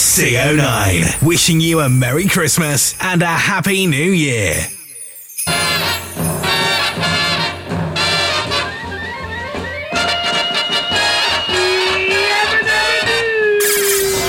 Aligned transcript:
CO9, 0.00 1.22
wishing 1.22 1.60
you 1.60 1.80
a 1.80 1.88
Merry 1.90 2.26
Christmas 2.26 2.94
and 3.02 3.22
a 3.22 3.26
Happy 3.26 3.86
New 3.86 4.10
Year. 4.10 4.54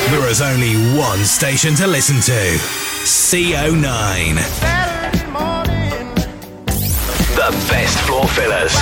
There 0.10 0.30
is 0.30 0.42
only 0.42 0.76
one 1.00 1.20
station 1.20 1.74
to 1.76 1.88
listen 1.88 2.18
to 2.18 2.58
CO9. 3.08 4.36
The 7.36 7.52
best 7.72 7.98
floor 8.02 8.28
fillers. 8.28 8.76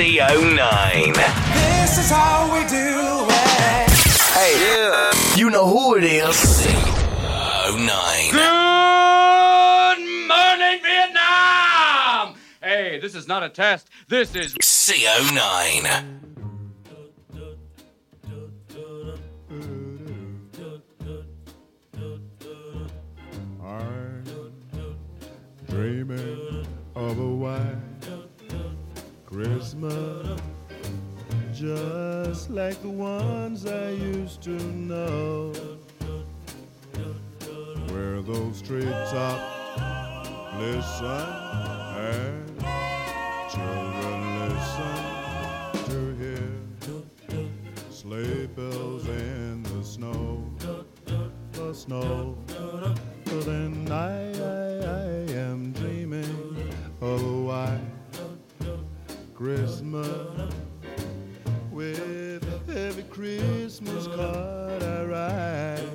CO9. 0.00 1.14
This 1.54 1.98
is 1.98 2.10
how 2.10 2.48
we 2.54 2.60
do 2.68 3.26
it. 3.28 3.89
Hey, 4.40 4.56
yeah. 4.58 5.12
you 5.36 5.50
know 5.50 5.66
who 5.66 5.96
it 5.96 6.04
is. 6.04 6.34
CO9. 6.34 8.30
Good 8.32 9.98
morning, 10.28 10.80
Vietnam! 10.82 12.36
Hey, 12.62 12.98
this 13.02 13.14
is 13.14 13.28
not 13.28 13.42
a 13.42 13.50
test. 13.50 13.90
This 14.08 14.34
is 14.34 14.54
CO9. 14.54 15.84
I'm 23.62 24.24
dreaming 25.68 26.66
of 26.96 27.18
a 27.18 27.28
white 27.28 27.76
Christmas, 29.26 30.40
just 31.60 32.48
like 32.48 32.80
the 32.80 32.88
ones 32.88 33.66
I 33.66 33.90
used 33.90 34.40
to 34.44 34.48
know, 34.48 35.52
where 37.88 38.22
those 38.22 38.62
treetops 38.62 39.78
listen 40.56 41.04
and 42.00 42.64
children 43.52 44.48
listen 44.48 45.84
to 45.84 45.98
hear 46.16 47.44
sleigh 47.90 48.46
bells 48.46 49.06
in 49.06 49.62
the 49.62 49.84
snow, 49.84 50.42
the 51.52 51.74
snow. 51.74 52.38
Well, 53.26 53.40
then 53.42 53.86
I, 53.92 54.32
I, 54.32 54.78
I 54.86 55.32
am 55.34 55.72
dreaming 55.72 56.72
of 57.02 57.22
a 57.22 57.42
white 57.42 57.80
Christmas 59.34 60.54
with 61.80 62.44
every 62.68 63.04
Christmas 63.04 64.06
card 64.06 64.82
I 64.82 65.02
write. 65.04 65.88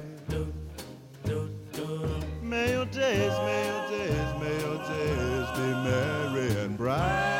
May 2.41 2.71
your 2.71 2.85
days, 2.85 3.33
may 3.45 3.61
your 3.67 3.83
days, 3.93 4.29
may 4.41 4.55
your 4.65 4.79
days 4.89 5.47
be 5.57 5.67
merry 5.85 6.49
and 6.63 6.75
bright. 6.75 7.34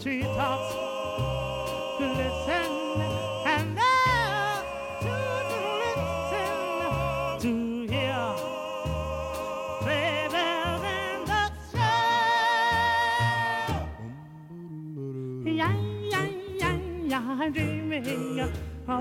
Treetops 0.00 0.72
glisten 1.98 2.72
and 3.44 3.76
the 3.76 3.96
children 5.02 5.62
listen 5.82 6.56
to 7.40 7.52
hear 7.86 8.24
bells 9.84 10.84
in 10.84 11.18
the 11.26 11.42
snow. 11.70 13.10
Yeah, 15.44 15.74
yeah, 16.08 16.26
yeah, 16.56 16.76
yeah, 17.04 17.48
dreaming 17.50 18.40
of 18.40 18.52
a 18.88 18.96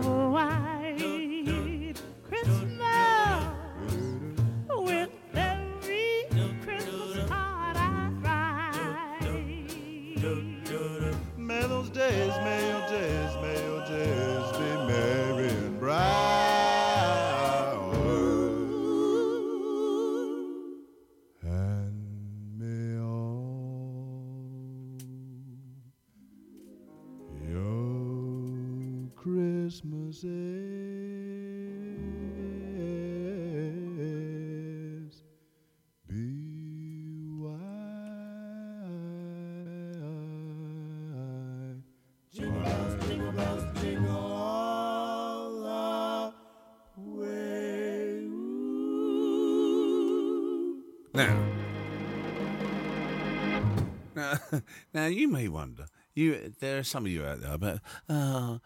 you 55.09 55.27
may 55.27 55.47
wonder. 55.47 55.85
You, 56.15 56.53
there 56.59 56.79
are 56.79 56.83
some 56.83 57.05
of 57.05 57.11
you 57.11 57.23
out 57.25 57.41
there, 57.41 57.57
but 57.57 57.79
uh, 58.07 58.57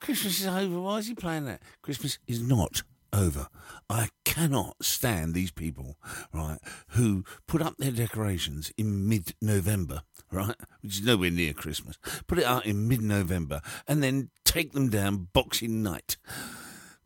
Christmas 0.00 0.40
is 0.40 0.46
over. 0.46 0.80
Why 0.80 0.98
is 0.98 1.08
he 1.08 1.14
playing 1.14 1.46
that? 1.46 1.62
Christmas 1.82 2.18
is 2.26 2.42
not 2.42 2.82
over. 3.12 3.48
I 3.88 4.08
cannot 4.24 4.76
stand 4.82 5.34
these 5.34 5.50
people, 5.50 5.96
right, 6.32 6.58
who 6.88 7.24
put 7.46 7.62
up 7.62 7.76
their 7.78 7.92
decorations 7.92 8.70
in 8.76 9.08
mid-November, 9.08 10.02
right, 10.30 10.56
which 10.82 10.96
is 10.96 11.02
nowhere 11.02 11.30
near 11.30 11.52
Christmas. 11.52 11.98
Put 12.26 12.38
it 12.38 12.44
out 12.44 12.66
in 12.66 12.88
mid-November 12.88 13.60
and 13.86 14.02
then 14.02 14.30
take 14.44 14.72
them 14.72 14.88
down 14.88 15.28
Boxing 15.32 15.82
Night. 15.82 16.16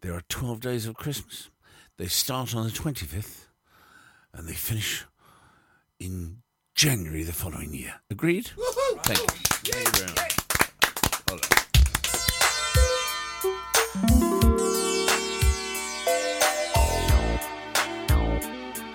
There 0.01 0.15
are 0.15 0.23
twelve 0.29 0.61
days 0.61 0.87
of 0.87 0.97
Christmas. 0.97 1.51
They 1.97 2.07
start 2.07 2.55
on 2.55 2.65
the 2.65 2.73
twenty-fifth 2.73 3.49
and 4.35 4.49
they 4.49 4.55
finish 4.55 5.05
in 6.01 6.39
January 6.75 7.23
the 7.23 7.33
following 7.33 7.73
year. 7.75 8.01
Agreed? 8.11 8.51
Thank 9.05 9.19
you. 9.21 9.27
Thank 9.65 9.87
you 9.87 9.93
very 9.99 10.13
much. 10.13 10.33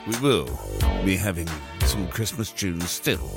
We 0.08 0.16
will 0.22 0.50
be 1.06 1.16
having 1.18 1.50
some 1.86 2.08
Christmas 2.08 2.52
tunes 2.52 2.90
still. 2.90 3.30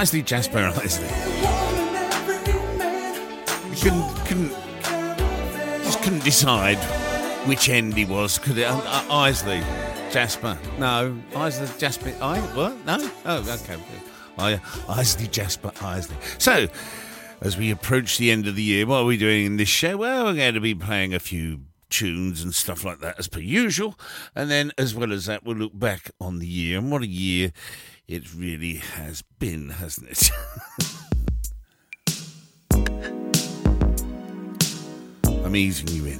Isley, 0.00 0.22
Jasper 0.22 0.60
Isley. 0.60 1.08
You 3.68 3.82
couldn't, 3.82 4.16
couldn't, 4.24 5.84
just 5.84 6.02
couldn't 6.02 6.24
decide 6.24 6.78
which 7.46 7.68
end 7.68 7.92
he 7.92 8.06
was. 8.06 8.38
Could 8.38 8.56
it? 8.56 8.64
Uh, 8.64 8.78
uh, 8.78 9.04
Isley, 9.10 9.60
Jasper. 10.10 10.58
No, 10.78 11.18
Isley, 11.36 11.68
Jasper. 11.76 12.14
I 12.22 12.40
what? 12.40 12.82
No. 12.86 13.10
Oh, 13.26 13.58
okay. 13.62 13.78
I, 14.38 14.58
Isley, 14.88 15.26
Jasper, 15.26 15.70
Isley. 15.82 16.16
So, 16.38 16.68
as 17.42 17.58
we 17.58 17.70
approach 17.70 18.16
the 18.16 18.30
end 18.30 18.46
of 18.46 18.56
the 18.56 18.62
year, 18.62 18.86
what 18.86 19.00
are 19.00 19.04
we 19.04 19.18
doing 19.18 19.44
in 19.44 19.56
this 19.58 19.68
show? 19.68 19.98
Well, 19.98 20.24
we're 20.24 20.34
going 20.34 20.54
to 20.54 20.60
be 20.60 20.74
playing 20.74 21.12
a 21.12 21.20
few 21.20 21.60
tunes 21.90 22.42
and 22.42 22.54
stuff 22.54 22.86
like 22.86 23.00
that 23.00 23.18
as 23.18 23.28
per 23.28 23.40
usual. 23.40 23.98
And 24.34 24.50
then, 24.50 24.72
as 24.78 24.94
well 24.94 25.12
as 25.12 25.26
that, 25.26 25.44
we'll 25.44 25.56
look 25.56 25.78
back 25.78 26.10
on 26.18 26.38
the 26.38 26.46
year 26.46 26.78
and 26.78 26.90
what 26.90 27.02
a 27.02 27.06
year 27.06 27.52
it 28.10 28.34
really 28.34 28.74
has 28.74 29.22
been, 29.38 29.68
hasn't 29.68 30.10
it? 30.10 30.30
I'm 35.44 35.54
easing 35.54 35.86
you 35.88 36.06
in. 36.06 36.18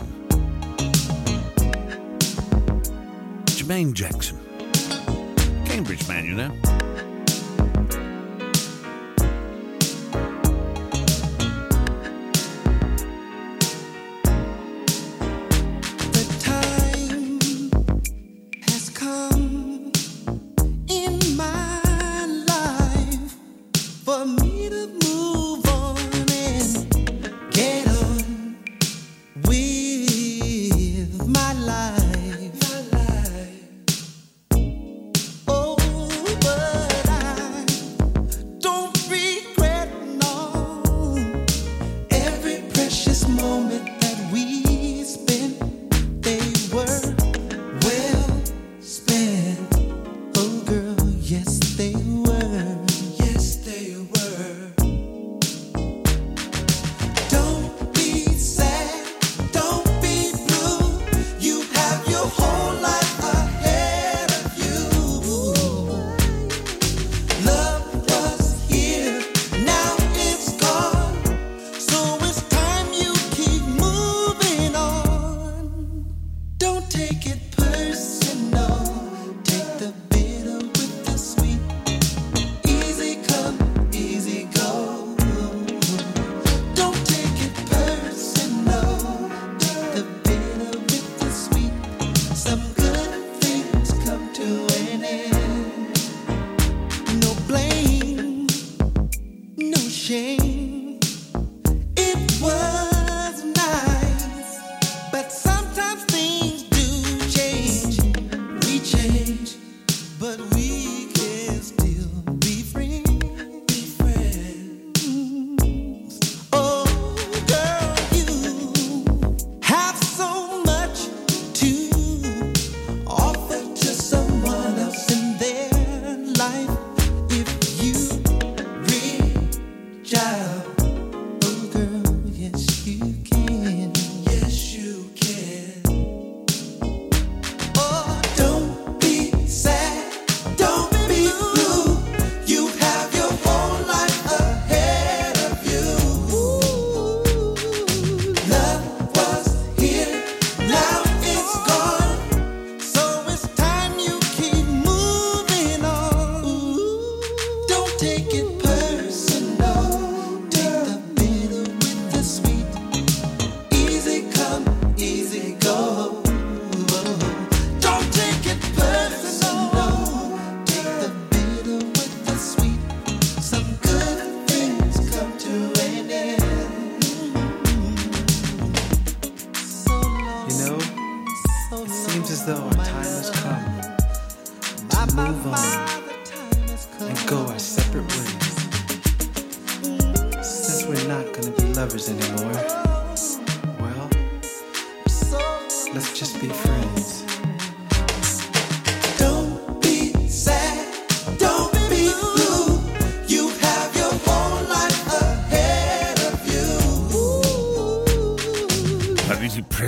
Jermaine 3.46 3.92
Jackson. 3.92 4.38
Cambridge 5.66 6.06
man, 6.06 6.26
you 6.26 6.34
know. 6.34 6.89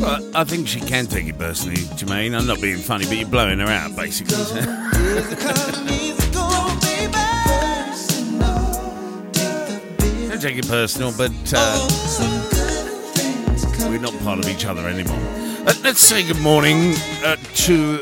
Well, 0.00 0.30
I 0.34 0.44
think 0.44 0.68
she 0.68 0.80
can 0.80 1.06
take 1.06 1.26
it 1.26 1.36
personally, 1.38 1.76
Jermaine. 1.98 2.38
I'm 2.38 2.46
not 2.46 2.62
being 2.62 2.78
funny, 2.78 3.04
but 3.06 3.16
you're 3.18 3.28
blowing 3.28 3.58
her 3.58 3.66
out, 3.66 3.94
basically. 3.96 4.36
so- 4.36 4.54
come, 4.62 5.88
easy 5.88 6.30
go, 6.32 6.78
baby. 6.80 7.12
Personal. 7.44 9.30
Take 9.32 9.66
the 9.68 9.80
big 9.98 10.28
Don't 10.30 10.40
take 10.40 10.56
it 10.58 10.68
personal, 10.68 11.12
but 11.18 11.32
uh, 11.52 11.76
some 11.88 12.40
good 12.50 12.90
things 13.16 13.64
come 13.76 13.90
we're 13.92 13.98
not 13.98 14.16
part 14.20 14.38
of 14.38 14.48
each 14.48 14.64
other 14.64 14.86
anymore. 14.88 15.45
Uh, 15.66 15.74
let's 15.82 15.98
say 16.00 16.24
good 16.24 16.38
morning 16.38 16.94
uh, 17.24 17.34
to 17.54 17.98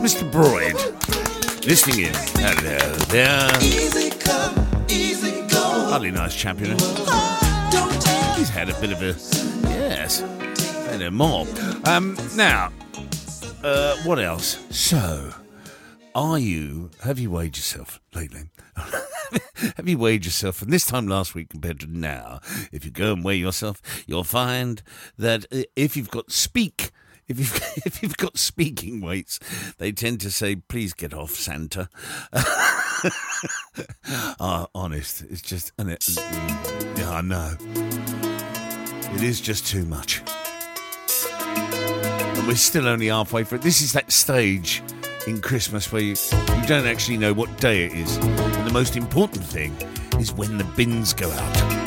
Mr. 0.00 0.30
Broyd, 0.30 0.76
listening 1.66 2.06
in. 2.06 2.14
Hello 2.36 2.94
there. 3.08 3.50
Hardly 5.90 6.12
nice 6.12 6.36
chap, 6.36 6.60
you 6.60 6.68
know. 6.68 6.76
He's 8.36 8.48
had 8.48 8.68
a 8.68 8.80
bit 8.80 8.92
of 8.92 9.02
a 9.02 9.16
yes, 9.70 10.22
and 10.90 11.02
a 11.02 11.10
mob. 11.10 11.48
Um, 11.84 12.16
now, 12.36 12.70
uh, 13.64 13.96
what 14.04 14.20
else? 14.20 14.64
So, 14.70 15.32
are 16.14 16.38
you? 16.38 16.90
Have 17.02 17.18
you 17.18 17.32
weighed 17.32 17.56
yourself 17.56 18.00
lately? 18.14 18.50
Have 19.76 19.88
you 19.88 19.98
weighed 19.98 20.24
yourself 20.24 20.56
from 20.56 20.70
this 20.70 20.86
time 20.86 21.06
last 21.06 21.34
week 21.34 21.50
compared 21.50 21.80
to 21.80 21.86
now? 21.86 22.40
If 22.70 22.84
you 22.84 22.90
go 22.90 23.12
and 23.12 23.24
weigh 23.24 23.36
yourself, 23.36 23.80
you'll 24.06 24.24
find 24.24 24.82
that 25.18 25.46
uh, 25.52 25.62
if 25.76 25.96
you've 25.96 26.10
got 26.10 26.30
speak, 26.30 26.90
if 27.28 27.38
you've, 27.38 27.54
if 27.86 28.02
you've 28.02 28.16
got 28.16 28.38
speaking 28.38 29.00
weights, 29.00 29.38
they 29.78 29.92
tend 29.92 30.20
to 30.22 30.30
say, 30.30 30.56
please 30.56 30.92
get 30.92 31.14
off, 31.14 31.30
Santa. 31.30 31.88
Ah, 34.38 34.68
honest, 34.74 35.24
it's 35.28 35.42
just, 35.42 35.72
and 35.76 35.90
it, 35.90 36.04
yeah, 36.16 37.10
I 37.10 37.20
know. 37.20 37.56
It 39.14 39.22
is 39.22 39.40
just 39.40 39.66
too 39.66 39.84
much. 39.84 40.22
And 41.32 42.46
we're 42.46 42.54
still 42.54 42.86
only 42.86 43.08
halfway 43.08 43.42
through. 43.42 43.58
This 43.58 43.80
is 43.80 43.92
that 43.94 44.12
stage 44.12 44.82
in 45.26 45.40
Christmas 45.40 45.90
where 45.90 46.02
you, 46.02 46.10
you 46.10 46.66
don't 46.66 46.86
actually 46.86 47.16
know 47.16 47.32
what 47.32 47.56
day 47.58 47.86
it 47.86 47.92
is. 47.92 48.18
And 48.62 48.70
the 48.70 48.74
most 48.74 48.96
important 48.96 49.42
thing 49.42 49.76
is 50.20 50.32
when 50.32 50.56
the 50.56 50.62
bins 50.62 51.12
go 51.12 51.28
out. 51.28 51.81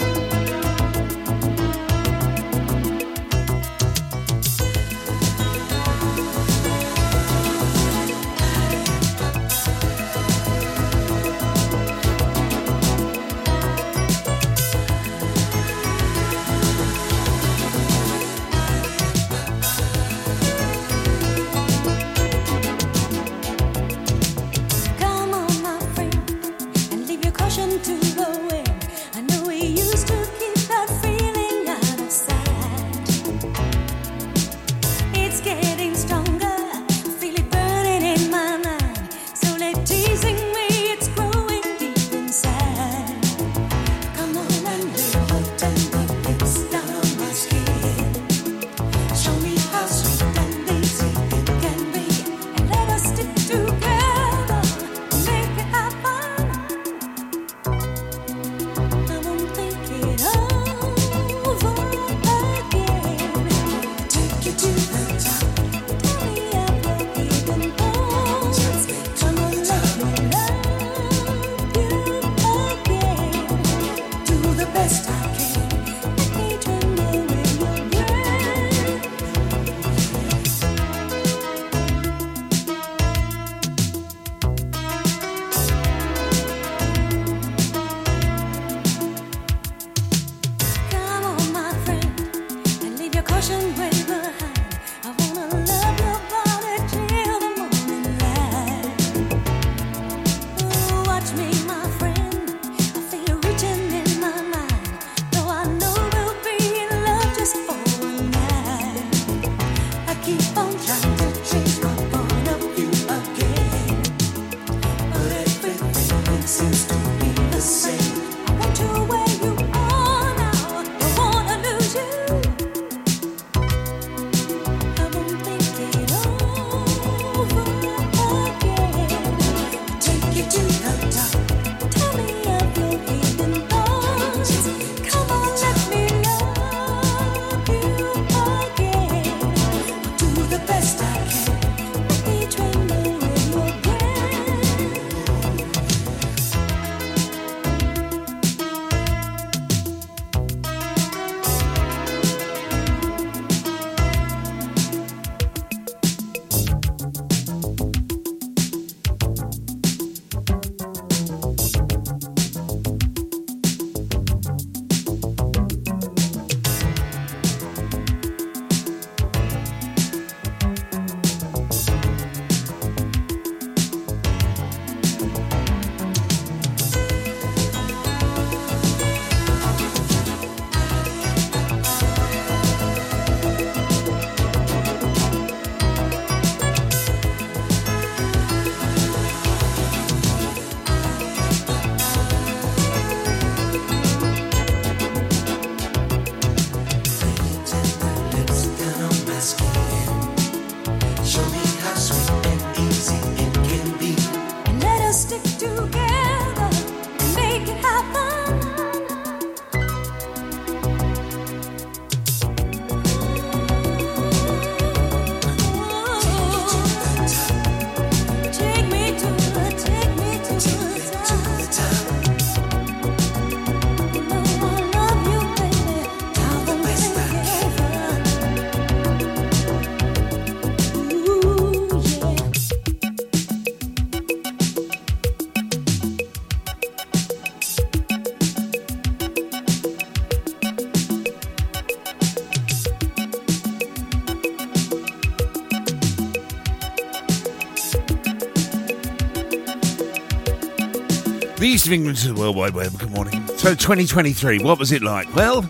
of 251.88 251.94
England 251.94 252.18
to 252.18 252.34
the 252.34 252.40
World 252.40 252.56
Wide 252.56 252.74
Web. 252.74 252.98
Good 252.98 253.12
morning. 253.12 253.46
So, 253.58 253.76
2023, 253.76 254.60
what 254.60 254.80
was 254.80 254.92
it 254.92 255.04
like? 255.04 255.34
Well, 255.36 255.66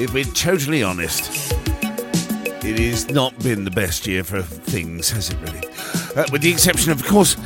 if 0.00 0.14
we're 0.14 0.24
totally 0.24 0.82
honest, 0.82 1.52
it 2.64 2.78
has 2.78 3.10
not 3.10 3.38
been 3.40 3.64
the 3.64 3.70
best 3.70 4.06
year 4.06 4.24
for 4.24 4.42
things, 4.42 5.10
has 5.10 5.30
it 5.30 5.36
really? 5.40 5.66
Uh, 6.16 6.24
with 6.32 6.40
the 6.40 6.50
exception, 6.50 6.92
of, 6.92 7.00
of 7.00 7.06
course, 7.06 7.36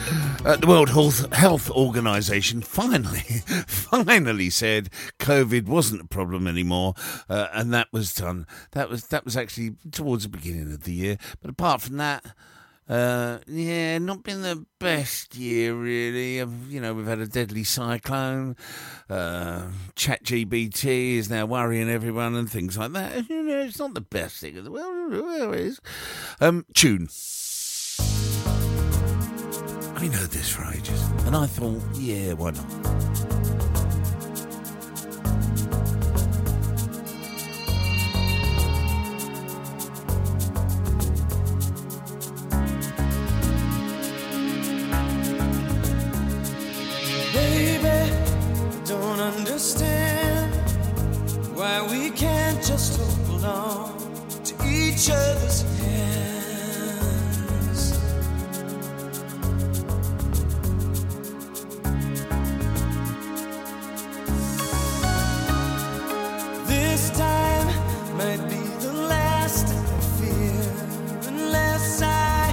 uh, 0.44 0.56
the 0.56 0.66
World 0.66 0.90
Health, 0.90 1.32
Health 1.32 1.70
Organization 1.70 2.62
finally, 2.62 3.20
finally 3.66 4.50
said 4.50 4.88
COVID 5.18 5.66
wasn't 5.66 6.02
a 6.02 6.06
problem 6.06 6.46
anymore, 6.46 6.94
uh, 7.28 7.48
and 7.52 7.72
that 7.72 7.88
was 7.92 8.14
done. 8.14 8.46
That 8.72 8.90
was 8.90 9.08
that 9.08 9.24
was 9.24 9.36
actually 9.36 9.76
towards 9.90 10.24
the 10.24 10.28
beginning 10.28 10.72
of 10.72 10.84
the 10.84 10.92
year. 10.92 11.16
But 11.40 11.50
apart 11.50 11.80
from 11.80 11.96
that, 11.96 12.24
uh, 12.92 13.38
yeah, 13.46 13.96
not 13.96 14.22
been 14.22 14.42
the 14.42 14.66
best 14.78 15.34
year 15.34 15.74
really. 15.74 16.36
You 16.36 16.80
know, 16.80 16.92
we've 16.92 17.06
had 17.06 17.20
a 17.20 17.26
deadly 17.26 17.64
cyclone. 17.64 18.54
Uh, 19.08 19.68
ChatGPT 19.96 21.14
is 21.16 21.30
now 21.30 21.46
worrying 21.46 21.88
everyone 21.88 22.34
and 22.34 22.50
things 22.50 22.76
like 22.76 22.92
that. 22.92 23.30
You 23.30 23.44
know, 23.44 23.60
it's 23.60 23.78
not 23.78 23.94
the 23.94 24.02
best 24.02 24.40
thing 24.40 24.56
in 24.56 24.64
the 24.64 24.70
world. 24.70 25.54
It 25.54 25.60
is. 25.60 25.80
Um, 26.38 26.66
tune. 26.74 27.08
I 29.96 30.08
know 30.08 30.26
this 30.26 30.50
for 30.50 30.64
ages, 30.64 31.02
and 31.24 31.34
I 31.34 31.46
thought, 31.46 31.80
yeah, 31.94 32.34
why 32.34 32.50
not? 32.50 33.71
Understand 49.22 50.52
why 51.54 51.80
we 51.90 52.10
can't 52.10 52.58
just 52.64 52.98
hold 52.98 53.44
on 53.44 53.92
to 54.42 54.54
each 54.66 55.08
other's 55.10 55.62
hands. 55.78 56.72
This 66.66 67.10
time 67.10 67.68
might 68.16 68.42
be 68.50 68.62
the 68.84 68.92
last 69.08 69.66
I 69.68 70.00
fear, 70.18 70.64
unless 71.28 72.02
I 72.02 72.52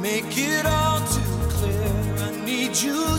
make 0.00 0.36
it 0.36 0.66
all 0.66 0.98
too 1.16 1.36
clear. 1.54 1.92
I 2.26 2.30
need 2.44 2.74
you 2.76 3.16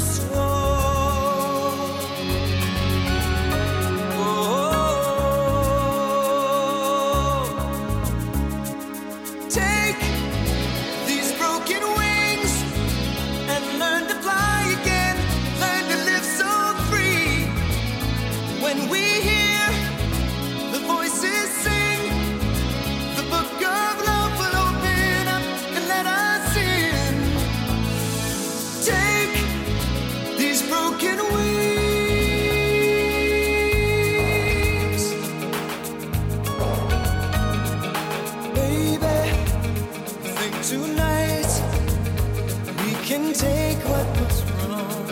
take 43.37 43.79
what 43.89 44.07
was 44.19 44.43
wrong 44.51 45.09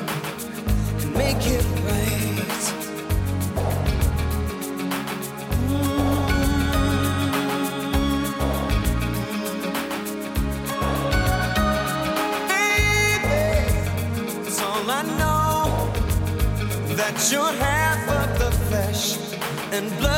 and 1.02 1.14
make 1.14 1.46
it 1.58 1.66
right. 1.88 2.64
That's 14.44 14.62
all 14.62 14.90
I 14.90 15.02
know. 15.20 15.92
That 16.96 17.16
you're 17.32 17.54
half 17.68 18.04
of 18.22 18.40
the 18.40 18.52
flesh 18.68 19.18
and 19.74 19.90
blood 20.00 20.13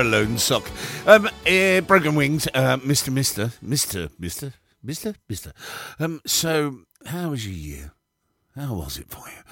a 0.00 0.04
lone 0.04 0.38
sock. 0.38 0.68
Um, 1.06 1.28
eh, 1.44 1.80
broken 1.80 2.14
wings, 2.14 2.48
uh, 2.54 2.78
Mister, 2.82 3.10
Mister, 3.10 3.52
Mister, 3.60 4.08
Mister, 4.18 4.54
Mister, 4.82 5.14
Mister. 5.28 5.52
Um, 5.98 6.20
so 6.26 6.80
how 7.06 7.30
was 7.30 7.46
your 7.46 7.54
year? 7.54 7.92
How 8.56 8.74
was 8.74 8.98
it 8.98 9.10
for 9.10 9.28
you? 9.28 9.42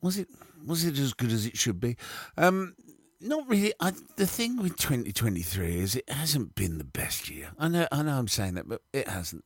Was 0.00 0.18
it 0.18 0.28
was 0.66 0.84
it 0.84 0.98
as 0.98 1.14
good 1.14 1.30
as 1.30 1.46
it 1.46 1.56
should 1.56 1.78
be? 1.78 1.96
Um, 2.36 2.74
not 3.20 3.48
really. 3.48 3.72
I, 3.80 3.92
the 4.16 4.26
thing 4.26 4.56
with 4.60 4.76
2023 4.76 5.78
is 5.78 5.94
it 5.94 6.10
hasn't 6.10 6.54
been 6.54 6.78
the 6.78 6.84
best 6.84 7.30
year. 7.30 7.50
I 7.58 7.68
know, 7.68 7.86
I 7.92 8.02
know, 8.02 8.18
I'm 8.18 8.28
saying 8.28 8.54
that, 8.54 8.68
but 8.68 8.82
it 8.92 9.08
hasn't. 9.08 9.44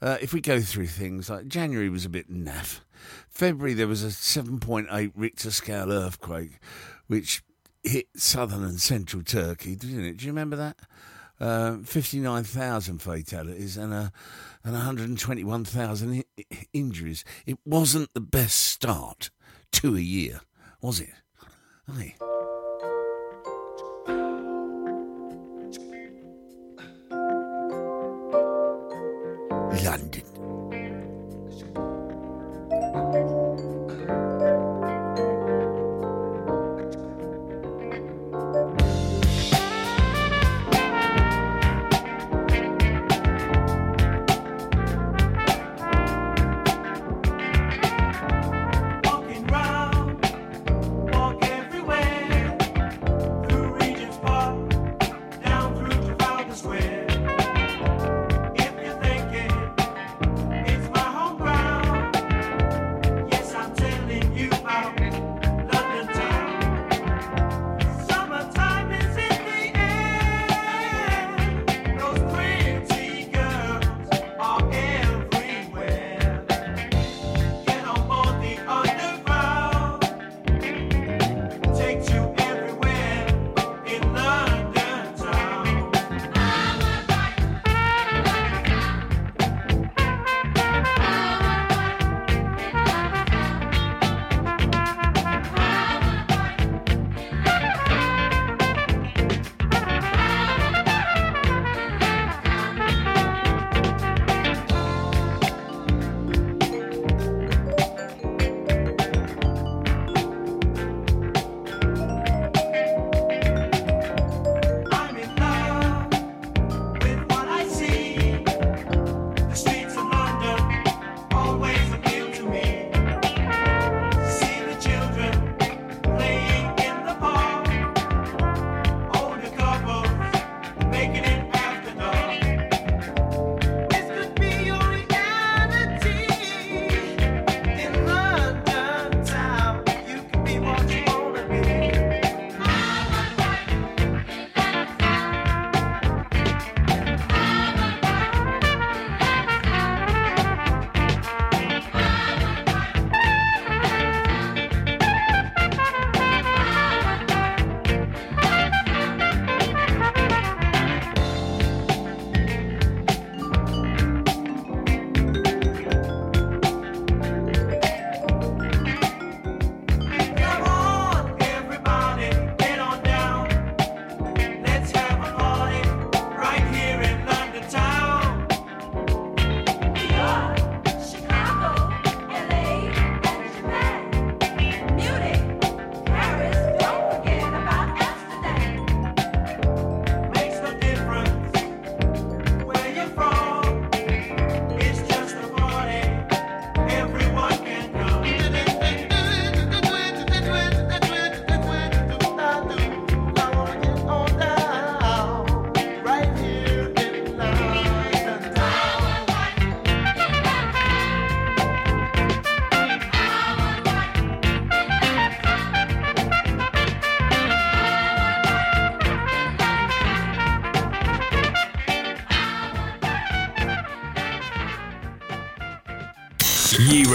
Uh, 0.00 0.16
if 0.22 0.32
we 0.32 0.40
go 0.40 0.60
through 0.60 0.86
things 0.86 1.28
like 1.28 1.46
January 1.46 1.90
was 1.90 2.04
a 2.06 2.10
bit 2.10 2.30
naff. 2.32 2.80
February 3.28 3.74
there 3.74 3.88
was 3.88 4.02
a 4.02 4.08
7.8 4.08 5.12
Richter 5.14 5.50
scale 5.50 5.92
earthquake, 5.92 6.58
which 7.06 7.42
hit 7.82 8.08
southern 8.16 8.64
and 8.64 8.80
central 8.80 9.22
Turkey, 9.22 9.74
didn't 9.74 10.04
it? 10.04 10.16
Do 10.18 10.26
you 10.26 10.32
remember 10.32 10.56
that? 10.56 10.76
Uh, 11.40 11.78
59,000 11.78 12.98
fatalities 12.98 13.78
and, 13.78 13.94
uh, 13.94 14.10
and 14.62 14.74
121,000 14.74 16.24
I- 16.38 16.44
injuries. 16.74 17.24
It 17.46 17.58
wasn't 17.64 18.12
the 18.12 18.20
best 18.20 18.58
start 18.58 19.30
to 19.72 19.96
a 19.96 20.00
year, 20.00 20.40
was 20.82 21.00
it? 21.00 21.10
Aye. 21.88 22.14
London. 29.82 30.29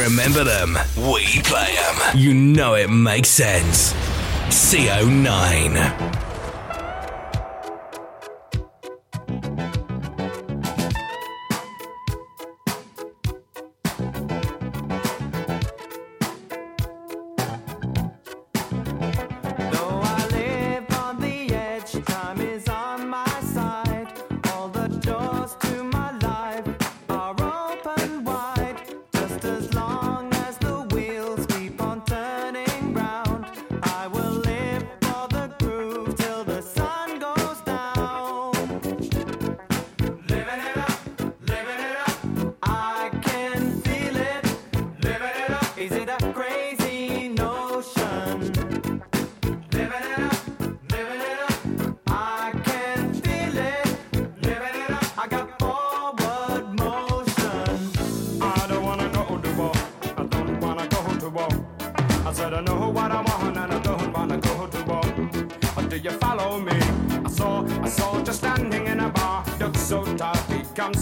Remember 0.05 0.43
them. 0.43 0.77
We 0.95 1.41
play 1.41 1.75
them. 1.75 2.17
You 2.17 2.33
know 2.33 2.75
it 2.75 2.89
makes 2.89 3.29
sense. 3.29 3.93
CO9. 4.49 5.94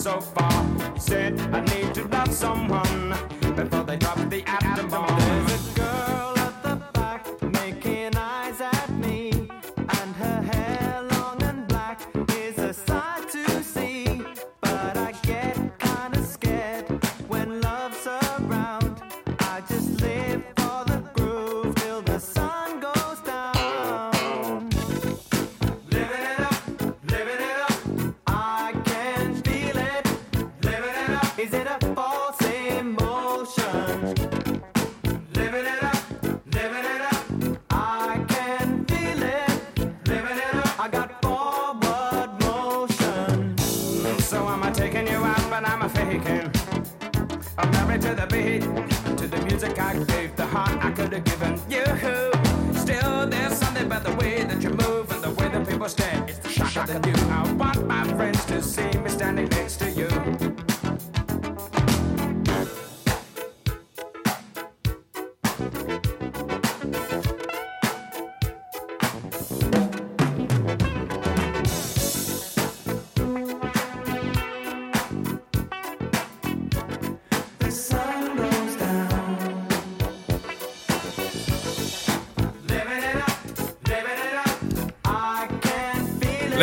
So 0.03 0.19
far. 0.19 0.42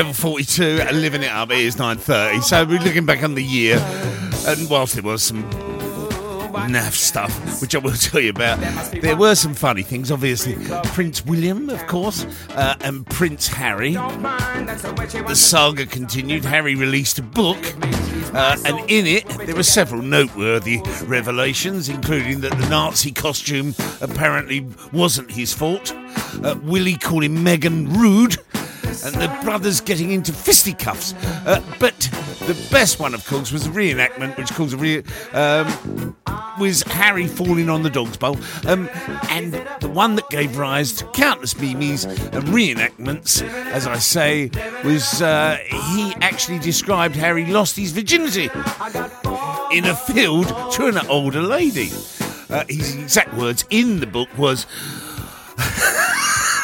Level 0.01 0.15
42, 0.15 0.81
uh, 0.81 0.93
living 0.93 1.23
it 1.23 1.31
up. 1.31 1.51
It 1.51 1.59
is 1.59 1.77
9.30. 1.77 2.43
So 2.43 2.65
we're 2.65 2.81
looking 2.81 3.05
back 3.05 3.23
on 3.23 3.35
the 3.35 3.45
year. 3.45 3.77
And 4.47 4.71
whilst 4.71 4.95
there 4.95 5.03
was 5.03 5.23
some 5.23 5.43
naff 6.71 6.93
stuff, 6.93 7.61
which 7.61 7.75
I 7.75 7.79
will 7.81 7.93
tell 7.97 8.23
you 8.23 8.31
about, 8.31 8.61
there 9.03 9.15
were 9.15 9.35
some 9.35 9.53
funny 9.53 9.83
things. 9.83 10.11
Obviously, 10.11 10.57
Prince 10.95 11.27
William, 11.27 11.69
of 11.69 11.87
course, 11.87 12.25
uh, 12.55 12.77
and 12.81 13.05
Prince 13.09 13.47
Harry. 13.49 13.93
The 13.93 15.35
saga 15.35 15.85
continued. 15.85 16.47
Harry 16.47 16.77
released 16.77 17.19
a 17.19 17.23
book, 17.23 17.59
uh, 18.33 18.57
and 18.65 18.79
in 18.91 19.07
it 19.07 19.29
there 19.45 19.55
were 19.55 19.63
several 19.63 20.01
noteworthy 20.01 20.81
revelations, 21.05 21.91
including 21.91 22.41
that 22.41 22.53
the 22.53 22.69
Nazi 22.71 23.13
costume 23.13 23.75
apparently 24.01 24.67
wasn't 24.95 25.31
his 25.31 25.53
fault. 25.53 25.95
Uh, 26.43 26.55
Willie 26.63 26.97
calling 26.97 27.37
Meghan 27.37 27.95
rude, 27.97 28.39
and 29.05 29.15
the 29.15 29.29
brothers 29.43 29.81
getting 29.81 30.11
into 30.11 30.33
fisticuffs. 30.33 31.15
Uh, 31.47 31.63
but 31.79 31.99
the 32.47 32.55
best 32.71 32.99
one, 33.01 33.15
of 33.15 33.27
course, 33.27 33.53
was 33.53 33.65
the 33.65 33.71
reenactment, 33.71 34.37
which 34.37 34.51
calls 34.53 34.73
a 34.73 34.77
re- 34.77 35.03
um, 35.33 36.17
was 36.59 36.83
Harry 36.83 37.27
falling 37.27 37.69
on 37.69 37.83
the 37.83 37.91
dog's 37.91 38.17
bowl, 38.17 38.37
um, 38.67 38.89
and 39.31 39.55
the 39.81 39.89
one 39.89 40.15
that 40.17 40.29
gave 40.31 40.57
rise 40.57 40.93
to 40.95 41.05
countless 41.07 41.59
memes 41.59 42.05
and 42.05 42.45
reenactments, 42.49 43.43
as 43.73 43.87
I 43.87 43.99
say, 43.99 44.51
was 44.85 45.23
uh, 45.23 45.59
he 45.95 46.15
actually 46.21 46.59
described 46.59 47.17
Harry 47.17 47.47
lost 47.47 47.77
his 47.77 47.93
virginity 47.93 48.51
in 49.73 49.85
a 49.87 49.95
field 49.95 50.49
to 50.73 50.87
an 50.87 50.99
older 51.09 51.43
lady. 51.43 51.91
Uh, 52.51 52.65
his 52.69 52.97
exact 52.97 53.33
words 53.35 53.65
in 53.71 54.01
the 54.01 54.07
book 54.07 54.29
was. 54.37 54.67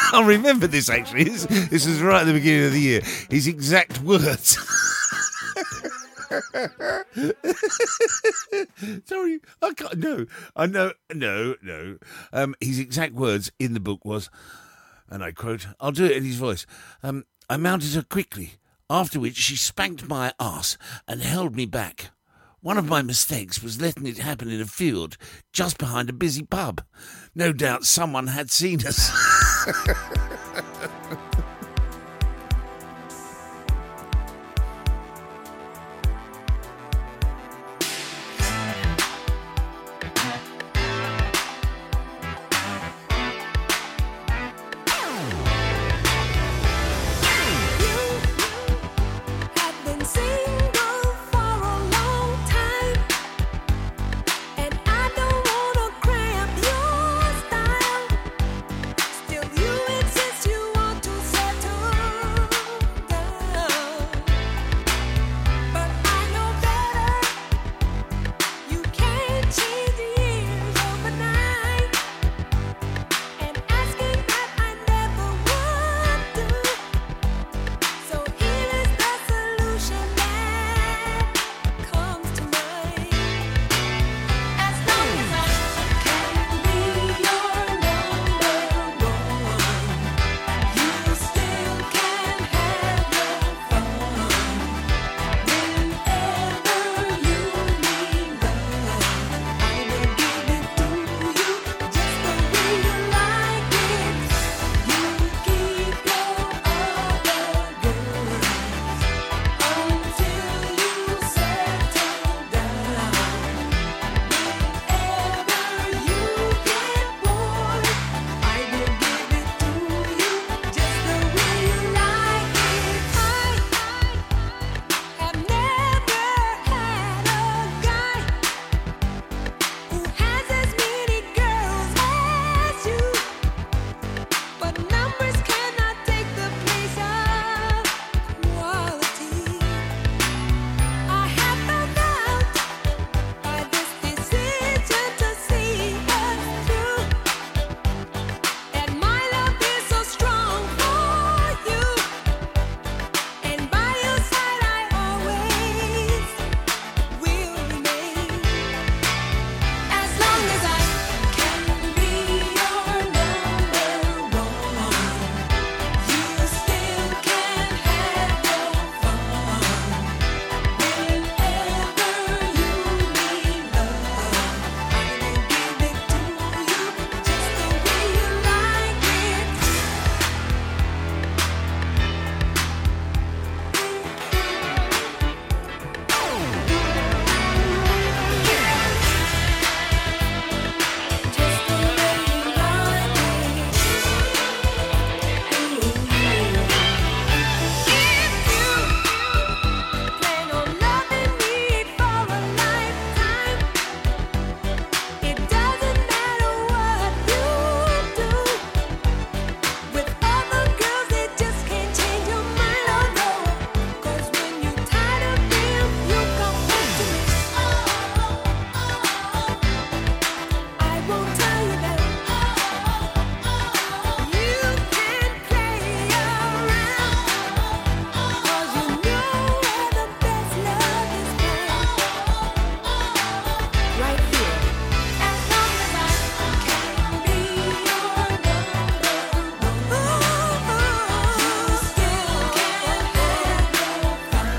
I 0.13 0.25
remember 0.25 0.67
this 0.67 0.89
actually. 0.89 1.25
This, 1.25 1.47
this 1.47 1.87
was 1.87 2.01
right 2.01 2.21
at 2.21 2.25
the 2.25 2.33
beginning 2.33 2.67
of 2.67 2.73
the 2.73 2.81
year. 2.81 3.03
His 3.31 3.47
exact 3.47 4.01
words. 4.03 4.57
Sorry, 9.05 9.41
I 9.63 9.73
can't. 9.75 9.99
No, 9.99 10.27
I 10.55 10.67
know. 10.67 10.93
No, 11.15 11.55
no. 11.63 11.99
Um, 12.33 12.55
his 12.61 12.79
exact 12.79 13.15
words 13.15 13.51
in 13.59 13.75
the 13.75 13.81
book 13.81 14.05
was, 14.05 14.31
and 15.09 15.25
I 15.25 15.33
quote: 15.33 15.67
"I'll 15.81 15.93
do 15.93 16.05
it 16.05 16.17
in 16.17 16.25
his 16.25 16.37
voice." 16.37 16.67
Um, 17.03 17.25
I 17.49 17.57
mounted 17.57 17.95
her 17.95 18.03
quickly, 18.03 18.55
after 18.91 19.19
which 19.21 19.37
she 19.37 19.57
spanked 19.57 20.09
my 20.09 20.33
ass 20.39 20.77
and 21.09 21.23
held 21.23 21.57
me 21.57 21.67
back. 21.67 22.11
One 22.61 22.79
of 22.79 22.89
my 22.89 23.03
mistakes 23.03 23.63
was 23.63 23.81
letting 23.81 24.07
it 24.07 24.19
happen 24.19 24.51
in 24.51 24.61
a 24.61 24.67
field 24.67 25.17
just 25.53 25.79
behind 25.79 26.11
a 26.11 26.13
busy 26.13 26.43
pub. 26.43 26.83
No 27.39 27.53
doubt 27.53 27.85
someone 27.85 28.29
had 28.29 28.51
seen 28.51 28.81
us. 28.87 29.11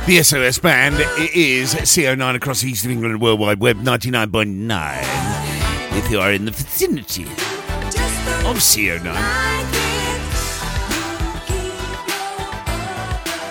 The 0.08 0.24
SOS 0.24 0.60
Band 0.60 0.96
it 1.02 1.36
is 1.36 1.76
CO9 1.76 2.36
across 2.36 2.62
the 2.62 2.70
east 2.70 2.86
of 2.86 2.92
England 2.92 3.16
and 3.16 3.22
World 3.22 3.42
Wide 3.42 3.60
Web 3.60 3.76
99.9. 3.76 5.98
If 5.98 6.10
you 6.10 6.22
are 6.22 6.32
in 6.32 6.46
the 6.46 6.52
vicinity 6.52 7.24
of 7.24 8.56
CO9. 8.56 9.04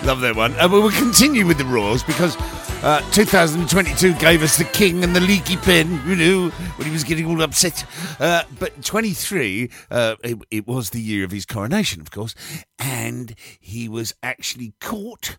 Love 0.07 0.23
that 0.23 0.35
one. 0.35 0.55
Uh, 0.55 0.67
well, 0.67 0.81
we'll 0.81 0.91
continue 0.93 1.47
with 1.47 1.59
the 1.59 1.67
Royals 1.67 2.03
because 2.03 2.35
uh, 2.83 3.03
2022 3.11 4.15
gave 4.15 4.43
us 4.43 4.57
the 4.57 4.65
king 4.65 5.05
and 5.05 5.15
the 5.15 5.21
leaky 5.21 5.59
pen, 5.59 6.01
you 6.07 6.17
know, 6.17 6.49
when 6.49 6.87
he 6.87 6.91
was 6.91 7.05
getting 7.05 7.27
all 7.27 7.43
upset. 7.43 7.85
Uh, 8.19 8.45
but 8.59 8.83
23, 8.83 9.71
uh, 9.91 10.17
it, 10.25 10.39
it 10.51 10.67
was 10.67 10.89
the 10.89 11.03
year 11.03 11.23
of 11.23 11.33
his 11.33 11.45
coronation, 11.45 12.01
of 12.01 12.11
course, 12.11 12.35
and 12.79 13.35
he 13.61 13.91
was 13.91 14.15
actually 14.23 14.73
caught. 14.81 15.37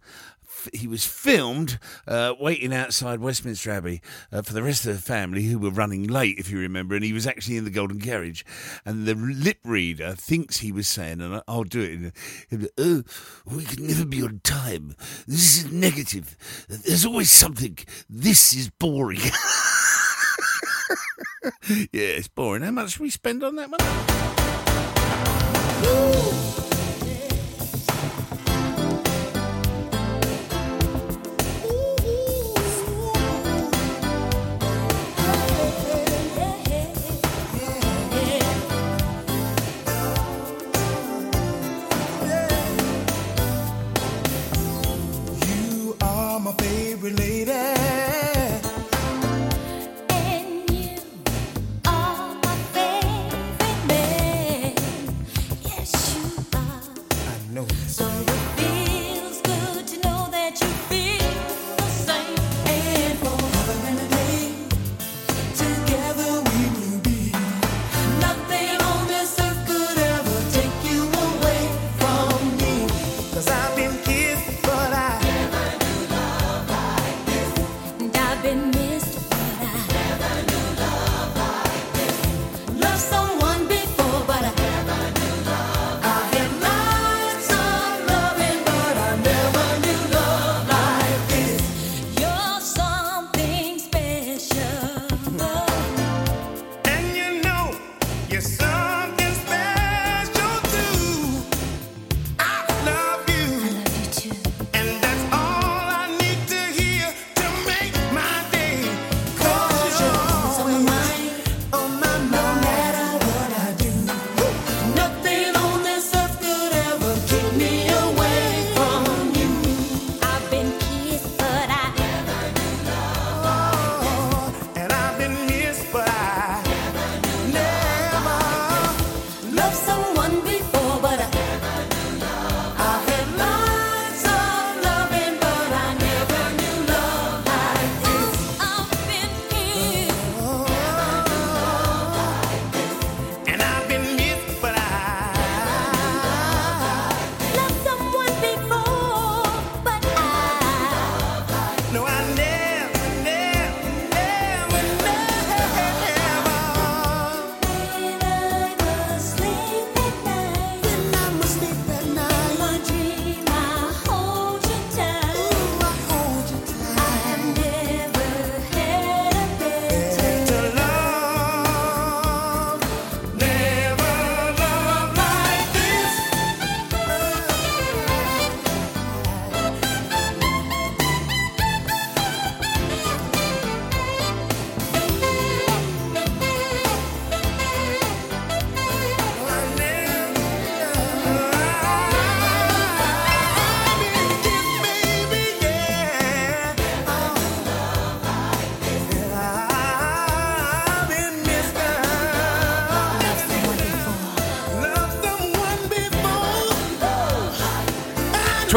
He 0.73 0.87
was 0.87 1.05
filmed 1.05 1.79
uh, 2.07 2.33
waiting 2.39 2.73
outside 2.73 3.19
Westminster 3.19 3.71
Abbey 3.71 4.01
uh, 4.31 4.41
for 4.41 4.53
the 4.53 4.63
rest 4.63 4.85
of 4.85 4.95
the 4.95 5.01
family 5.01 5.43
who 5.43 5.59
were 5.59 5.69
running 5.69 6.03
late, 6.05 6.37
if 6.37 6.49
you 6.49 6.59
remember, 6.59 6.95
and 6.95 7.03
he 7.03 7.13
was 7.13 7.27
actually 7.27 7.57
in 7.57 7.63
the 7.63 7.69
golden 7.69 7.99
carriage. 7.99 8.45
And 8.85 9.05
the 9.05 9.15
lip 9.15 9.59
reader 9.63 10.13
thinks 10.13 10.57
he 10.57 10.71
was 10.71 10.87
saying, 10.87 11.21
and 11.21 11.41
I'll 11.47 11.63
do 11.63 11.81
it, 11.81 12.13
in, 12.49 12.67
oh, 12.77 13.03
we 13.45 13.63
can 13.63 13.87
never 13.87 14.05
be 14.05 14.21
on 14.21 14.41
time. 14.43 14.95
This 15.27 15.57
is 15.57 15.71
negative. 15.71 16.35
There's 16.67 17.05
always 17.05 17.31
something. 17.31 17.77
This 18.09 18.53
is 18.53 18.69
boring. 18.69 19.19
yeah, 21.69 22.17
it's 22.17 22.27
boring. 22.27 22.63
How 22.63 22.71
much 22.71 22.99
we 22.99 23.09
spend 23.09 23.43
on 23.43 23.55
that 23.55 23.69
one? 23.69 23.77
My 47.15 47.76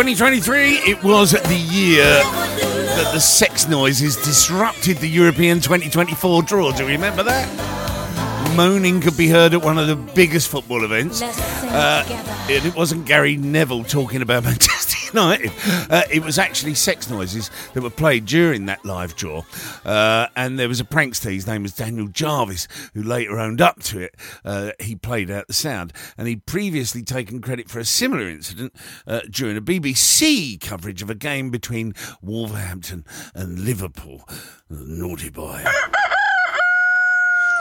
2023, 0.00 0.76
it 0.90 1.02
was 1.04 1.32
the 1.32 1.54
year 1.54 2.06
that 2.06 3.10
the 3.12 3.20
sex 3.20 3.68
noises 3.68 4.16
disrupted 4.16 4.96
the 4.96 5.06
European 5.06 5.60
2024 5.60 6.42
draw. 6.44 6.72
Do 6.72 6.84
you 6.84 6.88
remember 6.88 7.22
that? 7.22 8.56
Moaning 8.56 9.02
could 9.02 9.18
be 9.18 9.28
heard 9.28 9.52
at 9.52 9.60
one 9.60 9.76
of 9.76 9.88
the 9.88 9.96
biggest 9.96 10.48
football 10.48 10.84
events. 10.84 11.20
Uh, 11.20 12.02
it 12.48 12.74
wasn't 12.74 13.04
Gary 13.04 13.36
Neville 13.36 13.84
talking 13.84 14.22
about 14.22 14.44
Manchester 14.44 14.96
United. 15.12 15.52
Uh, 15.90 16.04
it 16.10 16.24
was 16.24 16.38
actually 16.38 16.74
sex 16.74 17.10
noises 17.10 17.50
that 17.74 17.82
were 17.82 17.90
played 17.90 18.24
during 18.24 18.64
that 18.66 18.82
live 18.86 19.16
draw. 19.16 19.42
Uh, 19.84 20.26
and 20.36 20.58
there 20.58 20.68
was 20.68 20.80
a 20.80 20.84
prankster, 20.84 21.32
his 21.32 21.46
name 21.46 21.62
was 21.62 21.72
Daniel 21.72 22.08
Jarvis, 22.08 22.68
who 22.94 23.02
later 23.02 23.38
owned 23.38 23.60
up 23.60 23.82
to 23.84 24.00
it. 24.00 24.14
Uh, 24.44 24.72
he 24.80 24.96
played 24.96 25.30
out 25.30 25.46
the 25.46 25.52
sound. 25.52 25.92
And 26.16 26.28
he'd 26.28 26.46
previously 26.46 27.02
taken 27.02 27.40
credit 27.40 27.70
for 27.70 27.78
a 27.78 27.84
similar 27.84 28.28
incident 28.28 28.74
uh, 29.06 29.20
during 29.30 29.56
a 29.56 29.62
BBC 29.62 30.60
coverage 30.60 31.02
of 31.02 31.10
a 31.10 31.14
game 31.14 31.50
between 31.50 31.94
Wolverhampton 32.22 33.04
and 33.34 33.60
Liverpool. 33.60 34.28
Naughty 34.68 35.30
boy. 35.30 35.64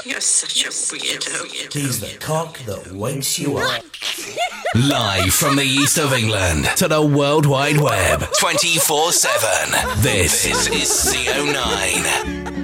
You're 0.10 0.22
such 0.22 0.66
a 0.66 0.70
weirdo. 0.70 1.72
He's 1.72 2.00
the 2.00 2.18
cock 2.18 2.58
that 2.66 2.92
wakes 2.94 3.38
you 3.38 3.58
up. 3.58 3.84
Live 4.76 5.32
from 5.32 5.56
the 5.56 5.62
east 5.62 6.00
of 6.00 6.14
England 6.14 6.66
to 6.78 6.88
the 6.88 7.00
World 7.00 7.46
Wide 7.46 7.78
Web 7.78 8.24
24 8.40 9.12
7. 9.12 10.02
This 10.02 10.48
is 10.48 10.68
CO9. 11.14 12.56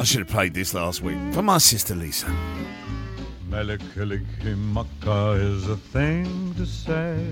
I 0.00 0.02
should 0.02 0.18
have 0.18 0.28
played 0.28 0.54
this 0.54 0.74
last 0.74 1.00
week 1.00 1.16
for 1.32 1.42
my 1.42 1.58
sister 1.58 1.94
Lisa. 1.94 2.26
Mele 3.48 3.78
Kalikimaka 3.78 5.40
is 5.40 5.68
a 5.68 5.76
thing 5.76 6.52
to 6.54 6.66
say 6.66 7.24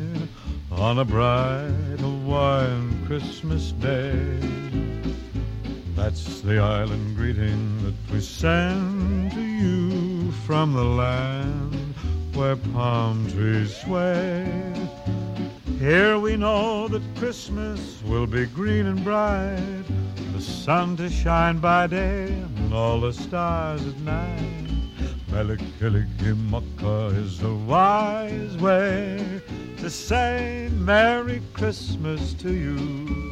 on 0.70 1.00
a 1.00 1.04
bright 1.04 1.98
Hawaiian 1.98 3.04
Christmas 3.08 3.72
day. 3.72 4.38
That's 6.02 6.40
the 6.40 6.58
island 6.58 7.14
greeting 7.14 7.84
that 7.84 8.12
we 8.12 8.20
send 8.20 9.30
to 9.30 9.40
you 9.40 10.32
from 10.44 10.72
the 10.72 10.82
land 10.82 11.94
where 12.34 12.56
palm 12.56 13.30
trees 13.30 13.76
sway. 13.76 14.44
Here 15.78 16.18
we 16.18 16.36
know 16.36 16.88
that 16.88 17.02
Christmas 17.14 18.02
will 18.02 18.26
be 18.26 18.46
green 18.46 18.86
and 18.86 19.04
bright, 19.04 19.84
the 20.32 20.40
sun 20.40 20.96
to 20.96 21.08
shine 21.08 21.58
by 21.58 21.86
day 21.86 22.32
and 22.56 22.74
all 22.74 23.00
the 23.00 23.12
stars 23.12 23.86
at 23.86 23.96
night. 24.00 24.66
Mele 25.30 25.56
Kalikimaka 25.78 27.16
is 27.16 27.38
the 27.38 27.54
wise 27.54 28.56
way 28.56 29.40
to 29.76 29.88
say 29.88 30.68
Merry 30.72 31.40
Christmas 31.54 32.34
to 32.34 32.52
you. 32.52 33.31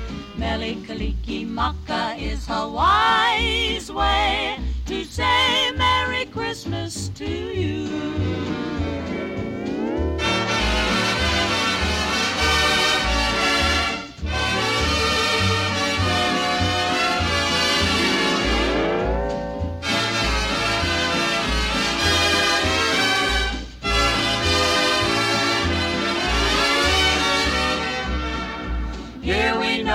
Mele 0.41 0.73
Kalikimaka 0.87 2.17
is 2.19 2.47
Hawaii's 2.47 3.91
way 3.91 4.57
to 4.87 5.03
say 5.05 5.71
Merry 5.77 6.25
Christmas 6.25 7.09
to 7.09 7.29
you. 7.29 7.85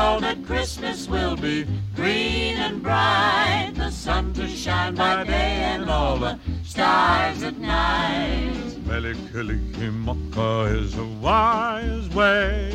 That 0.06 0.46
Christmas 0.46 1.08
will 1.08 1.36
be 1.36 1.66
green 1.94 2.56
and 2.56 2.80
bright, 2.82 3.72
the 3.74 3.90
sun 3.90 4.32
to 4.34 4.48
shine 4.48 4.94
by 4.94 5.24
day 5.24 5.32
and 5.74 5.90
all 5.90 6.16
the 6.16 6.38
stars 6.64 7.42
at 7.42 7.58
night. 7.58 8.54
Mele 8.86 9.14
Kalikimaka 9.32 10.80
is 10.80 10.96
a 10.96 11.04
wise 11.04 12.08
way 12.10 12.72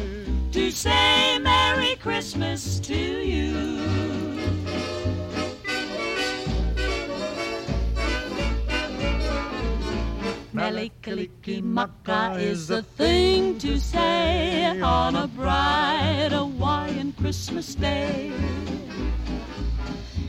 To 0.52 0.72
say 0.72 1.40
Merry 1.40 1.96
Christmas 1.96 2.80
to 2.82 2.96
you. 2.96 4.31
Mele 10.54 10.92
Kalikimaka 11.02 12.38
is 12.38 12.68
the 12.68 12.84
thing 12.84 13.58
to 13.60 13.80
say 13.80 14.82
on 14.82 15.16
a 15.16 15.26
bright 15.28 16.30
Hawaiian 16.32 17.14
Christmas 17.14 17.74
day. 17.74 18.34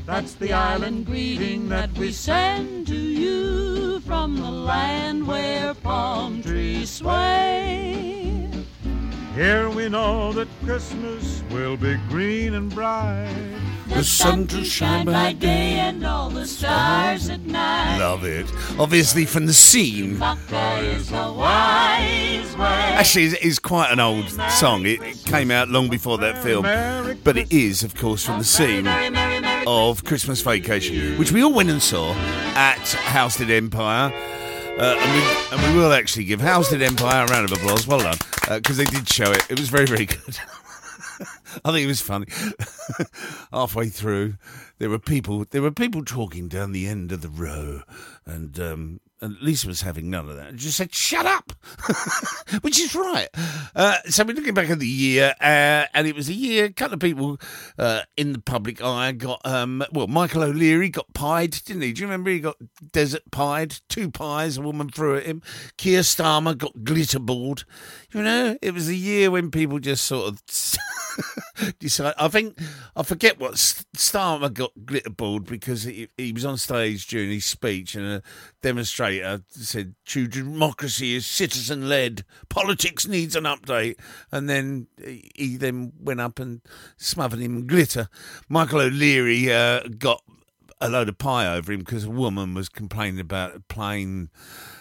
That's 0.07 0.35
the 0.35 0.53
island 0.53 1.07
greeting 1.07 1.69
that 1.71 1.93
we 1.99 2.13
send 2.13 2.87
to 2.87 2.97
you 2.97 3.99
from 4.01 4.37
the 4.37 4.51
land 4.51 5.27
where 5.27 5.75
palm 5.75 6.41
trees 6.41 6.91
sway. 6.91 8.49
Here 9.35 9.71
we 9.71 9.89
know 9.89 10.31
that 10.35 10.47
Christmas 10.63 11.43
will 11.51 11.79
be 11.79 11.97
green 12.11 12.53
and 12.53 12.73
bright. 12.73 13.35
The 13.89 14.05
sun 14.05 14.47
to 14.49 14.63
shine 14.63 15.07
by 15.07 15.33
day 15.33 15.79
and 15.81 16.05
all 16.05 16.29
the 16.29 16.47
stars 16.47 17.31
at 17.31 17.41
night. 17.41 17.99
Love 17.99 18.25
it. 18.25 18.47
Obviously 18.79 19.25
from 19.25 19.47
the 19.47 19.55
scene. 19.55 20.23
Is 20.23 21.13
a 21.13 21.33
wise 21.33 22.57
way. 22.57 22.67
Actually, 22.67 23.25
it's, 23.25 23.35
it's 23.45 23.59
quite 23.59 23.91
an 23.91 24.01
old 24.01 24.29
song. 24.51 24.85
It, 24.85 25.01
it 25.03 25.25
came 25.25 25.51
out 25.51 25.71
long 25.71 25.89
before 25.89 26.19
that 26.19 26.43
film. 26.43 26.65
But 27.25 27.39
it 27.39 27.51
is, 27.51 27.83
of 27.83 27.95
course, 27.95 28.27
from 28.27 28.39
the 28.39 28.45
scene 28.45 28.87
of 29.67 30.05
Christmas 30.05 30.43
Vacation, 30.43 31.19
which 31.19 31.33
we 31.33 31.43
all 31.43 31.55
went 31.55 31.71
and 31.71 31.83
saw 31.83 32.13
at 32.55 32.87
Halstead 32.89 33.51
Empire. 33.51 34.13
Uh, 34.79 34.97
and, 34.99 35.13
we, 35.13 35.57
and 35.57 35.75
we 35.75 35.81
will 35.81 35.93
actually 35.93 36.25
give 36.25 36.41
Halstead 36.41 36.83
Empire 36.83 37.25
a 37.25 37.29
round 37.29 37.45
of 37.45 37.53
applause. 37.53 37.87
Well 37.87 38.01
done. 38.01 38.17
Because 38.49 38.79
they 38.79 38.85
did 38.85 39.09
show 39.09 39.31
it. 39.31 39.47
It 39.51 39.61
was 39.61 39.69
very, 39.69 39.87
very 39.87 40.07
good. 40.07 40.39
I 41.65 41.71
think 41.71 41.85
it 41.85 41.87
was 41.87 42.01
funny. 42.01 42.27
Halfway 43.53 43.89
through, 43.89 44.35
there 44.79 44.91
were 44.91 44.99
people. 44.99 45.45
There 45.51 45.63
were 45.63 45.71
people 45.71 46.05
talking 46.05 46.49
down 46.49 46.73
the 46.73 46.87
end 46.87 47.13
of 47.13 47.21
the 47.21 47.29
row, 47.29 47.83
and 48.27 48.59
um, 48.59 49.01
Lisa 49.23 49.69
was 49.69 49.83
having 49.83 50.11
none 50.11 50.29
of 50.29 50.37
that. 50.37 50.49
And 50.49 50.59
just 50.59 50.77
said, 50.77 50.95
"Shut 50.95 51.27
up," 51.27 51.53
which 52.63 52.81
is 52.81 52.95
right. 52.95 53.29
Uh, 53.75 53.97
so 54.07 54.25
we're 54.25 54.35
looking 54.35 54.55
back 54.55 54.71
at 54.71 54.79
the 54.79 54.87
year, 54.87 55.35
uh, 55.41 55.87
and 55.95 56.07
it 56.07 56.15
was 56.15 56.29
a 56.29 56.35
year. 56.35 56.67
A 56.67 56.73
couple 56.73 56.95
of 56.95 57.01
people 57.01 57.41
uh, 57.79 58.03
in 58.17 58.33
the 58.33 58.41
public 58.41 58.83
eye 58.83 59.13
got. 59.13 59.41
Um, 59.45 59.85
well, 59.93 60.09
Michael 60.09 60.43
O'Leary 60.43 60.89
got 60.89 61.13
pied, 61.15 61.53
didn't 61.65 61.83
he? 61.83 61.93
Do 61.93 62.01
you 62.01 62.07
remember 62.07 62.31
he 62.31 62.41
got 62.41 62.57
desert 62.93 63.23
pied? 63.31 63.77
Two 63.89 64.11
pies. 64.11 64.59
A 64.59 64.63
woman 64.63 64.89
threw 64.89 65.17
at 65.17 65.25
him. 65.25 65.43
Keir 65.77 66.01
Starmer 66.01 66.57
got 66.57 66.75
glitterballed. 66.79 67.65
You 68.13 68.23
know, 68.23 68.59
it 68.61 68.75
was 68.75 68.89
a 68.89 68.95
year 68.95 69.31
when 69.31 69.51
people 69.51 69.79
just 69.79 70.05
sort 70.05 70.29
of. 70.29 70.43
I 72.19 72.29
think 72.29 72.59
I 72.97 73.03
forget 73.03 73.39
what 73.39 73.55
Starmer 73.55 74.53
got 74.53 74.73
glitterballed 74.85 75.47
because 75.47 75.85
he, 75.85 76.09
he 76.17 76.33
was 76.33 76.45
on 76.45 76.57
stage 76.57 77.07
during 77.07 77.31
his 77.31 77.45
speech 77.45 77.95
and 77.95 78.07
a 78.07 78.23
demonstrator 78.63 79.43
said, 79.49 79.95
"True 80.07 80.27
democracy 80.27 81.15
is 81.15 81.27
citizen 81.27 81.89
led. 81.89 82.25
Politics 82.49 83.07
needs 83.07 83.37
an 83.37 83.45
update." 83.45 83.97
And 84.31 84.49
then 84.49 84.87
he, 85.05 85.31
he 85.35 85.57
then 85.57 85.93
went 86.01 86.21
up 86.21 86.39
and 86.39 86.63
smothered 86.97 87.41
him 87.41 87.59
in 87.59 87.67
glitter. 87.67 88.09
Michael 88.49 88.81
O'Leary 88.81 89.53
uh, 89.53 89.81
got 89.99 90.23
a 90.83 90.89
load 90.89 91.09
of 91.09 91.17
pie 91.17 91.47
over 91.47 91.73
him 91.73 91.79
because 91.79 92.05
a 92.05 92.11
woman 92.11 92.55
was 92.55 92.69
complaining 92.69 93.21
about 93.21 93.55
a 93.55 93.61
plane. 93.61 94.29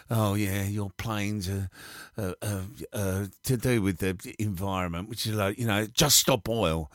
Oh 0.10 0.34
yeah, 0.34 0.64
your 0.64 0.90
planes 0.98 1.48
are 1.48 1.70
uh, 2.18 3.26
to 3.44 3.58
do 3.58 3.82
with 3.82 4.00
the 4.00 4.36
environment, 4.40 5.08
which 5.08 5.26
is 5.26 5.36
like 5.36 5.58
you 5.58 5.68
know, 5.68 5.86
just 5.86 6.18
stop 6.18 6.50
oil. 6.50 6.92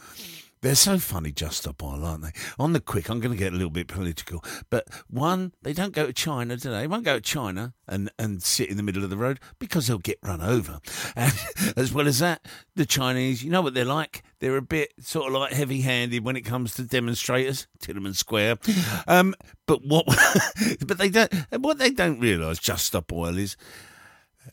They're 0.67 0.75
so 0.75 0.99
funny, 0.99 1.31
Just 1.31 1.59
Stop 1.59 1.81
Oil, 1.85 2.05
aren't 2.05 2.25
they? 2.25 2.33
On 2.59 2.73
the 2.73 2.81
quick, 2.81 3.09
I'm 3.09 3.21
going 3.21 3.31
to 3.31 3.39
get 3.39 3.53
a 3.53 3.55
little 3.55 3.71
bit 3.71 3.87
political, 3.87 4.43
but 4.69 4.89
one, 5.09 5.53
they 5.63 5.73
don't 5.73 5.93
go 5.93 6.09
to 6.09 6.13
China, 6.13 6.57
do 6.57 6.71
they? 6.71 6.81
They 6.81 6.87
won't 6.89 7.05
go 7.05 7.15
to 7.15 7.21
China 7.21 7.73
and, 7.87 8.11
and 8.19 8.43
sit 8.43 8.69
in 8.69 8.77
the 8.77 8.83
middle 8.83 9.05
of 9.05 9.11
the 9.11 9.17
road 9.17 9.39
because 9.61 9.87
they'll 9.87 9.99
get 9.99 10.19
run 10.25 10.43
over. 10.43 10.81
And 11.15 11.33
as 11.77 11.93
well 11.93 12.09
as 12.09 12.19
that, 12.19 12.45
the 12.75 12.85
Chinese, 12.85 13.45
you 13.45 13.51
know 13.51 13.63
what 13.63 13.75
they're 13.75 13.85
like? 13.85 14.25
They're 14.41 14.57
a 14.57 14.63
bit 14.63 14.93
sort 14.99 15.29
of 15.29 15.41
like 15.41 15.53
heavy 15.53 15.83
handed 15.83 16.25
when 16.25 16.35
it 16.35 16.41
comes 16.43 16.75
to 16.75 16.83
demonstrators, 16.83 17.69
Tiananmen 17.79 18.17
Square. 18.17 18.59
Um, 19.09 19.35
but 19.67 19.85
what, 19.85 20.05
but 20.87 20.99
they 20.99 21.11
don't, 21.11 21.33
what 21.61 21.79
they 21.79 21.91
don't 21.91 22.19
realise, 22.19 22.59
Just 22.59 22.87
Stop 22.87 23.13
Oil, 23.13 23.39
is 23.39 23.57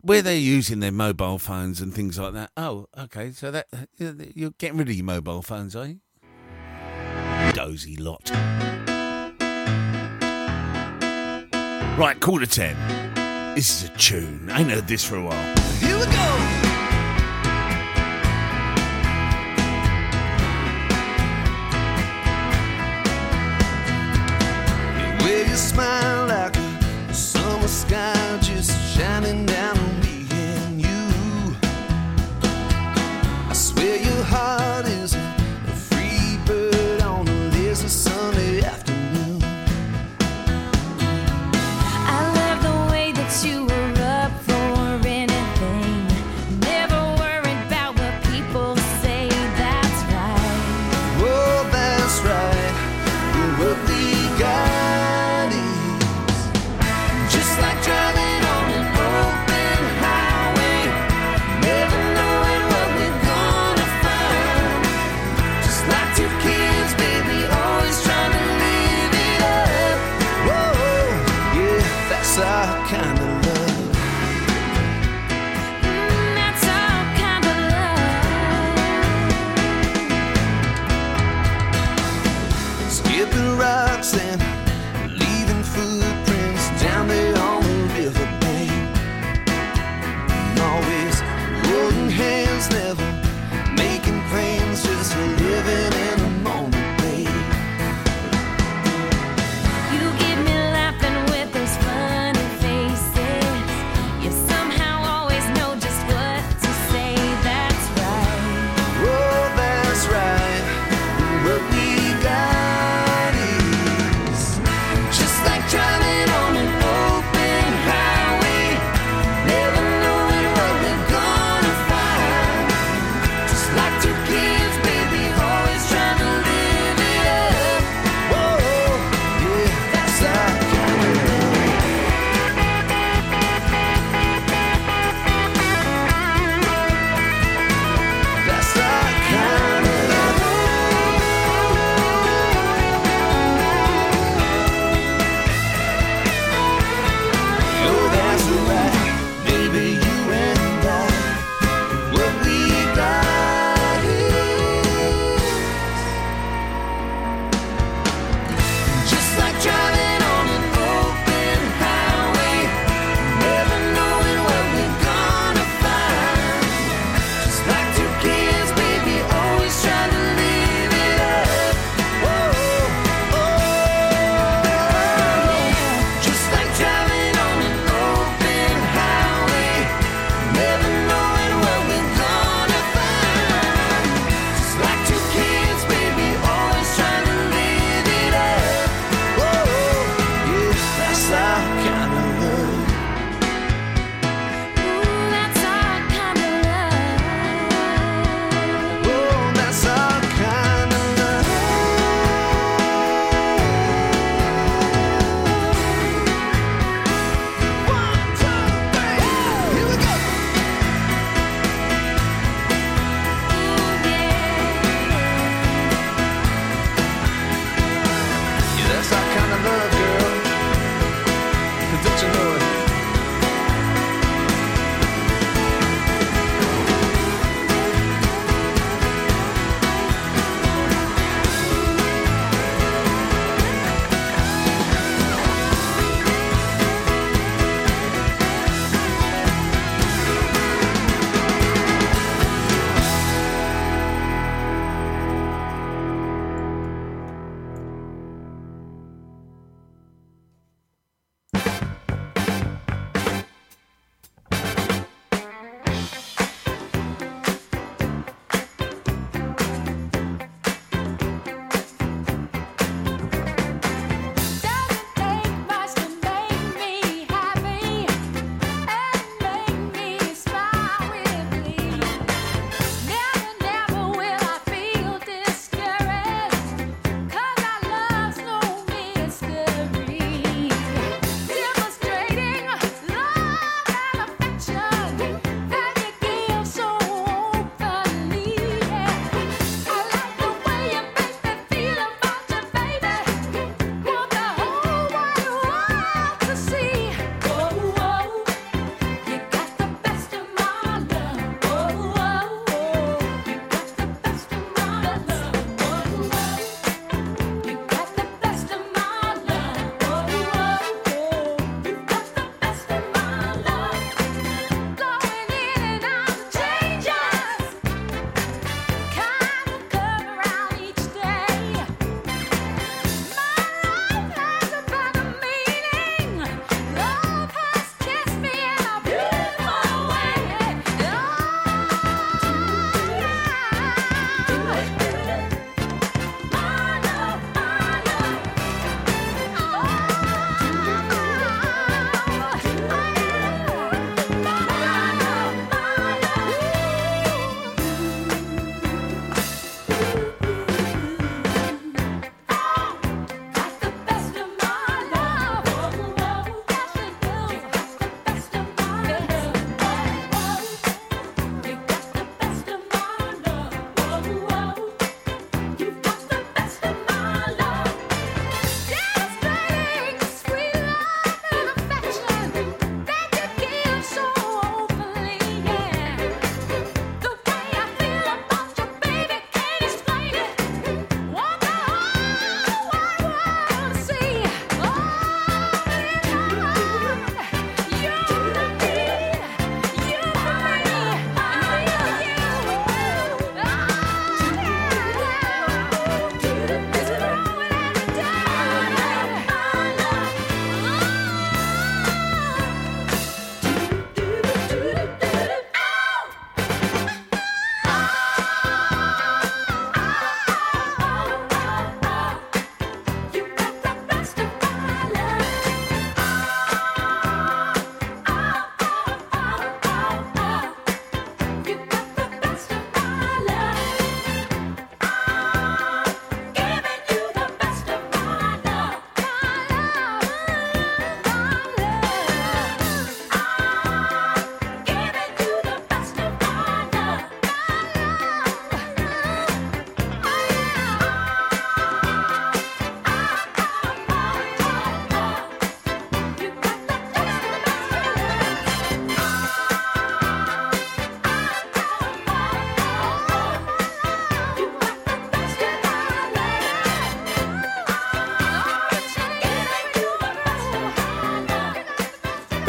where 0.02 0.22
they're 0.22 0.36
using 0.36 0.80
their 0.80 0.92
mobile 0.92 1.40
phones 1.40 1.82
and 1.82 1.94
things 1.94 2.18
like 2.20 2.34
that. 2.34 2.52
Oh, 2.58 2.88
okay. 2.98 3.32
So 3.32 3.52
that 3.52 3.68
you're 3.98 4.52
getting 4.58 4.78
rid 4.78 4.90
of 4.90 4.96
your 4.96 5.06
mobile 5.06 5.42
phones, 5.42 5.76
are 5.76 5.88
you? 5.88 6.00
Dozy 7.54 7.96
lot. 7.98 8.32
Right, 11.98 12.20
quarter 12.20 12.46
ten. 12.46 12.76
This 13.56 13.84
is 13.84 13.90
a 13.90 13.94
tune. 13.98 14.50
I 14.50 14.62
ain't 14.62 14.72
heard 14.72 14.88
this 14.88 15.04
for 15.04 15.16
a 15.18 15.24
while. 15.24 15.56
Here 15.80 15.98
we 15.98 16.06
go. 16.06 16.40
Smile 25.56 26.28
like 26.28 26.56
a 26.56 27.14
summer 27.14 27.68
sky 27.68 28.40
just 28.42 28.96
shining 28.96 29.46
down 29.46 29.76
Swear 33.84 33.98
your 33.98 34.24
heart 34.24 34.86
is 34.86 35.14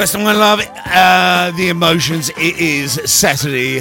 Best 0.05 0.17
of 0.17 0.21
my 0.21 0.35
love, 0.35 0.61
uh, 0.85 1.51
the 1.57 1.71
emotions. 1.71 2.29
It 2.37 2.59
is 2.59 3.01
Saturday. 3.11 3.81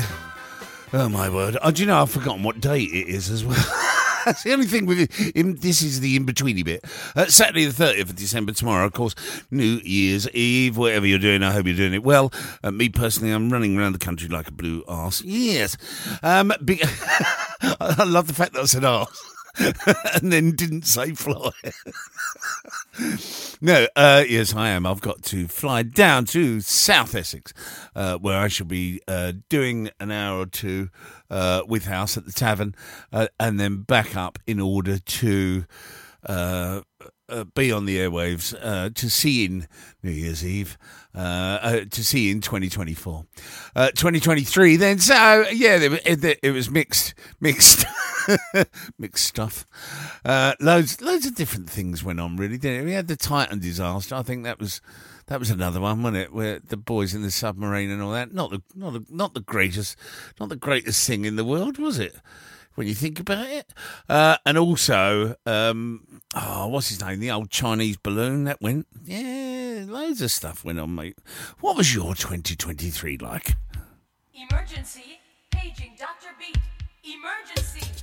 Oh 0.93 1.09
my 1.09 1.29
word! 1.29 1.57
Oh, 1.61 1.69
do 1.69 1.81
you 1.81 1.85
know 1.85 2.01
I've 2.01 2.11
forgotten 2.11 2.43
what 2.43 2.61
day 2.61 2.83
it 2.83 3.09
is 3.09 3.29
as 3.29 3.43
well. 3.43 3.57
That's 4.25 4.41
the 4.43 4.53
only 4.53 4.65
thing 4.65 4.85
with 4.85 4.99
it. 4.99 5.61
This 5.61 5.81
is 5.81 5.99
the 5.99 6.15
in 6.15 6.25
betweeny 6.25 6.63
bit. 6.63 6.85
Uh, 7.13 7.25
Saturday 7.25 7.65
the 7.65 7.73
thirtieth 7.73 8.09
of 8.09 8.15
December 8.15 8.53
tomorrow, 8.53 8.85
of 8.85 8.93
course, 8.93 9.15
New 9.51 9.81
Year's 9.83 10.29
Eve. 10.29 10.77
Whatever 10.77 11.05
you're 11.05 11.19
doing, 11.19 11.43
I 11.43 11.51
hope 11.51 11.65
you're 11.65 11.75
doing 11.75 11.93
it 11.93 12.05
well. 12.05 12.31
Uh, 12.63 12.71
me 12.71 12.87
personally, 12.87 13.33
I'm 13.33 13.49
running 13.49 13.77
around 13.77 13.91
the 13.91 13.99
country 13.99 14.29
like 14.29 14.47
a 14.47 14.53
blue 14.53 14.81
ass. 14.87 15.21
Yes, 15.25 15.75
um, 16.23 16.53
be- 16.63 16.81
I 17.61 18.05
love 18.05 18.27
the 18.27 18.33
fact 18.33 18.53
that 18.53 18.61
I 18.61 18.65
said 18.65 18.85
arse. 18.85 19.32
and 20.15 20.33
then 20.33 20.51
didn't 20.51 20.83
say 20.83 21.13
fly. 21.13 21.51
no, 23.61 23.87
uh, 23.95 24.23
yes, 24.27 24.55
I 24.55 24.69
am. 24.69 24.85
I've 24.85 25.01
got 25.01 25.21
to 25.23 25.47
fly 25.47 25.83
down 25.83 26.25
to 26.25 26.59
South 26.61 27.13
Essex, 27.13 27.53
uh, 27.95 28.17
where 28.17 28.39
I 28.39 28.47
shall 28.47 28.65
be 28.65 29.01
uh, 29.07 29.33
doing 29.49 29.91
an 29.99 30.11
hour 30.11 30.39
or 30.39 30.45
two 30.47 30.89
uh, 31.29 31.61
with 31.67 31.85
House 31.85 32.17
at 32.17 32.25
the 32.25 32.31
Tavern, 32.31 32.73
uh, 33.11 33.27
and 33.39 33.59
then 33.59 33.81
back 33.83 34.15
up 34.15 34.39
in 34.47 34.59
order 34.59 34.97
to 34.97 35.65
uh, 36.25 36.81
be 37.53 37.71
on 37.71 37.85
the 37.85 37.97
airwaves 37.97 38.93
to 38.95 39.09
see 39.09 39.45
in 39.45 39.67
New 40.01 40.11
Year's 40.11 40.43
Eve. 40.43 40.77
Uh, 41.15 41.59
uh, 41.61 41.79
to 41.91 42.03
see 42.03 42.31
in 42.31 42.41
2024, 42.41 43.25
uh, 43.75 43.91
2023. 43.91 44.77
Then 44.77 44.97
so 44.97 45.45
yeah, 45.51 45.77
it, 45.79 46.39
it 46.41 46.51
was 46.51 46.71
mixed, 46.71 47.13
mixed, 47.39 47.85
mixed 48.97 49.23
stuff. 49.23 49.67
Uh, 50.25 50.53
loads, 50.59 51.01
loads 51.01 51.27
of 51.27 51.35
different 51.35 51.69
things 51.69 52.03
went 52.03 52.19
on. 52.19 52.35
Really, 52.37 52.57
didn't 52.57 52.81
it? 52.81 52.85
We 52.85 52.93
had 52.93 53.07
the 53.07 53.15
Titan 53.15 53.59
disaster. 53.59 54.15
I 54.15 54.23
think 54.23 54.43
that 54.45 54.59
was 54.59 54.81
that 55.27 55.39
was 55.39 55.51
another 55.51 55.79
one, 55.79 56.01
wasn't 56.01 56.23
it? 56.23 56.33
Where 56.33 56.57
the 56.59 56.77
boys 56.77 57.13
in 57.13 57.21
the 57.21 57.29
submarine 57.29 57.91
and 57.91 58.01
all 58.01 58.13
that. 58.13 58.33
Not 58.33 58.49
the 58.49 58.63
not 58.73 58.93
the 58.93 59.05
not 59.09 59.35
the 59.35 59.41
greatest, 59.41 59.95
not 60.39 60.49
the 60.49 60.55
greatest 60.55 61.05
thing 61.05 61.25
in 61.25 61.35
the 61.35 61.45
world, 61.45 61.77
was 61.77 61.99
it? 61.99 62.15
when 62.75 62.87
you 62.87 62.95
think 62.95 63.19
about 63.19 63.47
it. 63.47 63.71
Uh, 64.09 64.37
and 64.45 64.57
also, 64.57 65.35
um, 65.45 66.21
oh, 66.35 66.67
what's 66.67 66.89
his 66.89 67.01
name? 67.01 67.19
The 67.19 67.31
old 67.31 67.49
Chinese 67.49 67.97
balloon 67.97 68.45
that 68.45 68.61
went. 68.61 68.87
Yeah, 69.03 69.62
loads 69.81 70.21
of 70.21 70.31
stuff 70.31 70.63
went 70.63 70.79
on, 70.79 70.95
mate. 70.95 71.17
What 71.59 71.75
was 71.77 71.93
your 71.93 72.15
2023 72.15 73.17
like? 73.17 73.53
Emergency. 74.33 75.19
Paging 75.51 75.95
Dr. 75.97 76.29
Beat. 76.39 76.57
Emergency. 77.03 78.02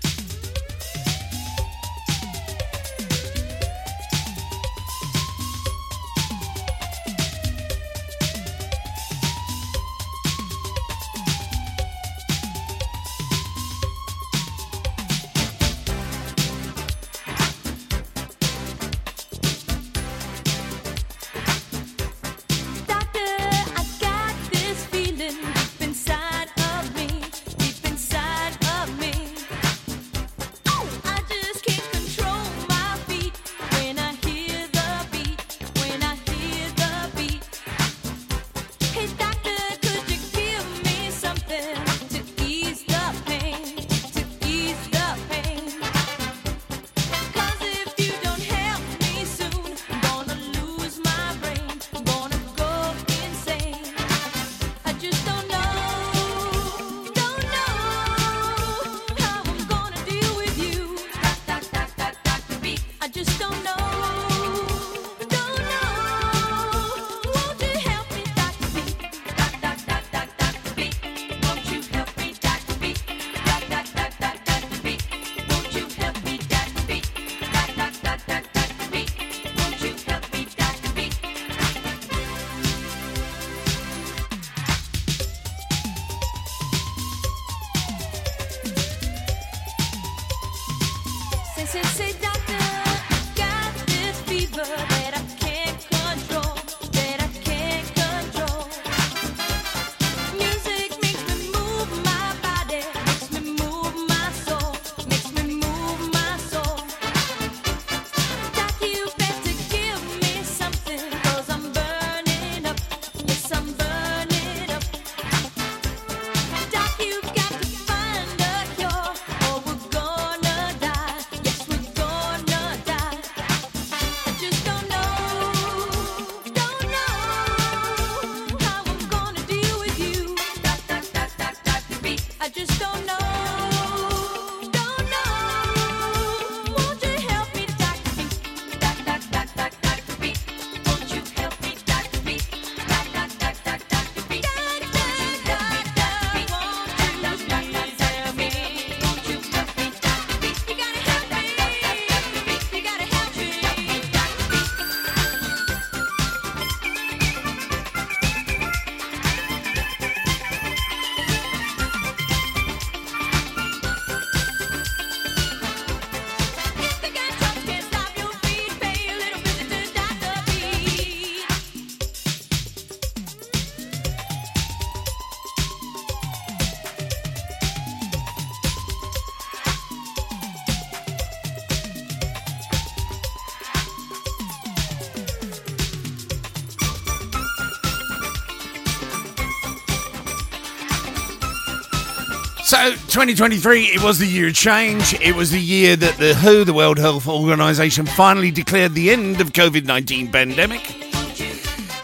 So, 192.81 192.93
2023, 192.93 193.89
it 193.89 194.03
was 194.03 194.19
the 194.19 194.27
year 194.27 194.49
of 194.49 194.55
change. 194.55 195.13
It 195.21 195.35
was 195.35 195.51
the 195.51 195.61
year 195.61 195.97
that 195.97 196.17
the 196.17 196.35
WHO, 196.35 196.65
the 196.65 196.73
World 196.73 196.99
Health 196.99 197.29
Organization, 197.29 198.07
finally 198.07 198.51
declared 198.51 198.95
the 198.95 199.11
end 199.11 199.43
of 199.43 199.53
COVID-19 199.53 200.33
pandemic. 200.33 200.81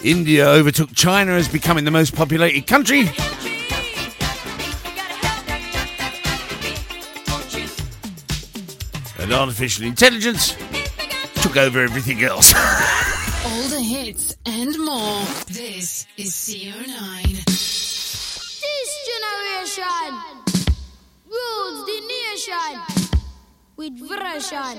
India 0.05 0.47
overtook 0.47 0.95
China 0.95 1.33
as 1.33 1.49
becoming 1.49 1.87
the 1.87 1.91
most 1.91 2.15
populated 2.15 2.67
country. 2.67 3.09
And 9.19 9.33
artificial 9.33 9.87
intelligence 9.87 10.55
took 11.37 11.57
over 11.57 11.81
everything 11.81 12.23
else. 12.23 12.53
All 13.47 13.69
the 13.71 13.81
hits 13.81 14.37
and 14.45 14.79
more. 14.79 15.25
This 15.47 16.07
is 16.19 16.33
CO9. 16.33 17.16
Music 24.49 24.79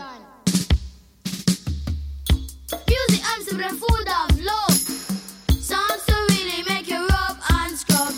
I'm 3.25 3.41
super 3.43 3.67
full 3.75 4.09
of 4.09 4.39
love. 4.39 4.71
Songs 4.71 6.05
to 6.05 6.15
really 6.29 6.63
make 6.69 6.87
you 6.87 7.05
rub 7.05 7.37
and 7.49 7.77
scrub. 7.77 8.13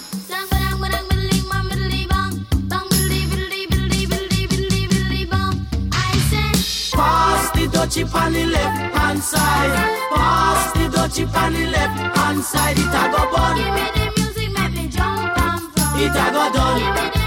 Pass 6.93 7.51
the 7.51 7.65
dutchie 7.67 8.13
on 8.13 8.33
the 8.33 8.45
left 8.45 8.95
hand 8.95 9.19
side. 9.23 9.73
Pass 10.13 10.71
the 10.73 10.87
dutchie 10.95 11.33
on 11.33 11.53
the 11.53 11.65
left 11.65 12.17
hand 12.17 12.43
side. 12.43 12.77
It 12.77 12.85
a 12.85 13.09
go 13.09 13.31
bun. 13.31 13.57
give 13.57 13.73
me 13.73 13.89
the 13.95 14.11
music, 14.21 14.51
make 14.51 14.73
me 14.73 14.87
jump 14.87 15.35
and 15.39 15.61
from. 15.73 15.99
It 15.99 16.11
a 16.11 16.31
go 16.31 16.51
done. 16.53 17.18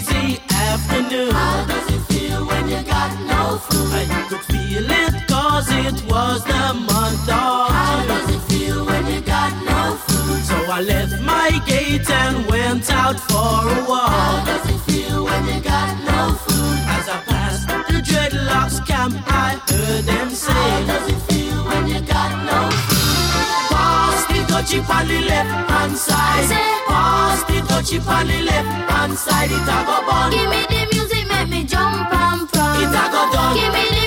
Breezy 0.00 0.40
afternoon. 0.50 1.30
How 1.32 1.64
does 1.66 1.94
it 1.94 2.00
feel 2.12 2.46
when 2.46 2.68
you 2.68 2.82
got 2.82 3.10
no 3.26 3.58
food? 3.58 4.08
You 4.08 4.22
could 4.28 4.44
feel 4.52 4.90
it 4.90 5.28
cause 5.28 5.68
it 5.70 5.96
was 6.10 6.44
the 6.44 6.74
month 6.74 7.28
of 7.28 7.70
How 7.78 8.04
does 8.06 8.34
it 8.34 8.40
feel 8.50 8.84
when 8.86 9.06
you 9.06 9.20
got 9.20 9.52
no 9.64 9.96
food? 9.96 10.42
So 10.44 10.56
I 10.70 10.80
left 10.82 11.20
my 11.22 11.60
gate 11.66 12.08
and 12.10 12.46
went 12.46 12.90
out 12.90 13.18
for 13.20 13.36
a 13.36 13.84
walk. 13.88 14.10
How 14.10 14.44
does 14.44 14.70
it 14.70 14.80
feel 14.90 15.24
when 15.24 15.46
you 15.46 15.60
got 15.60 15.88
no 16.04 16.34
food? 16.34 16.78
As 16.96 17.08
I 17.08 17.18
passed 17.26 17.68
the 17.68 18.00
dreadlocks 18.08 18.86
camp, 18.86 19.14
I 19.26 19.60
heard 19.68 20.04
them 20.04 20.19
The 24.70 24.78
on 24.78 25.08
the 25.08 25.20
left 25.22 25.68
hand 25.68 25.98
side. 25.98 26.44
Say, 26.46 26.54
Pass 26.86 27.42
the 27.42 27.54
dutchie 27.66 27.98
on 28.06 28.28
the 28.28 28.40
left 28.42 28.90
hand 28.92 29.18
side. 29.18 29.50
It 29.50 29.66
a 29.66 29.78
go 29.82 30.06
bun. 30.06 30.30
Give 30.30 30.48
me 30.48 30.62
the 30.70 30.86
music, 30.94 31.26
make 31.26 31.48
me 31.48 31.64
jump 31.64 32.06
and 32.14 32.48
from. 32.48 32.78
It 32.78 32.86
a 32.86 33.04
go 33.10 33.32
done. 33.32 33.56
Give 33.58 33.72
me 33.74 33.82
the 33.90 33.99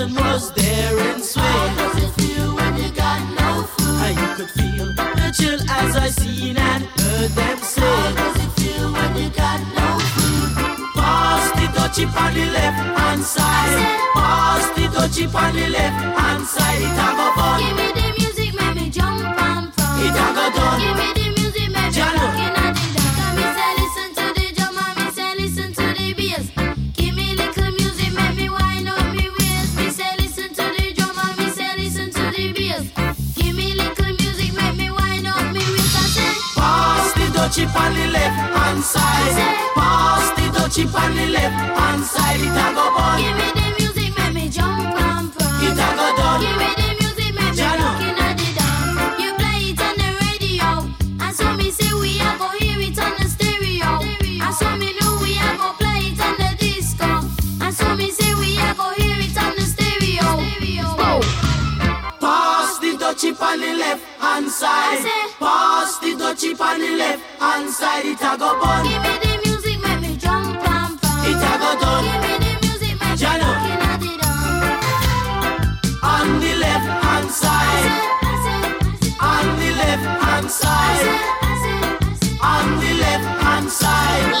and 0.00 0.14
was 0.14 0.52
there 0.52 0.98
in 1.10 1.22
swing. 1.22 1.44
How 1.44 1.74
does 1.76 2.02
it 2.04 2.12
feel 2.20 2.54
when 2.54 2.76
you 2.76 2.90
got 2.92 3.20
no 3.40 3.62
food? 3.62 4.00
And 4.06 4.16
you 4.18 4.28
could 4.36 4.50
feel 4.50 4.86
the 4.94 5.34
chill 5.36 5.60
as 5.70 5.96
I 5.96 6.08
seen 6.08 6.56
and 6.56 6.84
heard 6.84 7.30
them 7.30 7.58
say. 7.58 7.80
How 7.80 8.12
does 8.14 8.36
it 8.44 8.50
feel 8.60 8.92
when 8.92 9.16
you 9.16 9.30
got 9.30 9.60
no 9.74 9.88
food? 10.14 10.52
Pass 10.94 11.50
the 11.58 11.66
dutchie 11.74 12.06
on 12.06 12.34
the 12.34 12.46
left 12.46 12.98
hand 12.98 13.22
side. 13.22 13.98
Pass 14.14 14.66
the 14.76 14.86
dutchie 14.94 15.34
on 15.34 15.54
the 15.54 15.68
left 15.68 16.18
hand 16.18 16.46
side. 16.46 16.82
It 16.82 17.00
a 17.04 17.08
go 17.18 17.26
bun. 17.36 17.58
Give 17.60 17.76
me 17.76 17.88
the 17.98 18.08
music, 18.18 18.54
make 18.54 18.74
me 18.76 18.90
jump 18.90 19.22
and 19.24 19.74
from. 19.74 20.00
It 20.06 20.14
a 20.14 20.26
go 20.36 20.44
done. 20.56 20.80
Give 20.80 20.96
me 20.96 21.17
The 37.48 37.64
dutchie 37.64 37.80
on 37.80 37.94
the 37.94 38.06
left 38.08 38.36
hand 38.36 38.84
side. 38.84 39.72
Pass 39.74 40.28
the 40.36 40.44
dutchie 40.52 40.94
on 40.94 41.16
the 41.16 41.26
left 41.32 41.54
hand 41.78 42.04
side. 42.04 42.40
It 42.40 42.52
a 42.52 42.74
go 42.76 42.92
bun. 42.94 43.16
Give 43.18 43.36
me 43.40 43.48
the 43.56 43.66
music, 43.78 44.18
make 44.18 44.34
me 44.34 44.48
jump 44.50 44.84
and 44.84 45.32
from. 45.32 45.64
It 45.64 45.72
a 45.72 45.88
go 45.96 46.06
done. 46.18 46.40
Give 46.44 46.56
me 46.60 46.68
the 46.76 46.88
music, 47.00 47.32
make 47.32 47.56
me 47.56 47.64
looking 47.80 48.18
at 48.20 48.36
it 48.36 48.52
down. 48.52 49.16
You 49.18 49.32
play 49.40 49.72
it 49.72 49.80
on 49.80 49.96
the 49.96 50.10
radio, 50.28 50.92
and 51.24 51.34
so 51.34 51.48
me 51.56 51.70
say 51.70 51.88
we 51.96 52.20
a 52.20 52.36
go 52.36 52.48
hear 52.60 52.80
it 52.84 52.98
on 53.00 53.16
the 53.16 53.24
stereo. 53.24 54.04
And 54.44 54.54
so 54.54 54.68
me 54.76 54.92
know 55.00 55.16
we 55.24 55.40
a 55.40 55.48
go 55.56 55.72
play 55.80 56.12
it 56.12 56.20
on 56.20 56.36
the 56.36 56.52
disco. 56.60 57.32
And 57.64 57.72
so 57.72 57.96
me 57.96 58.10
say 58.10 58.34
we 58.36 58.60
a 58.60 58.76
go 58.76 58.92
hear 58.92 59.16
it 59.24 59.36
on 59.40 59.56
the 59.56 59.64
stereo. 59.64 60.36
Oh. 61.00 61.20
Pass 62.20 62.78
the 62.78 62.92
dutchie 62.92 63.32
on 63.40 63.58
the 63.58 63.72
left 63.72 64.04
hand 64.20 64.50
side. 64.50 65.00
Pass 65.40 65.98
the 65.98 66.12
dutchie 66.12 66.60
on 66.60 66.78
the 66.80 66.92
left 66.92 67.27
side. 67.66 68.04
It 68.06 68.20
a 68.20 68.36
go 68.38 68.60
bun. 68.60 68.84
Give 68.86 69.02
me 69.02 69.14
the 69.24 69.32
music, 69.44 69.78
make 69.82 70.00
me 70.00 70.16
jump 70.16 70.46
and 70.46 71.00
from. 71.00 71.26
It 71.26 71.42
a 71.42 71.52
go 71.58 71.70
done. 71.80 72.04
Give 72.04 72.20
me 72.22 72.32
the 72.44 72.52
music, 72.62 72.94
make 73.00 73.10
me 73.10 73.16
Jano. 73.18 73.50
at 73.90 74.02
it. 74.02 74.22
On 76.02 76.28
the 76.40 76.52
left 76.62 76.88
hand 77.04 77.30
side. 77.30 77.90
On 79.20 79.46
the 79.58 79.70
left 79.80 80.06
hand 80.22 80.50
side. 80.50 81.08
On 82.42 82.66
the 82.80 82.92
left 83.02 83.28
hand 83.42 83.68
side. 83.80 84.32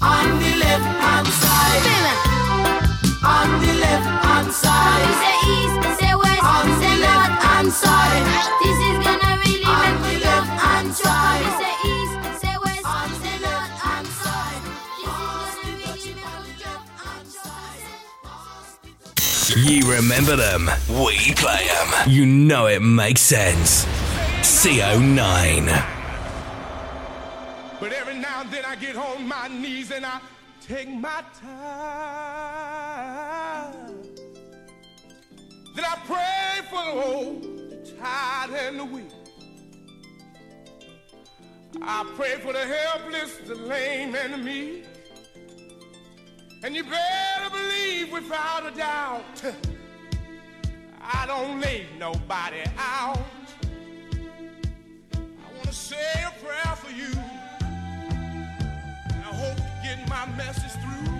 On 0.00 0.28
the 0.42 0.52
left 0.62 0.88
hand 1.04 1.28
side. 1.42 1.86
On 3.34 3.48
the 3.62 3.72
left 3.84 4.08
hand 4.26 4.50
side. 4.52 5.12
Say 5.22 5.36
east, 5.56 5.76
say 5.98 6.14
west, 6.14 6.44
On 6.44 6.66
say 6.80 6.94
north 6.94 7.02
left 7.02 7.42
hand 7.42 7.72
side. 7.72 8.24
You 19.68 19.82
remember 19.92 20.34
them, 20.34 20.70
we 20.88 21.34
play 21.34 21.66
them. 21.66 22.08
You 22.08 22.24
know 22.24 22.68
it 22.68 22.80
makes 22.80 23.20
sense. 23.20 23.84
CO9. 24.40 25.66
But 27.78 27.92
every 27.92 28.14
now 28.14 28.40
and 28.40 28.50
then 28.50 28.64
I 28.64 28.76
get 28.76 28.96
on 28.96 29.28
my 29.28 29.48
knees 29.48 29.90
and 29.90 30.06
I 30.06 30.20
take 30.62 30.88
my 30.88 31.22
time. 31.38 31.52
Then 35.76 35.84
I 35.84 35.98
pray 36.06 36.62
for 36.70 36.82
the 36.82 36.92
old, 37.04 37.42
the 37.42 37.76
tired 38.00 38.54
and 38.54 38.80
the 38.80 38.86
weak. 38.86 39.12
I 41.82 42.10
pray 42.16 42.36
for 42.36 42.54
the 42.54 42.66
helpless, 42.66 43.36
the 43.46 43.54
lame 43.54 44.14
and 44.14 44.32
the 44.32 44.38
meek. 44.38 44.86
And 46.60 46.74
you 46.74 46.82
better 46.82 47.50
believe 47.50 48.12
without 48.12 48.66
a 48.66 48.76
doubt, 48.76 49.22
I 51.00 51.24
don't 51.26 51.60
leave 51.60 51.86
nobody 51.98 52.62
out. 52.76 53.20
I 55.14 55.54
want 55.54 55.66
to 55.66 55.72
say 55.72 56.24
a 56.26 56.32
prayer 56.44 56.76
for 56.76 56.90
you. 56.90 57.12
And 57.60 59.22
I 59.24 59.32
hope 59.32 59.56
you 59.56 59.88
get 59.88 60.08
my 60.08 60.26
message 60.36 60.72
through. 60.82 61.14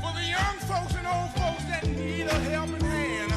For 0.00 0.12
the 0.14 0.24
young 0.24 0.56
folks 0.60 0.94
and 0.94 1.06
old 1.06 1.30
folks 1.34 1.64
that 1.64 1.86
need 1.86 2.22
a 2.22 2.40
helping 2.40 2.80
hand. 2.80 3.33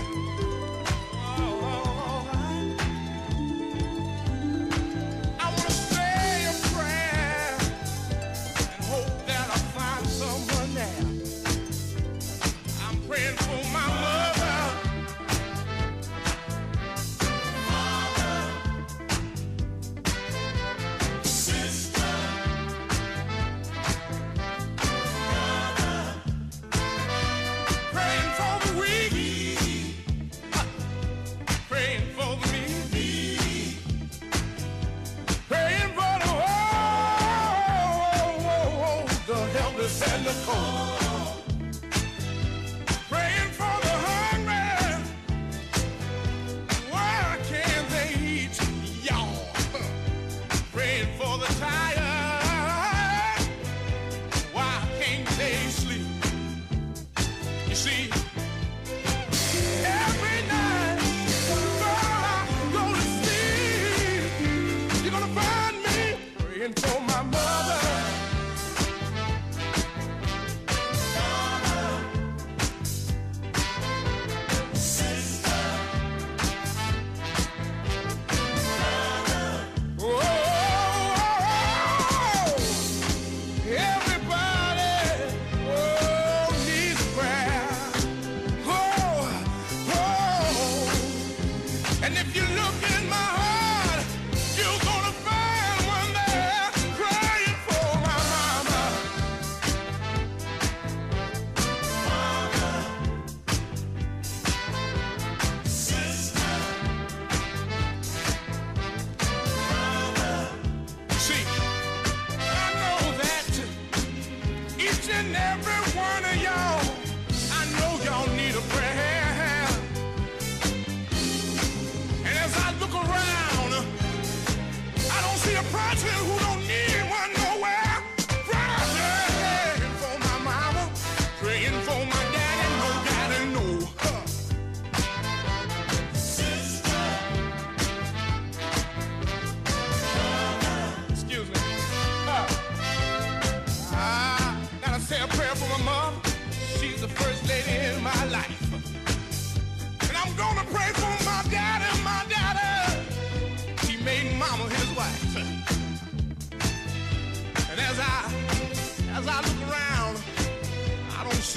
everywhere. 115.48 115.97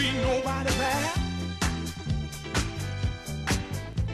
See 0.00 0.12
nobody 0.22 0.70
there 0.84 1.12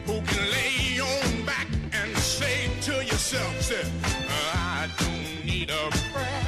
who 0.05 0.21
can 0.21 0.43
lay 0.51 0.99
on 0.99 1.45
back 1.45 1.67
and 1.93 2.17
say 2.17 2.69
to 2.81 2.93
yourself, 3.05 3.61
say, 3.61 3.85
I 4.03 4.89
don't 4.99 5.45
need 5.45 5.69
a 5.69 5.89
prayer, 6.11 6.47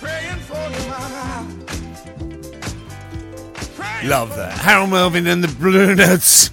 praying 0.00 0.40
for 0.48 0.64
tomorrow. 0.78 1.46
Love 4.04 4.34
that. 4.34 4.58
Harold 4.58 4.90
Melvin 4.90 5.28
and 5.28 5.44
the 5.44 5.48
Blue 5.48 5.94
Notes. 5.94 6.50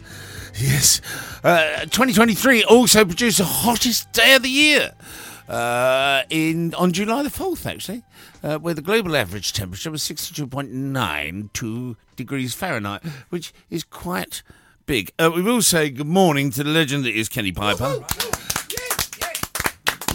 Yes. 0.55 1.01
Uh, 1.43 1.79
2023 1.85 2.63
also 2.63 3.05
produced 3.05 3.39
the 3.39 3.45
hottest 3.45 4.11
day 4.11 4.35
of 4.35 4.43
the 4.43 4.49
year. 4.49 4.91
Uh, 5.49 6.21
in 6.29 6.75
on 6.75 6.91
July 6.93 7.23
the 7.23 7.29
4th, 7.29 7.65
actually, 7.65 8.03
uh, 8.43 8.59
where 8.59 8.75
the 8.75 8.83
global 8.83 9.15
average 9.15 9.51
temperature 9.51 9.89
was 9.89 10.03
62.92 10.03 11.95
degrees 12.15 12.53
Fahrenheit, 12.53 13.03
which 13.29 13.51
is 13.71 13.83
quite 13.83 14.43
big. 14.85 15.11
Uh, 15.17 15.31
we 15.33 15.41
will 15.41 15.63
say 15.63 15.89
good 15.89 16.05
morning 16.05 16.51
to 16.51 16.63
the 16.63 16.69
legend 16.69 17.03
that 17.05 17.15
is 17.15 17.27
Kenny 17.29 17.51
Piper. 17.51 18.05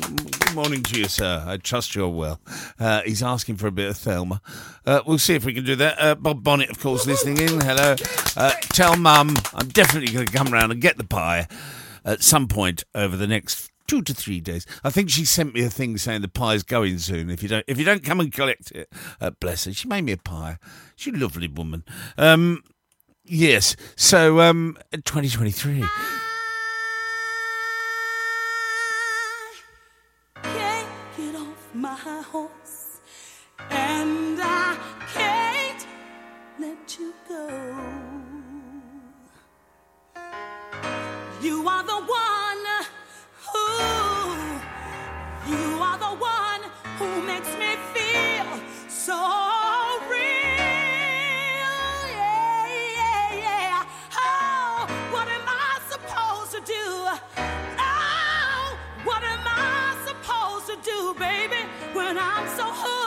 Good 0.00 0.54
morning 0.54 0.84
to 0.84 1.00
you, 1.00 1.08
sir. 1.08 1.42
I 1.44 1.56
trust 1.56 1.96
you're 1.96 2.08
well. 2.08 2.40
Uh, 2.78 3.02
he's 3.02 3.20
asking 3.22 3.56
for 3.56 3.66
a 3.66 3.72
bit 3.72 3.90
of 3.90 3.96
Thelma. 3.96 4.40
Uh, 4.86 5.00
we'll 5.04 5.18
see 5.18 5.34
if 5.34 5.44
we 5.44 5.52
can 5.52 5.64
do 5.64 5.74
that. 5.74 5.96
Uh, 6.00 6.14
Bob 6.14 6.44
Bonnet, 6.44 6.70
of 6.70 6.78
course, 6.78 7.06
listening 7.06 7.38
in. 7.38 7.60
Hello. 7.60 7.96
Uh, 8.36 8.52
tell 8.70 8.96
Mum 8.96 9.34
I'm 9.52 9.66
definitely 9.66 10.12
going 10.12 10.26
to 10.26 10.32
come 10.32 10.52
round 10.52 10.70
and 10.70 10.80
get 10.80 10.96
the 10.96 11.02
pie 11.02 11.48
at 12.04 12.22
some 12.22 12.46
point 12.46 12.84
over 12.94 13.16
the 13.16 13.26
next 13.26 13.72
two 13.86 14.02
to 14.02 14.14
three 14.14 14.40
days. 14.40 14.66
I 14.82 14.90
think 14.90 15.10
she 15.10 15.24
sent 15.24 15.54
me 15.54 15.64
a 15.64 15.70
thing 15.70 15.96
saying 15.98 16.22
the 16.22 16.28
pie's 16.28 16.62
going 16.62 16.98
soon. 16.98 17.30
If 17.30 17.42
you 17.42 17.48
don't, 17.48 17.64
if 17.66 17.78
you 17.78 17.84
don't 17.84 18.04
come 18.04 18.20
and 18.20 18.32
collect 18.32 18.70
it, 18.72 18.90
uh, 19.20 19.30
bless 19.30 19.64
her. 19.64 19.72
She 19.72 19.88
made 19.88 20.02
me 20.02 20.12
a 20.12 20.16
pie. 20.16 20.58
She's 20.96 21.14
a 21.14 21.16
lovely 21.18 21.48
woman. 21.48 21.84
Um, 22.16 22.62
yes. 23.24 23.76
So, 23.96 24.40
um, 24.40 24.78
2023. 24.92 25.84
Baby, 61.18 61.62
when 61.92 62.18
I'm 62.18 62.46
so 62.56 62.64
hooked 62.66 63.03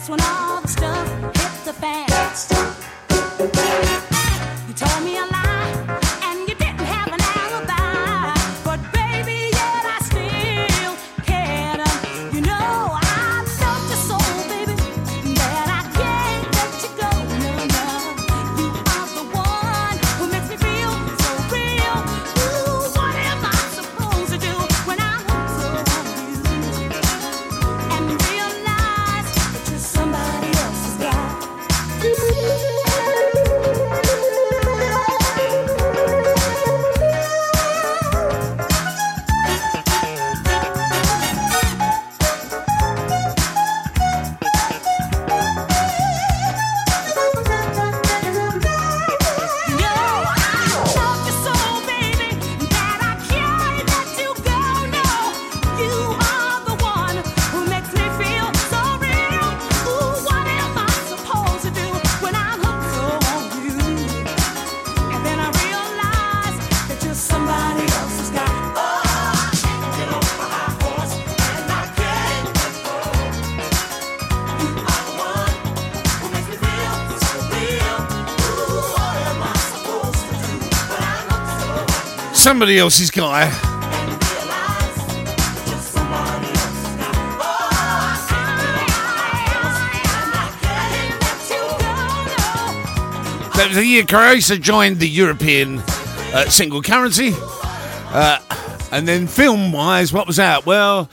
That's 0.00 0.08
when 0.08 0.20
all 0.22 0.62
the 0.62 0.68
stuff 0.68 1.08
hit 1.36 1.64
the 1.66 1.74
fan. 1.74 2.08
You 4.66 4.72
told 4.72 5.04
me 5.04 5.18
a 5.18 5.26
lie, 5.26 5.99
Somebody 82.60 82.78
else's 82.78 83.10
guy. 83.10 83.48
That 93.56 93.68
was 93.68 93.76
the 93.78 93.86
year 93.86 94.04
Croatia 94.04 94.58
joined 94.58 94.98
the 94.98 95.08
European 95.08 95.78
uh, 95.78 96.50
single 96.50 96.82
currency. 96.82 97.30
Uh, 97.34 98.40
and 98.92 99.08
then 99.08 99.26
film 99.26 99.72
wise, 99.72 100.12
what 100.12 100.26
was 100.26 100.38
out? 100.38 100.66
Well, 100.66 101.08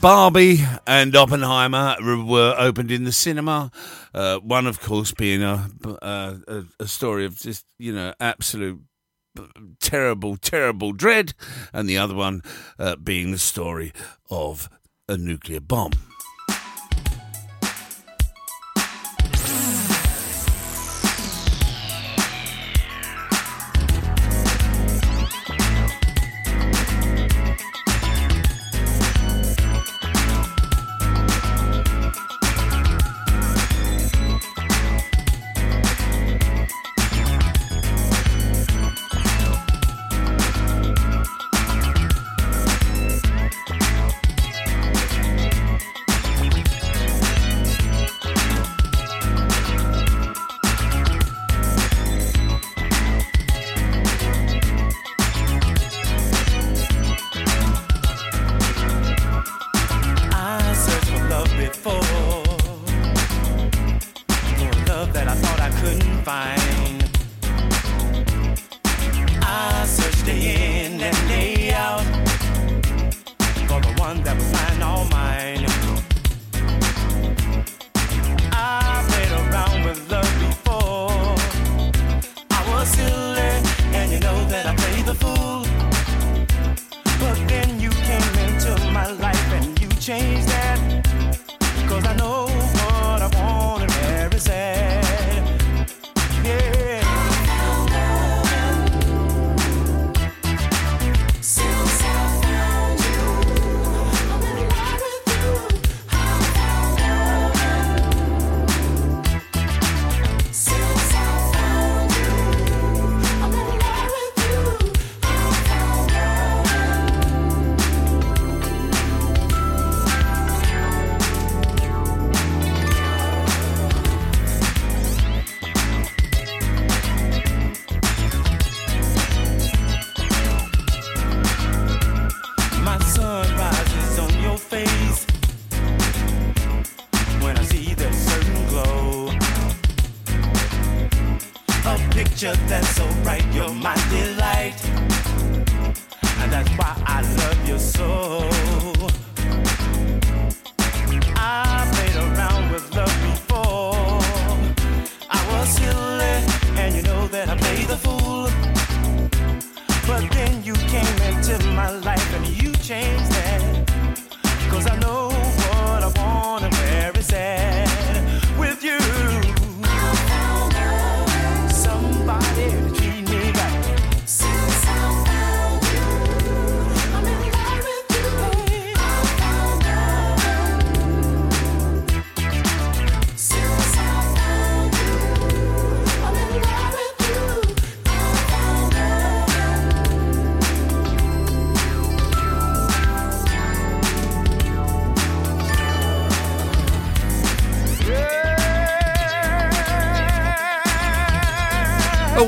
Barbie 0.00 0.60
and 0.86 1.14
Oppenheimer 1.14 1.96
were 2.24 2.54
opened 2.56 2.90
in 2.90 3.04
the 3.04 3.12
cinema. 3.12 3.70
Uh, 4.14 4.38
one, 4.38 4.66
of 4.66 4.80
course, 4.80 5.12
being 5.12 5.42
a, 5.42 5.68
a, 6.00 6.36
a- 6.48 6.64
a 6.80 6.88
story 6.88 7.26
of 7.26 7.36
just, 7.36 7.66
you 7.78 7.92
know, 7.92 8.14
absolute 8.18 8.80
terrible, 9.80 10.36
terrible 10.36 10.92
dread, 10.92 11.34
and 11.72 11.88
the 11.88 11.98
other 11.98 12.14
one 12.14 12.42
uh, 12.78 12.96
being 12.96 13.30
the 13.30 13.38
story 13.38 13.92
of 14.30 14.68
a 15.08 15.16
nuclear 15.16 15.60
bomb. 15.60 15.92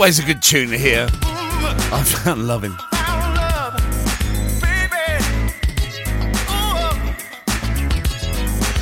Always 0.01 0.19
a 0.19 0.25
good 0.25 0.41
tune 0.41 0.71
to 0.71 0.79
hear. 0.79 1.09
I 1.23 2.03
found 2.03 2.47
loving. 2.47 2.75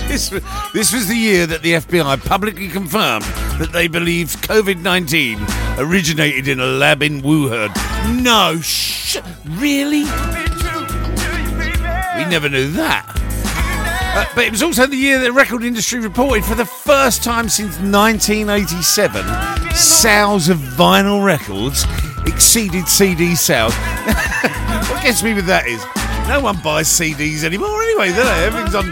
This, 0.06 0.30
this 0.72 0.92
was 0.92 1.08
the 1.08 1.16
year 1.16 1.44
that 1.48 1.62
the 1.62 1.72
FBI 1.72 2.24
publicly 2.24 2.68
confirmed 2.68 3.24
that 3.58 3.70
they 3.72 3.88
believed 3.88 4.46
COVID 4.46 4.80
19 4.80 5.44
originated 5.78 6.46
in 6.46 6.60
a 6.60 6.66
lab 6.66 7.02
in 7.02 7.20
Wuhan. 7.20 7.74
No, 8.22 8.60
sh- 8.60 9.18
really? 9.44 10.04
We 12.14 12.30
never 12.30 12.48
knew 12.48 12.70
that. 12.70 13.12
Uh, 14.14 14.24
but 14.36 14.44
it 14.44 14.52
was 14.52 14.62
also 14.62 14.86
the 14.86 14.94
year 14.94 15.18
that 15.18 15.24
the 15.24 15.32
record 15.32 15.64
industry 15.64 15.98
reported 15.98 16.44
for 16.44 16.54
the 16.54 16.64
first 16.64 17.24
time 17.24 17.48
since 17.48 17.76
1987 17.80 19.57
sales 19.78 20.48
of 20.48 20.58
vinyl 20.58 21.24
records 21.24 21.84
exceeded 22.26 22.88
CD 22.88 23.34
sales. 23.36 23.74
what 24.90 25.02
gets 25.02 25.22
me 25.22 25.34
with 25.34 25.46
that 25.46 25.66
is 25.66 25.80
no 26.28 26.40
one 26.40 26.60
buys 26.62 26.88
CDs 26.88 27.44
anymore 27.44 27.82
anyway, 27.82 28.08
do 28.08 28.14
they? 28.14 28.44
Everything's 28.44 28.74
on. 28.74 28.90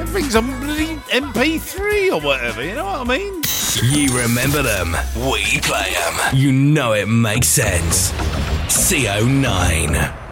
Everything's 0.00 0.36
on 0.36 0.46
bloody 0.60 0.96
MP3 1.10 2.12
or 2.12 2.20
whatever, 2.20 2.64
you 2.64 2.74
know 2.74 2.84
what 2.84 3.00
I 3.00 3.04
mean? 3.04 3.42
You 3.82 4.16
remember 4.16 4.62
them, 4.62 4.96
we 5.16 5.60
play 5.60 5.92
them. 5.92 6.36
You 6.36 6.52
know 6.52 6.92
it 6.92 7.06
makes 7.06 7.48
sense. 7.48 8.12
CO9. 8.66 10.23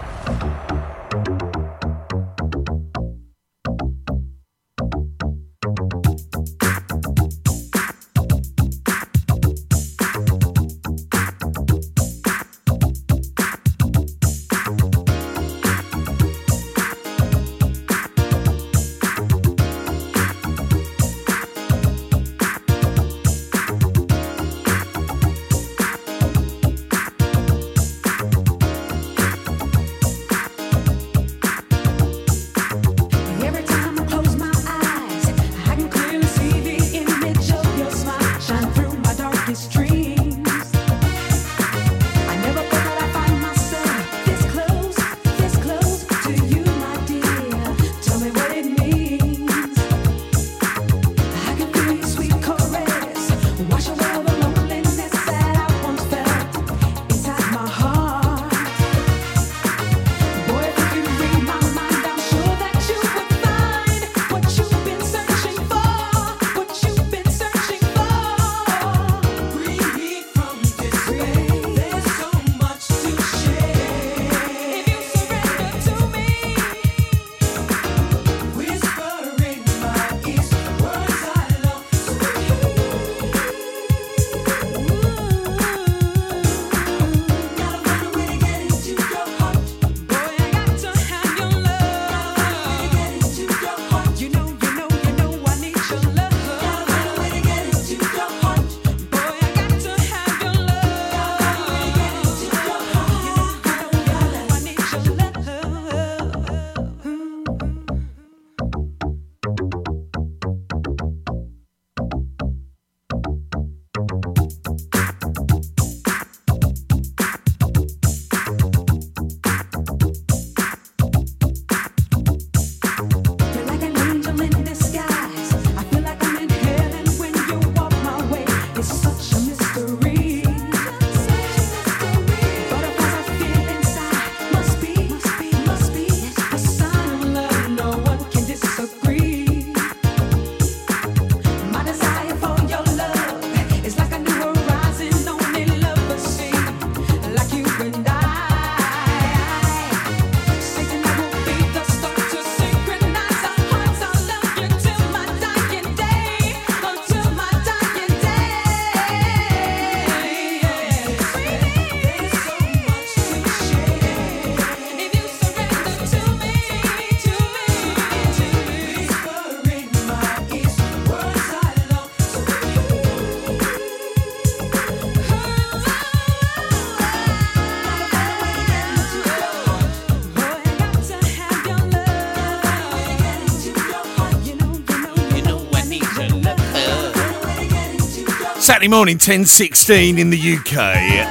Saturday 188.83 188.97
morning, 188.97 189.17
10.16 189.17 190.19
in 190.19 190.31
the 190.31 190.57
UK, 190.57 190.73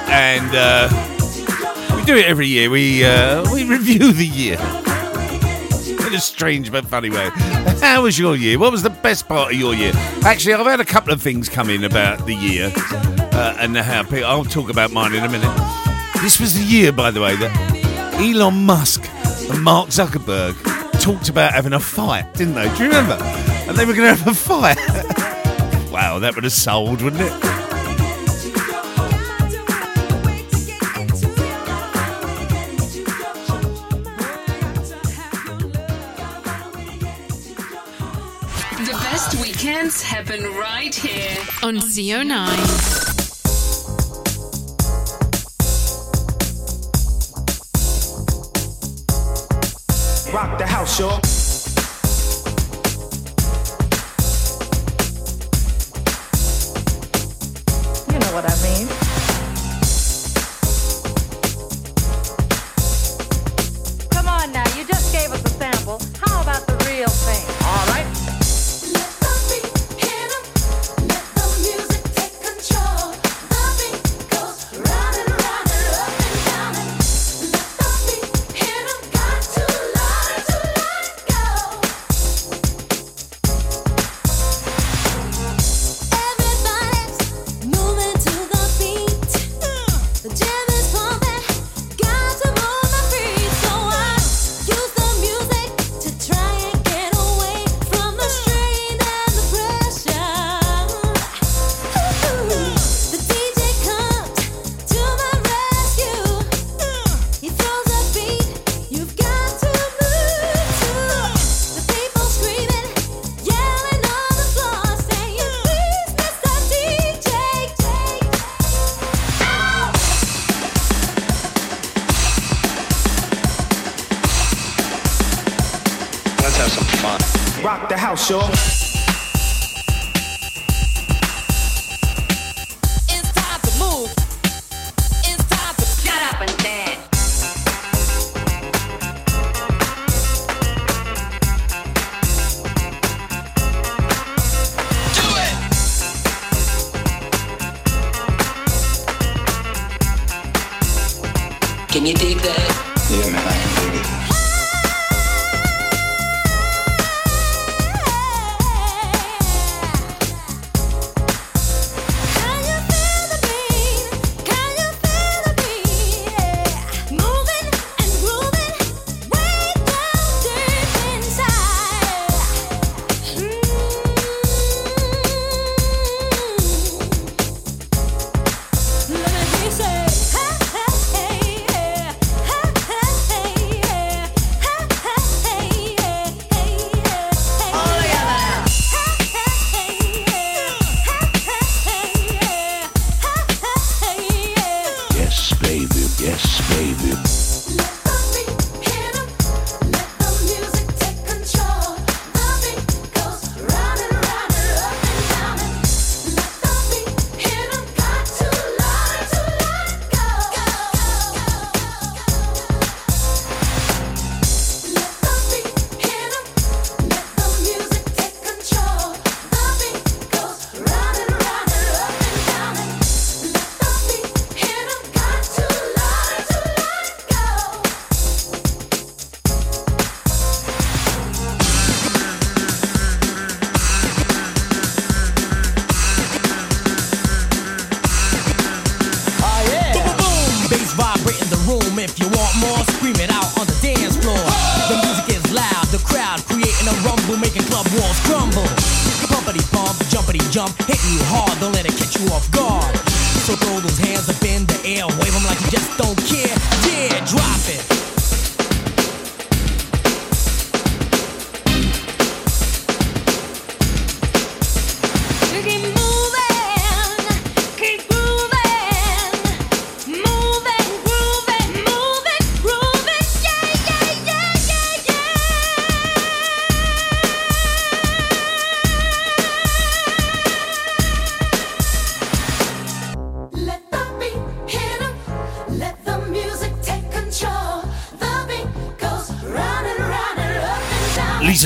and 0.08 0.56
uh, 0.56 1.98
we 1.98 2.06
do 2.06 2.16
it 2.16 2.26
every 2.26 2.48
year. 2.48 2.70
We, 2.70 3.04
uh, 3.04 3.44
we 3.52 3.66
review 3.66 4.14
the 4.14 4.26
year 4.26 4.58
in 6.08 6.14
a 6.14 6.22
strange 6.22 6.72
but 6.72 6.86
funny 6.86 7.10
way. 7.10 7.30
How 7.82 8.04
was 8.04 8.18
your 8.18 8.38
year? 8.38 8.58
What 8.58 8.72
was 8.72 8.84
the 8.84 8.90
best 8.90 9.28
part 9.28 9.52
of 9.52 9.60
your 9.60 9.74
year? 9.74 9.92
Actually, 10.24 10.54
I've 10.54 10.66
had 10.66 10.80
a 10.80 10.86
couple 10.86 11.12
of 11.12 11.22
things 11.22 11.50
come 11.50 11.70
in 11.70 11.84
about 11.84 12.26
the 12.26 12.36
year 12.36 12.72
uh, 12.74 13.58
and 13.60 13.76
how 13.76 14.04
people... 14.04 14.24
I'll 14.28 14.46
talk 14.46 14.70
about 14.70 14.92
mine 14.92 15.14
in 15.14 15.26
a 15.26 15.30
minute. 15.30 15.54
This 16.22 16.40
was 16.40 16.58
the 16.58 16.64
year, 16.64 16.94
by 16.94 17.12
the 17.12 17.20
way, 17.20 17.36
that 17.36 18.14
Elon 18.14 18.66
Musk 18.66 19.04
and 19.52 19.62
Mark 19.62 19.90
Zuckerberg 19.90 20.56
talked 21.02 21.28
about 21.28 21.52
having 21.52 21.74
a 21.74 21.82
fight, 21.82 22.34
didn't 22.34 22.56
they? 22.56 22.74
Do 22.78 22.84
you 22.86 22.90
remember? 22.92 23.22
And 23.68 23.76
they 23.76 23.84
were 23.84 23.94
going 23.94 24.08
to 24.08 24.24
have 24.24 24.28
a 24.30 24.34
fight. 24.34 24.78
now, 26.12 26.20
that 26.20 26.36
would 26.36 26.44
have 26.44 26.52
sold, 26.52 27.02
wouldn't 27.02 27.22
it? 27.22 27.32
The 38.86 38.92
best 38.92 39.42
weekends 39.42 40.02
happen 40.02 40.44
right 40.60 40.94
here 40.94 41.38
on 41.64 41.78
CO9. 41.78 42.28
Rock 50.34 50.58
the 50.58 50.68
house, 50.68 51.00
y'all. 51.00 51.31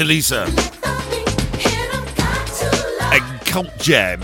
Elisa. 0.05 0.43
And 3.11 3.41
Cult 3.41 3.75
Jam. 3.79 4.21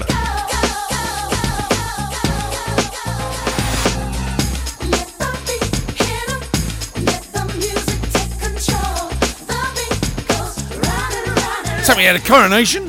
So 11.82 11.98
we 11.98 12.03
had 12.03 12.16
a 12.16 12.20
coronation. 12.20 12.84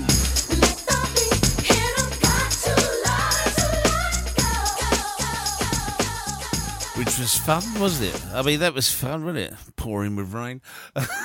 Which 6.98 7.19
was 7.19 7.39
fun, 7.39 7.62
wasn't 7.81 8.14
it? 8.14 8.23
I 8.35 8.43
mean, 8.43 8.60
that 8.60 8.74
was 8.74 8.93
fun, 8.93 9.24
wasn't 9.24 9.51
it? 9.51 9.55
Pouring 9.77 10.14
with 10.14 10.35
rain. 10.35 10.60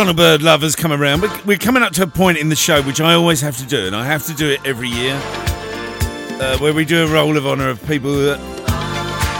Donna 0.00 0.14
Bird 0.14 0.40
lovers 0.40 0.74
come 0.74 0.92
around. 0.92 1.20
We're, 1.44 1.58
coming 1.58 1.82
up 1.82 1.92
to 1.92 2.04
a 2.04 2.06
point 2.06 2.38
in 2.38 2.48
the 2.48 2.56
show 2.56 2.80
which 2.80 3.02
I 3.02 3.12
always 3.12 3.42
have 3.42 3.58
to 3.58 3.66
do, 3.66 3.86
and 3.86 3.94
I 3.94 4.06
have 4.06 4.24
to 4.28 4.32
do 4.32 4.48
it 4.48 4.58
every 4.64 4.88
year, 4.88 5.12
uh, 6.40 6.56
where 6.56 6.72
we 6.72 6.86
do 6.86 7.04
a 7.04 7.06
roll 7.06 7.36
of 7.36 7.46
honour 7.46 7.68
of 7.68 7.86
people 7.86 8.10
that 8.14 8.40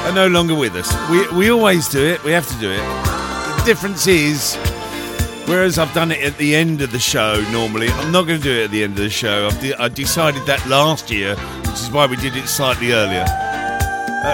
are 0.04 0.12
no 0.12 0.26
longer 0.26 0.54
with 0.54 0.74
us. 0.76 0.94
We, 1.10 1.26
we 1.34 1.50
always 1.50 1.88
do 1.88 2.04
it, 2.04 2.22
we 2.24 2.32
have 2.32 2.46
to 2.46 2.60
do 2.60 2.70
it. 2.70 2.76
The 2.76 3.62
difference 3.64 4.06
is, 4.06 4.56
whereas 5.46 5.78
I've 5.78 5.94
done 5.94 6.12
it 6.12 6.22
at 6.22 6.36
the 6.36 6.54
end 6.54 6.82
of 6.82 6.92
the 6.92 6.98
show 6.98 7.40
normally, 7.50 7.88
I'm 7.88 8.12
not 8.12 8.26
going 8.26 8.38
to 8.38 8.44
do 8.44 8.60
it 8.60 8.64
at 8.64 8.70
the 8.70 8.84
end 8.84 8.98
of 8.98 9.04
the 9.04 9.08
show. 9.08 9.46
I've 9.46 9.58
de- 9.62 9.80
I 9.80 9.88
decided 9.88 10.44
that 10.44 10.66
last 10.66 11.10
year, 11.10 11.36
which 11.36 11.80
is 11.80 11.90
why 11.90 12.04
we 12.04 12.16
did 12.16 12.36
it 12.36 12.46
slightly 12.46 12.92
earlier. 12.92 13.24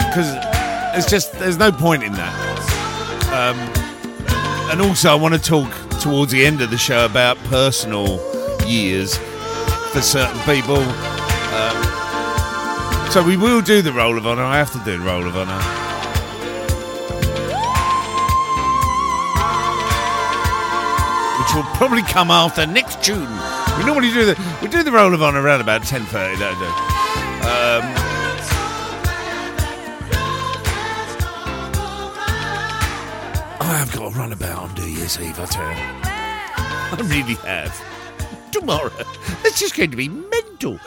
Because 0.09 0.35
it's 0.99 1.09
just, 1.09 1.35
there's 1.35 1.57
no 1.57 1.71
point 1.71 2.03
in 2.03 2.15
that. 2.15 2.35
Um, 3.33 3.57
and 4.73 4.81
also, 4.81 5.09
I 5.09 5.15
want 5.15 5.33
to 5.33 5.41
talk 5.41 5.86
towards 6.07 6.31
the 6.31 6.47
end 6.47 6.63
of 6.63 6.71
the 6.71 6.79
show 6.79 7.05
about 7.05 7.37
personal 7.51 8.21
years 8.65 9.19
for 9.91 10.01
certain 10.01 10.39
people. 10.43 10.79
Um, 10.79 11.83
so 13.11 13.25
we 13.27 13.37
will 13.37 13.61
do 13.61 13.83
the 13.83 13.93
roll 13.93 14.17
of 14.17 14.25
honour. 14.25 14.45
I 14.45 14.57
have 14.57 14.71
to 14.71 14.79
do 14.85 14.99
the 14.99 15.05
roll 15.05 15.27
of 15.27 15.37
honour. 15.37 15.59
Which 21.41 21.55
will 21.57 21.65
probably 21.75 22.03
come 22.03 22.31
after 22.31 22.67
next 22.67 23.03
tune. 23.03 23.29
We 23.77 23.85
normally 23.85 24.13
do 24.13 24.27
the 24.27 24.41
we 24.63 24.69
do 24.69 24.85
the 24.85 24.93
roll 24.93 25.13
of 25.13 25.25
honour 25.25 25.43
around 25.43 25.61
about 25.61 25.83
ten 25.83 26.05
thirty. 26.05 26.39
Don't 26.39 26.61
we? 26.61 26.67
Um, 26.67 27.83
I 33.59 33.79
have 33.79 33.91
got 33.93 34.15
a 34.15 34.17
runabout 34.17 34.57
on 34.57 34.75
New 34.75 34.85
I 35.07 35.47
tell 35.47 35.71
you. 35.71 35.77
I 36.05 36.97
really 37.01 37.35
have. 37.45 38.51
Tomorrow. 38.51 38.91
It's 39.45 39.61
just 39.61 39.77
going 39.77 39.93
to 39.93 39.97
be 39.97 40.09
mental. 40.09 40.73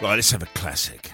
right, 0.00 0.14
let's 0.14 0.30
have 0.30 0.44
a 0.44 0.46
classic. 0.54 1.10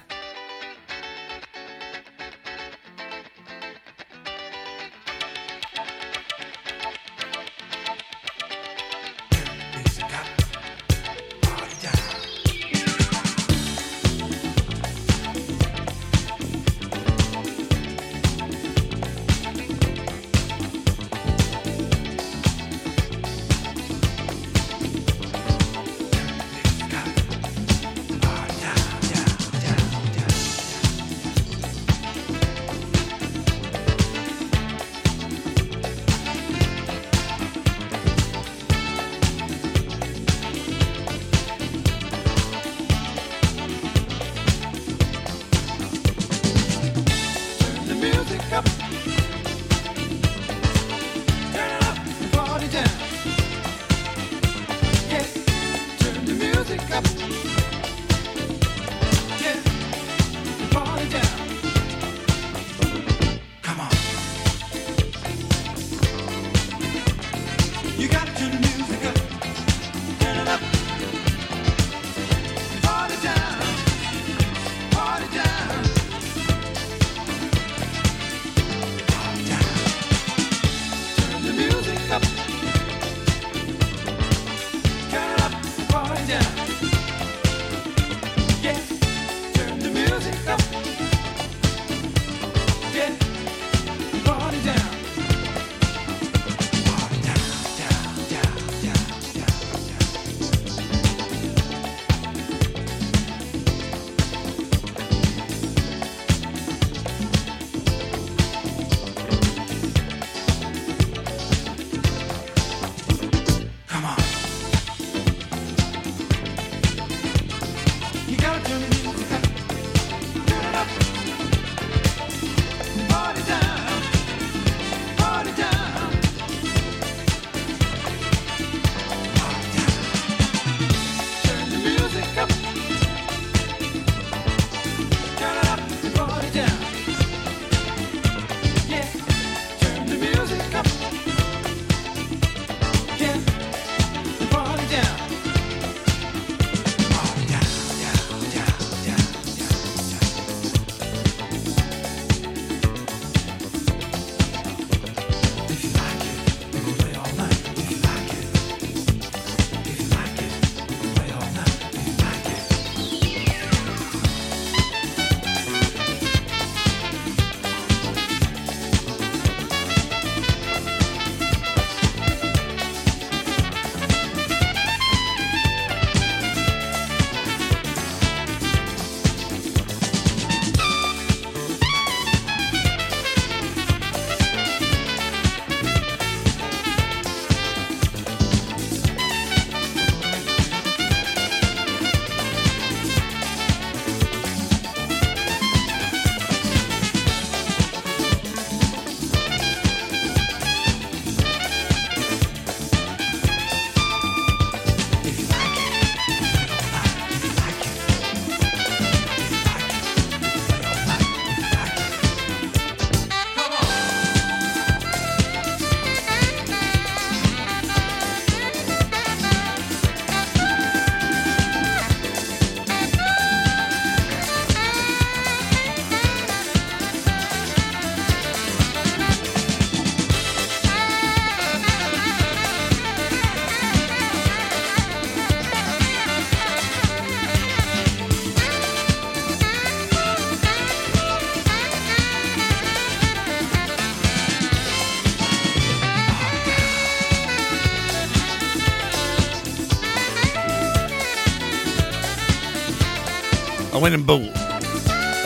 Went 254.03 254.16
and 254.16 254.27
bought 254.27 254.51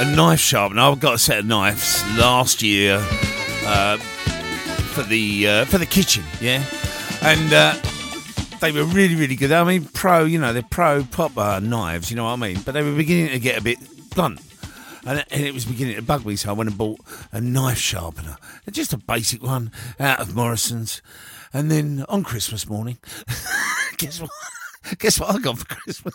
a 0.01 0.15
knife 0.17 0.41
sharpener. 0.41 0.81
I 0.81 0.95
got 0.95 1.13
a 1.13 1.19
set 1.19 1.41
of 1.41 1.45
knives 1.45 2.03
last 2.17 2.63
year 2.63 2.97
uh, 3.67 3.99
for 3.99 5.03
the 5.03 5.47
uh, 5.47 5.65
for 5.67 5.77
the 5.77 5.85
kitchen, 5.85 6.25
yeah, 6.41 6.65
and 7.21 7.53
uh, 7.53 7.75
they 8.63 8.73
were 8.73 8.85
really 8.85 9.15
really 9.15 9.37
good. 9.37 9.53
I 9.53 9.63
mean, 9.63 9.85
pro, 9.85 10.25
you 10.25 10.39
know, 10.39 10.55
they're 10.55 10.63
pro 10.63 11.05
proper 11.05 11.61
knives, 11.61 12.11
you 12.11 12.17
know 12.17 12.25
what 12.25 12.31
I 12.31 12.37
mean. 12.37 12.63
But 12.65 12.73
they 12.73 12.83
were 12.83 12.97
beginning 12.97 13.29
to 13.29 13.39
get 13.39 13.59
a 13.59 13.63
bit 13.63 13.79
blunt. 14.15 14.41
And 15.05 15.23
and 15.31 15.45
it 15.45 15.53
was 15.53 15.67
beginning 15.67 15.97
to 15.97 16.03
bug 16.03 16.25
me, 16.25 16.37
so 16.37 16.49
I 16.49 16.53
went 16.55 16.71
and 16.71 16.79
bought 16.79 17.01
a 17.33 17.43
knife 17.43 17.77
sharpener, 17.77 18.39
just 18.71 18.95
a 18.95 18.97
basic 18.97 19.43
one 19.43 19.71
out 20.01 20.21
of 20.21 20.35
Morrison's. 20.35 21.03
And 21.53 21.71
then 21.71 22.07
on 22.09 22.25
Christmas 22.25 22.67
morning, 22.67 22.97
guess 23.99 24.19
what? 24.19 24.31
Guess 24.99 25.21
what 25.21 25.35
I 25.35 25.39
got 25.41 25.59
for 25.59 25.67
Christmas? 25.67 26.15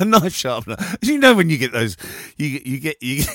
a 0.04 0.04
knife 0.04 0.34
sharpener. 0.34 0.76
You 1.02 1.18
know, 1.18 1.34
when 1.34 1.50
you 1.50 1.58
get 1.58 1.72
those, 1.72 1.96
you 2.36 2.60
you 2.64 2.80
get 2.80 3.02
you. 3.02 3.24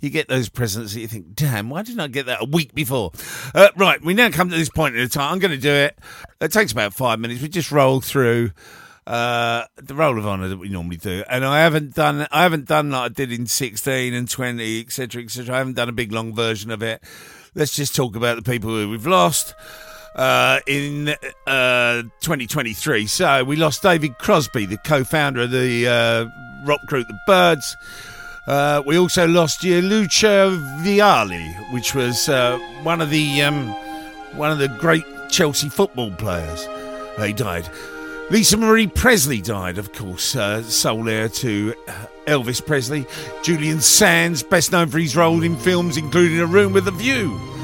You 0.00 0.08
get 0.08 0.28
those 0.28 0.48
presents 0.48 0.94
that 0.94 1.00
you 1.00 1.08
think, 1.08 1.34
damn, 1.34 1.68
why 1.68 1.82
didn't 1.82 2.00
I 2.00 2.06
get 2.06 2.24
that 2.24 2.40
a 2.40 2.46
week 2.46 2.74
before? 2.74 3.12
Uh, 3.54 3.68
right, 3.76 4.02
we 4.02 4.14
now 4.14 4.30
come 4.30 4.48
to 4.48 4.56
this 4.56 4.70
point 4.70 4.96
in 4.96 5.02
the 5.02 5.10
time. 5.10 5.30
I'm 5.30 5.38
going 5.40 5.50
to 5.50 5.58
do 5.58 5.70
it. 5.70 5.98
It 6.40 6.52
takes 6.52 6.72
about 6.72 6.94
five 6.94 7.20
minutes. 7.20 7.42
We 7.42 7.48
just 7.48 7.70
roll 7.70 8.00
through 8.00 8.52
uh, 9.06 9.64
the 9.76 9.94
roll 9.94 10.18
of 10.18 10.26
honour 10.26 10.48
that 10.48 10.56
we 10.56 10.70
normally 10.70 10.96
do, 10.96 11.22
and 11.28 11.44
I 11.44 11.60
haven't 11.60 11.94
done. 11.94 12.26
I 12.32 12.44
haven't 12.44 12.64
done 12.64 12.92
like 12.92 13.10
I 13.10 13.12
did 13.12 13.30
in 13.30 13.46
16 13.46 14.14
and 14.14 14.30
20, 14.30 14.80
etc., 14.80 15.22
etc. 15.22 15.54
I 15.54 15.58
haven't 15.58 15.74
done 15.74 15.90
a 15.90 15.92
big 15.92 16.12
long 16.12 16.34
version 16.34 16.70
of 16.70 16.82
it. 16.82 17.02
Let's 17.54 17.76
just 17.76 17.94
talk 17.94 18.16
about 18.16 18.36
the 18.36 18.50
people 18.50 18.70
who 18.70 18.88
we've 18.88 19.06
lost 19.06 19.54
uh, 20.18 20.58
in 20.66 21.10
uh, 21.46 22.02
2023. 22.20 23.06
So 23.06 23.44
we 23.44 23.56
lost 23.56 23.82
David 23.82 24.18
Crosby, 24.18 24.66
the 24.66 24.76
co-founder 24.78 25.42
of 25.42 25.50
the 25.52 25.86
uh, 25.86 26.66
rock 26.66 26.80
group 26.86 27.06
The 27.06 27.18
Byrds. 27.26 27.76
Uh, 28.46 28.82
we 28.84 28.98
also 28.98 29.26
lost 29.28 29.62
Lucio 29.62 30.56
Vialli, 30.82 31.72
which 31.72 31.94
was 31.94 32.28
uh, 32.28 32.58
one 32.82 33.00
of 33.00 33.10
the 33.10 33.42
um, 33.42 33.68
one 34.36 34.50
of 34.50 34.58
the 34.58 34.68
great 34.68 35.04
Chelsea 35.30 35.68
football 35.68 36.10
players. 36.12 36.66
He 37.18 37.32
died. 37.32 37.68
Lisa 38.30 38.56
Marie 38.58 38.86
Presley 38.86 39.40
died, 39.40 39.78
of 39.78 39.92
course, 39.92 40.36
uh, 40.36 40.62
sole 40.62 41.08
heir 41.08 41.28
to 41.30 41.72
Elvis 42.26 42.64
Presley. 42.64 43.06
Julian 43.42 43.80
Sands, 43.80 44.42
best 44.42 44.70
known 44.70 44.88
for 44.88 44.98
his 44.98 45.16
role 45.16 45.42
in 45.42 45.56
films 45.56 45.96
including 45.96 46.40
A 46.40 46.46
Room 46.46 46.72
with 46.72 46.86
a 46.88 46.92
View 46.92 47.57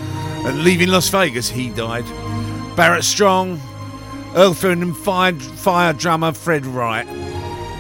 and 0.45 0.63
Leaving 0.63 0.89
Las 0.89 1.09
Vegas, 1.09 1.49
he 1.49 1.71
died. 1.71 2.05
Barrett 2.77 3.05
Strong, 3.05 3.61
Earth, 4.37 4.65
and 4.65 4.97
Fire, 4.97 5.33
Fire 5.33 5.93
drummer 5.93 6.33
Fred 6.33 6.67
Wright, 6.67 7.07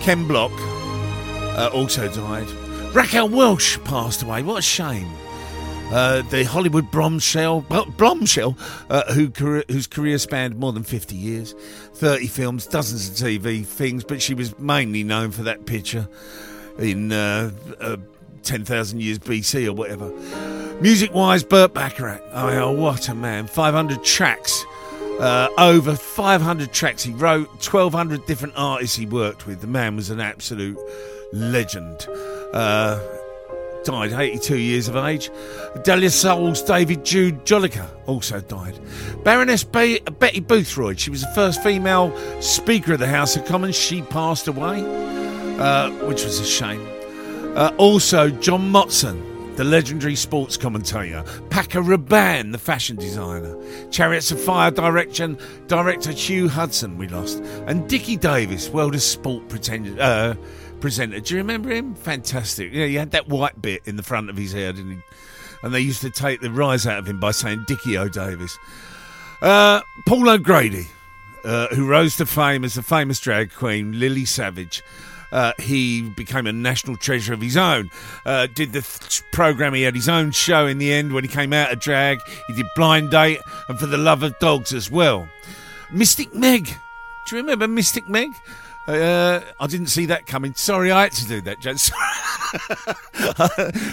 Ken 0.00 0.26
Block 0.26 0.52
uh, 1.56 1.70
also 1.72 2.08
died. 2.12 2.48
Raquel 2.94 3.28
Welch 3.28 3.82
passed 3.84 4.22
away. 4.22 4.42
What 4.42 4.58
a 4.58 4.62
shame. 4.62 5.08
Uh, 5.90 6.22
the 6.22 6.44
Hollywood 6.44 6.90
bombshell, 6.90 7.60
bombshell 7.60 8.56
uh, 8.88 9.12
who 9.12 9.26
whose 9.68 9.86
career 9.86 10.18
spanned 10.18 10.56
more 10.56 10.72
than 10.72 10.82
50 10.82 11.14
years, 11.14 11.52
30 11.92 12.26
films, 12.28 12.66
dozens 12.66 13.08
of 13.08 13.14
TV 13.14 13.64
things, 13.64 14.02
but 14.02 14.22
she 14.22 14.34
was 14.34 14.58
mainly 14.58 15.04
known 15.04 15.30
for 15.30 15.42
that 15.42 15.66
picture 15.66 16.08
in 16.78 17.12
uh, 17.12 17.50
uh, 17.80 17.96
10,000 18.44 19.00
years 19.00 19.18
BC 19.18 19.66
or 19.66 19.72
whatever. 19.72 20.10
Music 20.80 21.12
wise, 21.14 21.44
Burt 21.44 21.72
Bacharach. 21.74 22.22
Oh, 22.32 22.72
what 22.72 23.08
a 23.08 23.14
man. 23.14 23.46
500 23.46 24.02
tracks. 24.04 24.64
Uh, 25.20 25.48
over 25.58 25.94
500 25.94 26.72
tracks 26.72 27.04
he 27.04 27.12
wrote, 27.12 27.48
1,200 27.48 28.26
different 28.26 28.54
artists 28.56 28.96
he 28.96 29.06
worked 29.06 29.46
with. 29.46 29.60
The 29.60 29.68
man 29.68 29.94
was 29.94 30.10
an 30.10 30.20
absolute 30.20 30.78
legend. 31.32 32.08
Uh, 32.52 33.00
died 33.84 34.12
82 34.12 34.56
years 34.58 34.88
of 34.88 34.96
age. 34.96 35.30
De 35.84 35.96
La 35.96 36.08
Soul's 36.08 36.62
David 36.62 37.04
Jude 37.04 37.44
Jolicoeur 37.44 37.88
also 38.06 38.40
died. 38.40 38.78
Baroness 39.22 39.62
Be- 39.62 40.00
Betty 40.18 40.40
Boothroyd, 40.40 40.98
she 40.98 41.10
was 41.10 41.20
the 41.20 41.32
first 41.34 41.62
female 41.62 42.12
Speaker 42.40 42.94
of 42.94 42.98
the 42.98 43.06
House 43.06 43.36
of 43.36 43.44
Commons. 43.44 43.76
She 43.76 44.02
passed 44.02 44.48
away, 44.48 44.82
uh, 45.58 45.90
which 46.06 46.24
was 46.24 46.40
a 46.40 46.44
shame. 46.44 46.93
Uh, 47.54 47.72
also, 47.78 48.30
John 48.30 48.72
Motson, 48.72 49.56
the 49.56 49.64
legendary 49.64 50.16
sports 50.16 50.56
commentator. 50.56 51.24
Paco 51.50 51.80
Rabanne, 51.80 52.50
the 52.50 52.58
fashion 52.58 52.96
designer. 52.96 53.56
Chariots 53.90 54.32
of 54.32 54.40
Fire 54.40 54.72
direction, 54.72 55.38
director 55.68 56.10
Hugh 56.10 56.48
Hudson, 56.48 56.98
we 56.98 57.06
lost. 57.06 57.38
And 57.66 57.88
Dickie 57.88 58.16
Davies, 58.16 58.68
world 58.70 58.94
of 58.94 59.02
sport 59.02 59.48
pretend, 59.48 60.00
uh, 60.00 60.34
presenter. 60.80 61.20
Do 61.20 61.34
you 61.34 61.38
remember 61.38 61.70
him? 61.70 61.94
Fantastic. 61.94 62.72
Yeah, 62.72 62.86
he 62.86 62.94
had 62.94 63.12
that 63.12 63.28
white 63.28 63.62
bit 63.62 63.82
in 63.84 63.96
the 63.96 64.02
front 64.02 64.30
of 64.30 64.36
his 64.36 64.52
hair, 64.52 64.72
didn't 64.72 64.90
he? 64.90 64.98
And 65.62 65.72
they 65.72 65.80
used 65.80 66.02
to 66.02 66.10
take 66.10 66.40
the 66.40 66.50
rise 66.50 66.86
out 66.86 66.98
of 66.98 67.06
him 67.06 67.20
by 67.20 67.30
saying 67.30 67.64
Dickie 67.68 67.96
O. 67.96 68.08
Davis. 68.08 68.58
Uh, 69.40 69.80
Paul 70.06 70.28
O'Grady, 70.28 70.88
uh, 71.44 71.68
who 71.68 71.86
rose 71.86 72.16
to 72.16 72.26
fame 72.26 72.64
as 72.64 72.74
the 72.74 72.82
famous 72.82 73.20
drag 73.20 73.52
queen 73.52 73.98
Lily 73.98 74.24
Savage. 74.24 74.82
Uh, 75.34 75.52
he 75.58 76.02
became 76.10 76.46
a 76.46 76.52
national 76.52 76.96
treasure 76.96 77.34
of 77.34 77.40
his 77.40 77.56
own. 77.56 77.90
Uh, 78.24 78.46
did 78.54 78.72
the 78.72 78.82
th- 78.82 79.22
program, 79.32 79.74
he 79.74 79.82
had 79.82 79.94
his 79.94 80.08
own 80.08 80.30
show 80.30 80.66
in 80.68 80.78
the 80.78 80.92
end 80.92 81.12
when 81.12 81.24
he 81.24 81.28
came 81.28 81.52
out 81.52 81.72
of 81.72 81.80
drag. 81.80 82.20
He 82.46 82.54
did 82.54 82.66
Blind 82.76 83.10
Date 83.10 83.40
and 83.68 83.78
For 83.78 83.86
the 83.86 83.98
Love 83.98 84.22
of 84.22 84.38
Dogs 84.38 84.72
as 84.72 84.92
well. 84.92 85.28
Mystic 85.92 86.32
Meg. 86.32 86.66
Do 86.66 87.36
you 87.36 87.42
remember 87.42 87.66
Mystic 87.66 88.08
Meg? 88.08 88.30
Uh, 88.86 89.40
I 89.58 89.66
didn't 89.66 89.88
see 89.88 90.06
that 90.06 90.26
coming. 90.26 90.54
Sorry, 90.54 90.92
I 90.92 91.02
had 91.02 91.12
to 91.12 91.26
do 91.26 91.40
that. 91.42 91.58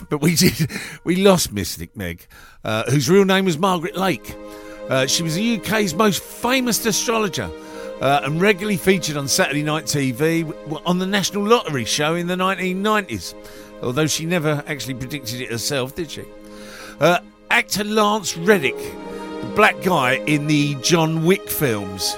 But 0.09 0.21
we 0.21 0.35
did. 0.35 0.69
We 1.03 1.15
lost 1.15 1.51
Mystic 1.51 1.97
Meg, 1.97 2.27
uh, 2.63 2.83
whose 2.91 3.09
real 3.09 3.25
name 3.25 3.45
was 3.45 3.57
Margaret 3.57 3.97
Lake. 3.97 4.35
Uh, 4.89 5.07
she 5.07 5.23
was 5.23 5.33
the 5.33 5.59
UK's 5.59 5.95
most 5.95 6.21
famous 6.21 6.85
astrologer 6.85 7.49
uh, 8.01 8.21
and 8.23 8.41
regularly 8.41 8.77
featured 8.77 9.15
on 9.15 9.27
Saturday 9.27 9.63
Night 9.63 9.85
TV 9.85 10.51
on 10.85 10.97
the 10.97 11.05
National 11.05 11.47
Lottery 11.47 11.85
show 11.85 12.15
in 12.15 12.27
the 12.27 12.35
1990s. 12.35 13.35
Although 13.83 14.07
she 14.07 14.25
never 14.25 14.63
actually 14.67 14.95
predicted 14.95 15.41
it 15.41 15.51
herself, 15.51 15.95
did 15.95 16.09
she? 16.09 16.25
Uh, 16.99 17.19
actor 17.49 17.83
Lance 17.83 18.35
Reddick, 18.35 18.77
the 18.77 19.53
black 19.55 19.81
guy 19.83 20.15
in 20.25 20.47
the 20.47 20.75
John 20.81 21.25
Wick 21.25 21.47
films, 21.47 22.15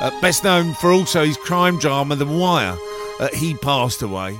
uh, 0.00 0.10
best 0.20 0.42
known 0.42 0.74
for 0.74 0.90
also 0.90 1.24
his 1.24 1.36
crime 1.36 1.78
drama 1.78 2.16
The 2.16 2.26
Wire, 2.26 2.76
uh, 3.20 3.28
he 3.34 3.54
passed 3.54 4.02
away. 4.02 4.38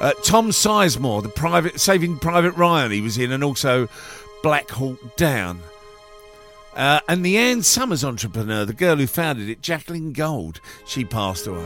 Uh, 0.00 0.12
Tom 0.22 0.48
Sizemore, 0.48 1.22
the 1.22 1.28
private 1.28 1.78
Saving 1.78 2.18
Private 2.18 2.52
Ryan, 2.52 2.90
he 2.90 3.02
was 3.02 3.18
in, 3.18 3.32
and 3.32 3.44
also 3.44 3.86
Black 4.42 4.70
Hawk 4.70 5.16
Down. 5.16 5.60
Uh, 6.80 6.98
and 7.08 7.22
the 7.22 7.36
Ann 7.36 7.62
Summers 7.62 8.02
entrepreneur, 8.02 8.64
the 8.64 8.72
girl 8.72 8.96
who 8.96 9.06
founded 9.06 9.50
it, 9.50 9.60
Jacqueline 9.60 10.14
Gold, 10.14 10.62
she 10.86 11.04
passed 11.04 11.46
away. 11.46 11.62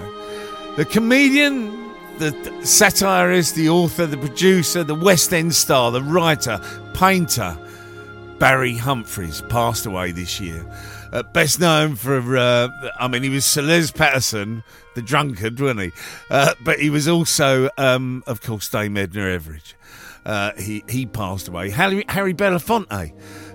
The 0.77 0.85
comedian, 0.85 1.70
the 2.19 2.32
satirist, 2.65 3.55
the 3.55 3.69
author, 3.69 4.07
the 4.07 4.16
producer, 4.16 4.82
the 4.82 4.97
West 4.97 5.32
End 5.32 5.55
star, 5.55 5.93
the 5.93 6.03
writer, 6.03 6.61
painter, 6.95 7.57
Barry 8.41 8.74
Humphries 8.74 9.41
passed 9.49 9.86
away 9.86 10.11
this 10.11 10.41
year. 10.41 10.66
Uh, 11.12 11.23
best 11.23 11.61
known 11.61 11.95
for, 11.95 12.36
uh, 12.36 12.66
I 12.99 13.07
mean, 13.07 13.23
he 13.23 13.28
was 13.28 13.45
Sir 13.45 13.62
Les 13.62 13.93
Patterson, 13.93 14.65
the 14.97 15.03
drunkard, 15.03 15.61
wasn't 15.61 15.81
he? 15.81 15.93
Uh, 16.28 16.55
but 16.65 16.81
he 16.81 16.91
was 16.91 17.07
also, 17.07 17.70
um, 17.78 18.24
of 18.27 18.43
course, 18.43 18.69
Dame 18.69 18.97
Edna 18.97 19.20
Everage. 19.20 19.74
Uh, 20.27 20.53
he 20.59 20.82
he 20.89 21.07
passed 21.07 21.49
away. 21.49 21.70
Harry, 21.70 22.05
Harry 22.09 22.35
Belafonte, 22.35 23.12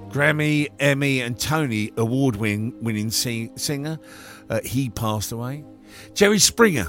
Grammy, 0.10 0.68
Emmy, 0.80 1.22
and 1.22 1.40
Tony 1.40 1.91
award 1.98 2.36
win, 2.36 2.73
winning 2.81 3.11
sing, 3.11 3.56
singer, 3.57 3.99
uh, 4.49 4.60
he 4.64 4.90
passed 4.90 5.31
away. 5.31 5.64
Jerry 6.14 6.40
Springer, 6.40 6.88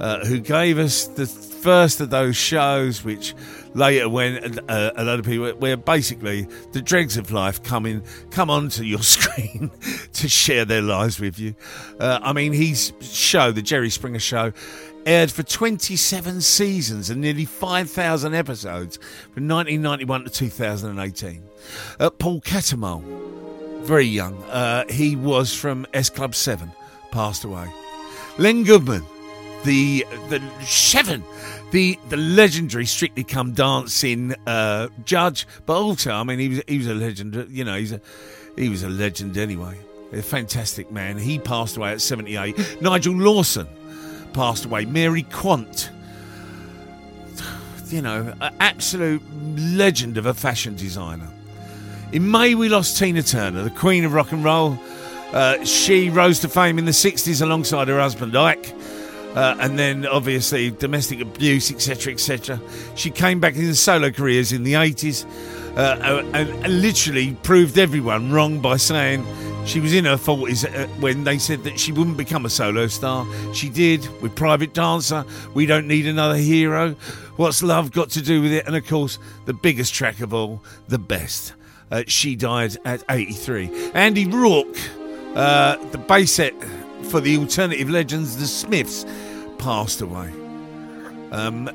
uh, 0.00 0.24
who 0.24 0.40
gave 0.40 0.78
us 0.78 1.06
the 1.06 1.26
first 1.26 2.00
of 2.00 2.10
those 2.10 2.36
shows, 2.36 3.04
which 3.04 3.34
later 3.74 4.08
went 4.08 4.58
uh, 4.68 4.90
a 4.96 5.04
lot 5.04 5.18
of 5.18 5.24
people 5.24 5.50
where 5.52 5.76
basically 5.76 6.46
the 6.72 6.82
dregs 6.82 7.16
of 7.16 7.30
life 7.30 7.62
come 7.62 7.86
in, 7.86 8.02
come 8.30 8.50
onto 8.50 8.82
your 8.82 8.98
screen 9.02 9.70
to 10.12 10.28
share 10.28 10.64
their 10.64 10.82
lives 10.82 11.20
with 11.20 11.38
you. 11.38 11.54
Uh, 12.00 12.18
I 12.22 12.32
mean, 12.32 12.52
his 12.52 12.92
show, 13.00 13.52
the 13.52 13.62
Jerry 13.62 13.90
Springer 13.90 14.18
Show, 14.18 14.52
aired 15.06 15.30
for 15.30 15.42
27 15.42 16.40
seasons 16.40 17.10
and 17.10 17.20
nearly 17.20 17.44
5,000 17.44 18.34
episodes 18.34 18.96
from 19.32 19.48
1991 19.48 20.24
to 20.24 20.30
2018. 20.30 21.42
Uh, 21.98 22.10
Paul 22.10 22.40
Cattermole, 22.40 23.02
very 23.84 24.04
young, 24.04 24.42
uh, 24.44 24.84
he 24.88 25.16
was 25.16 25.54
from 25.54 25.86
S 25.92 26.10
Club 26.10 26.34
7, 26.34 26.70
passed 27.10 27.44
away. 27.44 27.68
Len 28.38 28.64
Goodman, 28.64 29.04
the 29.64 30.06
the 30.28 30.38
Shevin, 30.60 31.22
the 31.70 31.98
the 32.08 32.16
legendary 32.16 32.86
Strictly 32.86 33.24
Come 33.24 33.52
Dancing 33.52 34.34
uh, 34.46 34.88
judge, 35.04 35.46
but 35.66 35.80
also, 35.80 36.12
I 36.12 36.24
mean, 36.24 36.38
he 36.38 36.48
was 36.48 36.62
he 36.66 36.78
was 36.78 36.86
a 36.86 36.94
legend. 36.94 37.46
You 37.50 37.64
know, 37.64 37.76
he's 37.76 37.92
a 37.92 38.00
he 38.56 38.68
was 38.68 38.82
a 38.82 38.88
legend 38.88 39.36
anyway. 39.36 39.78
A 40.12 40.22
fantastic 40.22 40.90
man. 40.90 41.18
He 41.18 41.38
passed 41.38 41.76
away 41.76 41.92
at 41.92 42.00
seventy 42.00 42.36
eight. 42.36 42.58
Nigel 42.80 43.14
Lawson 43.14 43.68
passed 44.32 44.64
away. 44.64 44.84
Mary 44.84 45.22
Quant. 45.22 45.90
you 47.88 48.02
know, 48.02 48.34
an 48.40 48.54
absolute 48.60 49.22
legend 49.56 50.16
of 50.18 50.26
a 50.26 50.34
fashion 50.34 50.74
designer. 50.76 51.28
In 52.12 52.30
May, 52.30 52.54
we 52.54 52.68
lost 52.68 52.98
Tina 52.98 53.22
Turner, 53.22 53.62
the 53.62 53.70
queen 53.70 54.04
of 54.04 54.12
rock 54.12 54.32
and 54.32 54.44
roll. 54.44 54.78
Uh, 55.32 55.64
she 55.64 56.10
rose 56.10 56.40
to 56.40 56.48
fame 56.48 56.78
in 56.78 56.84
the 56.84 56.90
60s 56.90 57.40
alongside 57.40 57.88
her 57.88 57.98
husband 57.98 58.36
Ike. 58.36 58.74
Uh, 59.34 59.56
and 59.60 59.78
then 59.78 60.06
obviously 60.06 60.70
domestic 60.70 61.20
abuse, 61.20 61.72
etc., 61.72 62.12
etc. 62.12 62.60
She 62.96 63.10
came 63.10 63.40
back 63.40 63.56
in 63.56 63.74
solo 63.74 64.10
careers 64.10 64.52
in 64.52 64.62
the 64.62 64.74
80s 64.74 65.24
uh, 65.74 66.22
and, 66.34 66.36
and 66.36 66.82
literally 66.82 67.34
proved 67.42 67.78
everyone 67.78 68.30
wrong 68.30 68.60
by 68.60 68.76
saying 68.76 69.24
she 69.64 69.80
was 69.80 69.92
in 69.92 70.04
her 70.04 70.16
40s 70.16 70.64
uh, 70.64 70.86
when 71.00 71.24
they 71.24 71.38
said 71.38 71.64
that 71.64 71.78
she 71.78 71.92
wouldn't 71.92 72.16
become 72.16 72.44
a 72.44 72.50
solo 72.50 72.86
star. 72.88 73.26
She 73.54 73.68
did 73.68 74.06
with 74.20 74.34
Private 74.34 74.74
Dancer, 74.74 75.24
We 75.54 75.66
Don't 75.66 75.86
Need 75.86 76.06
Another 76.06 76.36
Hero, 76.36 76.92
What's 77.36 77.62
Love 77.62 77.92
Got 77.92 78.10
to 78.10 78.22
Do 78.22 78.42
with 78.42 78.52
It, 78.52 78.66
and 78.66 78.76
of 78.76 78.86
course, 78.86 79.18
the 79.44 79.54
biggest 79.54 79.94
track 79.94 80.20
of 80.20 80.34
all, 80.34 80.62
The 80.88 80.98
Best. 80.98 81.54
Uh, 81.90 82.02
she 82.06 82.34
died 82.34 82.76
at 82.84 83.04
83. 83.08 83.92
Andy 83.94 84.26
Rourke, 84.26 84.76
uh, 85.34 85.76
the 85.90 85.98
bass 85.98 86.32
set 86.32 86.54
for 87.04 87.20
the 87.20 87.36
alternative 87.36 87.88
legends, 87.88 88.36
The 88.36 88.46
Smiths, 88.46 89.04
passed 89.58 90.00
away. 90.00 90.32
Um, 91.30 91.70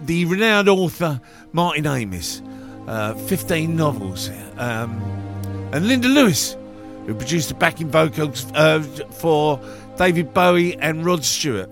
the 0.00 0.24
renowned 0.24 0.68
author 0.68 1.20
Martin 1.52 1.86
Amis, 1.86 2.42
uh, 2.86 3.14
15 3.14 3.76
novels, 3.76 4.30
um, 4.56 5.00
and 5.72 5.86
Linda 5.86 6.08
Lewis, 6.08 6.56
who 7.06 7.14
produced 7.14 7.48
the 7.48 7.54
backing 7.54 7.88
vocals 7.88 8.50
uh, 8.52 8.82
for 9.10 9.60
David 9.96 10.32
Bowie 10.32 10.76
and 10.78 11.04
Rod 11.04 11.24
Stewart. 11.24 11.70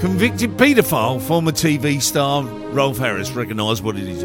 Convicted 0.00 0.56
paedophile, 0.56 1.20
former 1.20 1.52
TV 1.52 2.00
star 2.00 2.42
Rolf 2.44 2.98
Harris, 2.98 3.32
recognise 3.32 3.80
what 3.80 3.96
it 3.96 4.08
is. 4.08 4.22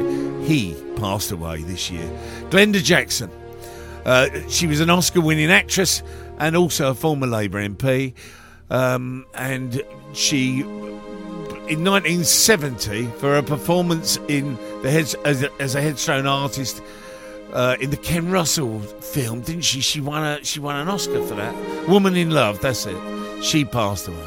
He 0.47 0.75
passed 0.95 1.31
away 1.31 1.61
this 1.61 1.89
year. 1.89 2.07
Glenda 2.49 2.83
Jackson. 2.83 3.31
Uh, 4.05 4.29
she 4.47 4.65
was 4.67 4.79
an 4.79 4.89
Oscar 4.89 5.21
winning 5.21 5.51
actress 5.51 6.01
and 6.39 6.55
also 6.55 6.89
a 6.91 6.95
former 6.95 7.27
Labour 7.27 7.61
MP. 7.61 8.13
Um, 8.69 9.25
and 9.33 9.81
she, 10.13 10.61
in 10.61 11.83
1970, 11.83 13.07
for 13.19 13.35
her 13.35 13.41
performance 13.41 14.17
in 14.27 14.55
the 14.81 14.89
head, 14.89 15.13
as, 15.25 15.43
a, 15.43 15.61
as 15.61 15.75
a 15.75 15.81
headstone 15.81 16.25
artist 16.25 16.81
uh, 17.53 17.75
in 17.79 17.89
the 17.89 17.97
Ken 17.97 18.29
Russell 18.29 18.79
film, 18.79 19.41
didn't 19.41 19.63
she? 19.63 19.81
She 19.81 20.01
won 20.01 20.23
a 20.23 20.43
she 20.43 20.59
won 20.59 20.75
an 20.75 20.87
Oscar 20.87 21.25
for 21.25 21.35
that. 21.35 21.87
Woman 21.87 22.15
in 22.15 22.31
Love. 22.31 22.61
That's 22.61 22.85
it. 22.85 23.43
She 23.43 23.65
passed 23.65 24.07
away. 24.07 24.17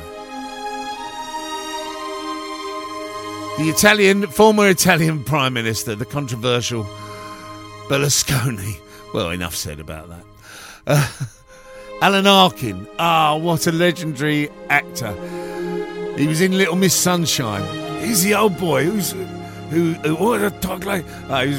The 3.58 3.68
Italian, 3.68 4.26
former 4.28 4.68
Italian 4.68 5.22
Prime 5.24 5.52
Minister, 5.52 5.94
the 5.94 6.06
controversial 6.06 6.84
Berlusconi. 7.88 8.78
Well, 9.12 9.30
enough 9.30 9.54
said 9.54 9.78
about 9.78 10.08
that. 10.08 10.24
Uh, 10.86 11.08
Alan 12.02 12.26
Arkin. 12.26 12.88
Ah, 12.98 13.36
what 13.36 13.66
a 13.66 13.72
legendary 13.72 14.48
actor. 14.70 15.12
He 16.16 16.26
was 16.26 16.40
in 16.40 16.56
Little 16.56 16.76
Miss 16.76 16.94
Sunshine. 16.94 17.62
He's 18.02 18.22
the 18.24 18.34
old 18.34 18.56
boy 18.58 18.84
who's 18.84 19.12
who. 19.12 19.92
who 19.92 20.14
what 20.16 20.42
a 20.42 20.50
talk 20.50 20.84
like. 20.84 21.04
Ah, 21.28 21.42
he, 21.42 21.50
was, 21.50 21.58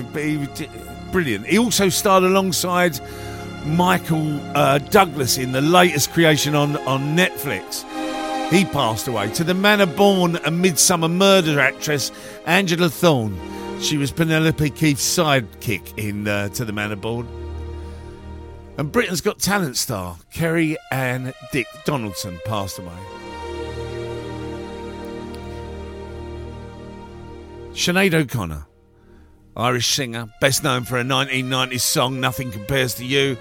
he 0.60 0.68
brilliant. 1.14 1.46
He 1.46 1.58
also 1.58 1.88
starred 1.88 2.24
alongside 2.24 3.00
Michael 3.66 4.42
uh, 4.58 4.80
Douglas 4.80 5.38
in 5.38 5.54
the 5.54 5.62
latest 5.62 6.12
creation 6.12 6.56
on 6.56 6.76
on 6.88 7.16
Netflix. 7.16 7.86
He 8.52 8.66
passed 8.66 9.08
away. 9.08 9.32
To 9.34 9.44
the 9.46 9.54
manner 9.54 9.86
born 9.86 10.36
and 10.38 10.62
midsummer 10.62 11.08
murder 11.08 11.60
actress 11.62 12.12
Angela 12.46 12.90
Thorne. 12.90 13.40
She 13.80 13.98
was 13.98 14.12
Penelope 14.12 14.70
Keith's 14.72 15.18
sidekick 15.18 15.98
in 15.98 16.28
uh, 16.28 16.50
To 16.50 16.66
the 16.66 16.74
Manor 16.74 16.96
Born. 16.96 17.28
And 18.78 18.92
Britain's 18.92 19.22
Got 19.22 19.40
Talent 19.40 19.78
star 19.78 20.18
Kerry 20.32 20.78
Ann 20.92 21.34
Dick 21.52 21.68
Donaldson 21.86 22.40
passed 22.46 22.80
away. 22.80 22.92
Sinead 27.74 28.14
O'Connor, 28.14 28.66
Irish 29.56 29.88
singer, 29.88 30.30
best 30.42 30.64
known 30.64 30.84
for 30.84 30.98
a 30.98 31.04
1990s 31.04 31.82
song 31.82 32.20
Nothing 32.20 32.52
Compares 32.52 32.96
to 32.96 33.06
You, 33.06 33.38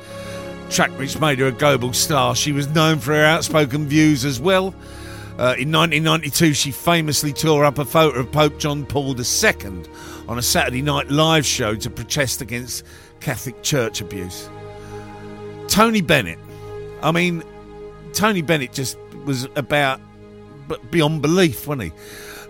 track 0.68 0.90
which 0.98 1.18
made 1.18 1.38
her 1.38 1.46
a 1.46 1.52
global 1.52 1.94
star. 1.94 2.34
She 2.34 2.52
was 2.52 2.68
known 2.68 2.98
for 2.98 3.12
her 3.12 3.24
outspoken 3.24 3.86
views 3.86 4.24
as 4.24 4.38
well. 4.38 4.74
Uh, 5.38 5.56
in 5.58 5.72
1992, 5.72 6.52
she 6.52 6.70
famously 6.70 7.32
tore 7.32 7.64
up 7.64 7.78
a 7.78 7.84
photo 7.86 8.20
of 8.20 8.30
Pope 8.30 8.58
John 8.58 8.84
Paul 8.84 9.18
II 9.18 9.82
on 10.28 10.38
a 10.38 10.42
Saturday 10.42 10.82
night 10.82 11.10
live 11.10 11.46
show 11.46 11.74
to 11.76 11.88
protest 11.88 12.42
against 12.42 12.84
Catholic 13.20 13.62
Church 13.62 14.02
abuse. 14.02 14.50
Tony 15.68 16.02
Bennett. 16.02 16.38
I 17.02 17.12
mean, 17.12 17.42
Tony 18.12 18.42
Bennett 18.42 18.72
just 18.72 18.98
was 19.24 19.48
about 19.56 20.00
beyond 20.90 21.22
belief, 21.22 21.66
wasn't 21.66 21.84
he? 21.84 21.98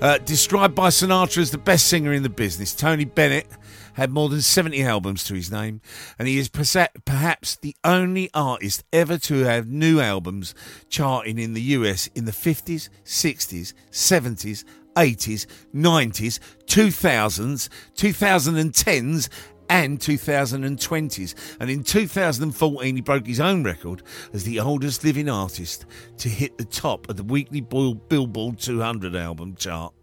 Uh, 0.03 0.19
described 0.19 0.75
by 0.75 0.89
Sinatra 0.89 1.39
as 1.39 1.53
the 1.53 1.59
best 1.59 1.87
singer 1.87 2.13
in 2.13 2.25
the 2.25 2.29
business, 2.29 2.75
Tony 2.75 3.05
Bennett 3.05 3.47
had 3.93 4.11
more 4.11 4.29
than 4.29 4.41
70 4.41 4.83
albums 4.83 5.23
to 5.23 5.35
his 5.35 5.49
name, 5.49 5.81
and 6.19 6.27
he 6.27 6.39
is 6.39 6.49
perhaps 6.49 7.55
the 7.55 7.77
only 7.85 8.29
artist 8.35 8.83
ever 8.93 9.17
to 9.19 9.45
have 9.45 9.69
new 9.69 10.01
albums 10.01 10.57
charting 10.89 11.39
in 11.39 11.55
the 11.55 11.63
US 11.63 12.09
in 12.17 12.25
the 12.25 12.33
50s, 12.33 12.89
60s, 13.05 13.75
70s, 13.93 14.65
80s, 14.97 15.47
90s, 15.73 16.41
2000s, 16.67 17.69
2010s, 17.95 19.29
and 19.73 19.99
2020s. 19.99 21.35
And 21.59 21.71
in 21.71 21.83
2014, 21.83 22.95
he 22.95 23.01
broke 23.01 23.27
his 23.27 23.41
own 23.41 23.65
record 23.65 24.03
as 24.35 24.45
the 24.45 24.61
oldest 24.61 25.03
living 25.03 25.31
artist 25.31 25.87
to 26.19 26.29
hit 26.29 26.59
the 26.59 26.67
top 26.67 27.09
of 27.09 27.17
the 27.17 27.23
weekly 27.23 27.63
Billboard 27.63 28.59
200 28.59 29.17
album 29.17 29.57
chart. 29.57 29.95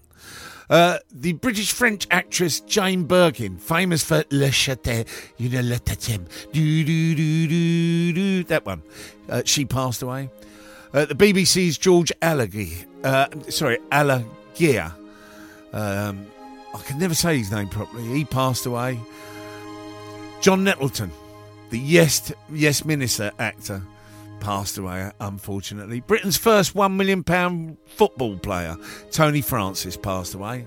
Uh, 0.72 0.98
the 1.12 1.34
British 1.34 1.72
French 1.72 2.08
actress 2.10 2.60
Jane 2.62 3.04
Birkin, 3.04 3.58
famous 3.58 4.04
for 4.04 4.24
Le 4.32 4.50
Château, 4.50 5.08
you 5.38 5.50
know, 5.50 5.62
Le 5.62 5.80
Tatem, 5.80 6.28
do 6.52 6.84
do 6.84 7.16
do 7.16 7.48
do 7.48 8.14
do, 8.14 8.44
that 8.46 8.66
one. 8.66 8.82
Uh, 9.30 9.42
she 9.46 9.66
passed 9.66 10.02
away. 10.02 10.30
Uh, 10.94 11.06
the 11.06 11.16
BBC's 11.16 11.78
George 11.78 12.12
Alleghi, 12.22 12.86
uh, 13.04 13.28
sorry, 13.50 13.78
Alagiah. 13.92 14.94
Um, 15.74 16.26
I 16.74 16.82
can 16.84 17.00
never 17.00 17.16
say 17.16 17.38
his 17.38 17.52
name 17.52 17.70
properly. 17.70 18.04
He 18.04 18.26
passed 18.26 18.66
away. 18.66 19.00
John 20.42 20.64
Nettleton, 20.64 21.12
the 21.70 21.80
Yes 21.80 22.32
Yes 22.52 22.86
Minister 22.86 23.32
actor, 23.40 23.82
passed 24.40 24.78
away 24.78 25.12
unfortunately. 25.20 26.00
Britain's 26.00 26.38
first 26.38 26.76
one 26.76 26.96
million 26.96 27.24
pound 27.24 27.78
football 27.86 28.38
player, 28.38 28.78
Tony 29.12 29.42
Francis, 29.42 29.98
passed 29.98 30.34
away. 30.34 30.66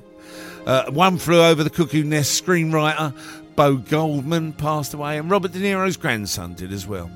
Uh, 0.66 0.90
one 0.90 1.16
flew 1.16 1.42
over 1.42 1.64
the 1.64 1.70
cuckoo 1.70 2.04
nest. 2.04 2.44
Screenwriter 2.44 3.16
Bo 3.56 3.76
Goldman 3.76 4.52
passed 4.52 4.94
away, 4.94 5.18
and 5.18 5.30
Robert 5.30 5.52
De 5.52 5.58
Niro's 5.58 5.96
grandson 5.96 6.54
did 6.54 6.72
as 6.72 6.86
well. 6.86 7.10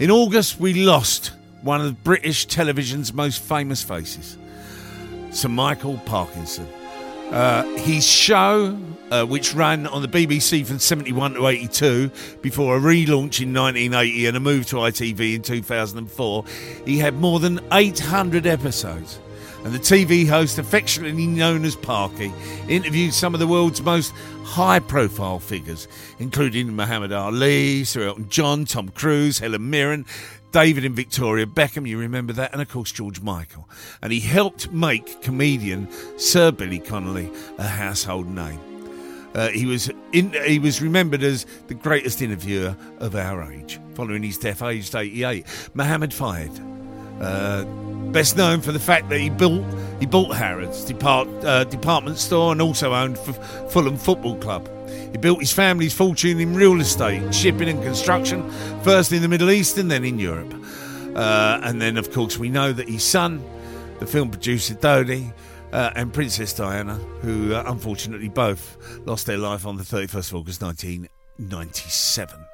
In 0.00 0.10
August, 0.10 0.58
we 0.58 0.84
lost 0.84 1.32
one 1.62 1.80
of 1.80 2.02
British 2.02 2.46
television's 2.46 3.12
most 3.12 3.40
famous 3.40 3.82
faces, 3.82 4.36
Sir 5.30 5.48
Michael 5.48 5.98
Parkinson. 6.06 6.66
Uh, 7.30 7.62
his 7.76 8.04
show, 8.04 8.76
uh, 9.12 9.24
which 9.24 9.54
ran 9.54 9.86
on 9.86 10.02
the 10.02 10.08
BBC 10.08 10.66
from 10.66 10.80
71 10.80 11.34
to 11.34 11.46
82 11.46 12.10
before 12.42 12.76
a 12.76 12.80
relaunch 12.80 13.40
in 13.40 13.54
1980 13.54 14.26
and 14.26 14.36
a 14.36 14.40
move 14.40 14.66
to 14.66 14.76
ITV 14.76 15.36
in 15.36 15.42
2004, 15.42 16.44
he 16.84 16.98
had 16.98 17.14
more 17.14 17.38
than 17.38 17.60
800 17.72 18.48
episodes. 18.48 19.20
And 19.64 19.72
the 19.72 19.78
TV 19.78 20.26
host, 20.26 20.58
affectionately 20.58 21.26
known 21.26 21.64
as 21.64 21.76
Parky, 21.76 22.32
interviewed 22.66 23.14
some 23.14 23.34
of 23.34 23.40
the 23.40 23.46
world's 23.46 23.82
most 23.82 24.12
high 24.42 24.80
profile 24.80 25.38
figures, 25.38 25.86
including 26.18 26.74
Muhammad 26.74 27.12
Ali, 27.12 27.84
Sir 27.84 28.08
Elton 28.08 28.28
John, 28.28 28.64
Tom 28.64 28.88
Cruise, 28.88 29.38
Helen 29.38 29.70
Mirren, 29.70 30.04
David 30.52 30.84
and 30.84 30.94
Victoria 30.96 31.46
Beckham, 31.46 31.86
you 31.86 31.98
remember 31.98 32.32
that, 32.34 32.52
and 32.52 32.60
of 32.60 32.68
course 32.68 32.90
George 32.92 33.20
Michael. 33.20 33.68
And 34.02 34.12
he 34.12 34.20
helped 34.20 34.72
make 34.72 35.22
comedian 35.22 35.88
Sir 36.18 36.50
Billy 36.50 36.78
Connolly 36.78 37.30
a 37.58 37.66
household 37.66 38.26
name. 38.28 38.60
Uh, 39.34 39.48
he 39.48 39.64
was 39.64 39.90
in, 40.12 40.32
he 40.44 40.58
was 40.58 40.82
remembered 40.82 41.22
as 41.22 41.46
the 41.68 41.74
greatest 41.74 42.20
interviewer 42.20 42.76
of 42.98 43.14
our 43.14 43.52
age, 43.52 43.78
following 43.94 44.24
his 44.24 44.38
death 44.38 44.60
aged 44.62 44.94
88. 44.94 45.46
Mohammed 45.74 46.12
Fayed, 46.12 46.50
uh, 47.20 47.64
best 48.10 48.36
known 48.36 48.60
for 48.60 48.72
the 48.72 48.80
fact 48.80 49.08
that 49.08 49.20
he 49.20 49.30
built 49.30 49.64
he 50.00 50.06
bought 50.06 50.34
Harrods 50.34 50.84
depart, 50.84 51.28
uh, 51.44 51.62
department 51.64 52.18
store 52.18 52.50
and 52.50 52.60
also 52.60 52.94
owned 52.94 53.18
F- 53.18 53.70
Fulham 53.72 53.96
Football 53.96 54.36
Club. 54.36 54.68
He 55.12 55.18
built 55.18 55.40
his 55.40 55.52
family's 55.52 55.94
fortune 55.94 56.40
in 56.40 56.54
real 56.54 56.80
estate, 56.80 57.34
shipping 57.34 57.68
and 57.68 57.82
construction, 57.82 58.48
first 58.82 59.12
in 59.12 59.22
the 59.22 59.28
Middle 59.28 59.50
East 59.50 59.78
and 59.78 59.90
then 59.90 60.04
in 60.04 60.18
Europe. 60.18 60.54
Uh, 61.14 61.60
and 61.62 61.80
then, 61.80 61.96
of 61.96 62.12
course, 62.12 62.38
we 62.38 62.48
know 62.48 62.72
that 62.72 62.88
his 62.88 63.02
son, 63.02 63.44
the 63.98 64.06
film 64.06 64.30
producer 64.30 64.74
Dodi, 64.74 65.32
uh, 65.72 65.90
and 65.94 66.12
Princess 66.12 66.52
Diana, 66.52 66.94
who 67.22 67.54
uh, 67.54 67.64
unfortunately 67.66 68.28
both 68.28 68.76
lost 69.06 69.26
their 69.26 69.38
life 69.38 69.66
on 69.66 69.76
the 69.76 69.82
31st 69.82 70.30
of 70.30 70.34
August 70.36 70.62
1997. 70.62 72.44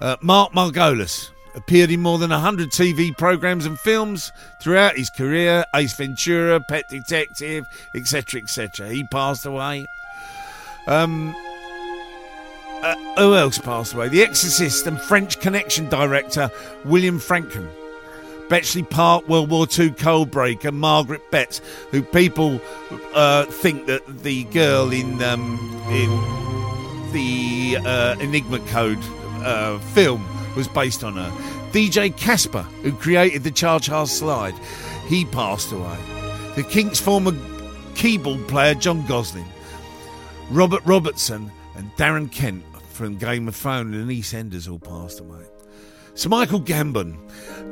Uh, 0.00 0.16
Mark 0.22 0.52
Margolis 0.52 1.30
appeared 1.54 1.90
in 1.90 2.00
more 2.00 2.18
than 2.18 2.30
100 2.30 2.70
TV 2.70 3.16
programs 3.16 3.66
and 3.66 3.78
films 3.78 4.30
throughout 4.62 4.96
his 4.96 5.10
career 5.10 5.64
Ace 5.74 5.94
Ventura, 5.96 6.60
Pet 6.68 6.84
Detective, 6.90 7.64
etc. 7.94 8.40
etc. 8.40 8.88
He 8.88 9.04
passed 9.08 9.46
away. 9.46 9.84
Um, 10.86 11.34
uh, 12.82 12.94
who 13.18 13.34
else 13.34 13.58
passed 13.58 13.94
away? 13.94 14.08
The 14.08 14.22
Exorcist 14.22 14.86
and 14.86 15.00
French 15.00 15.40
Connection 15.40 15.88
director 15.88 16.50
William 16.84 17.18
Franken. 17.18 17.68
Bletchley 18.48 18.82
Park 18.82 19.28
World 19.28 19.48
War 19.48 19.62
II 19.64 19.90
codebreaker 19.90 20.72
Margaret 20.72 21.30
Betts, 21.30 21.60
who 21.92 22.02
people 22.02 22.60
uh, 23.14 23.44
think 23.44 23.86
that 23.86 24.04
the 24.22 24.42
girl 24.44 24.90
in 24.90 25.22
um, 25.22 25.56
in 25.88 26.10
the 27.12 27.78
uh, 27.84 28.16
Enigma 28.18 28.58
Code 28.66 28.98
uh, 29.44 29.78
film 29.78 30.26
was 30.56 30.66
based 30.66 31.04
on 31.04 31.14
her. 31.14 31.30
DJ 31.70 32.16
Casper, 32.16 32.62
who 32.82 32.92
created 32.92 33.44
the 33.44 33.52
Charge 33.52 33.86
House 33.86 34.10
slide, 34.10 34.54
he 35.06 35.24
passed 35.26 35.70
away. 35.70 35.96
The 36.56 36.64
Kinks' 36.64 36.98
former 36.98 37.32
keyboard 37.94 38.48
player 38.48 38.74
John 38.74 39.06
Gosling, 39.06 39.46
Robert 40.50 40.82
Robertson, 40.84 41.52
and 41.76 41.94
Darren 41.96 42.30
Kent 42.32 42.64
from 43.00 43.16
Game 43.16 43.48
of 43.48 43.56
Thrones 43.56 43.96
and 43.96 44.10
EastEnders 44.10 44.70
all 44.70 44.78
passed 44.78 45.20
away. 45.20 45.42
Sir 46.14 46.28
Michael 46.28 46.60
Gambon, 46.60 47.16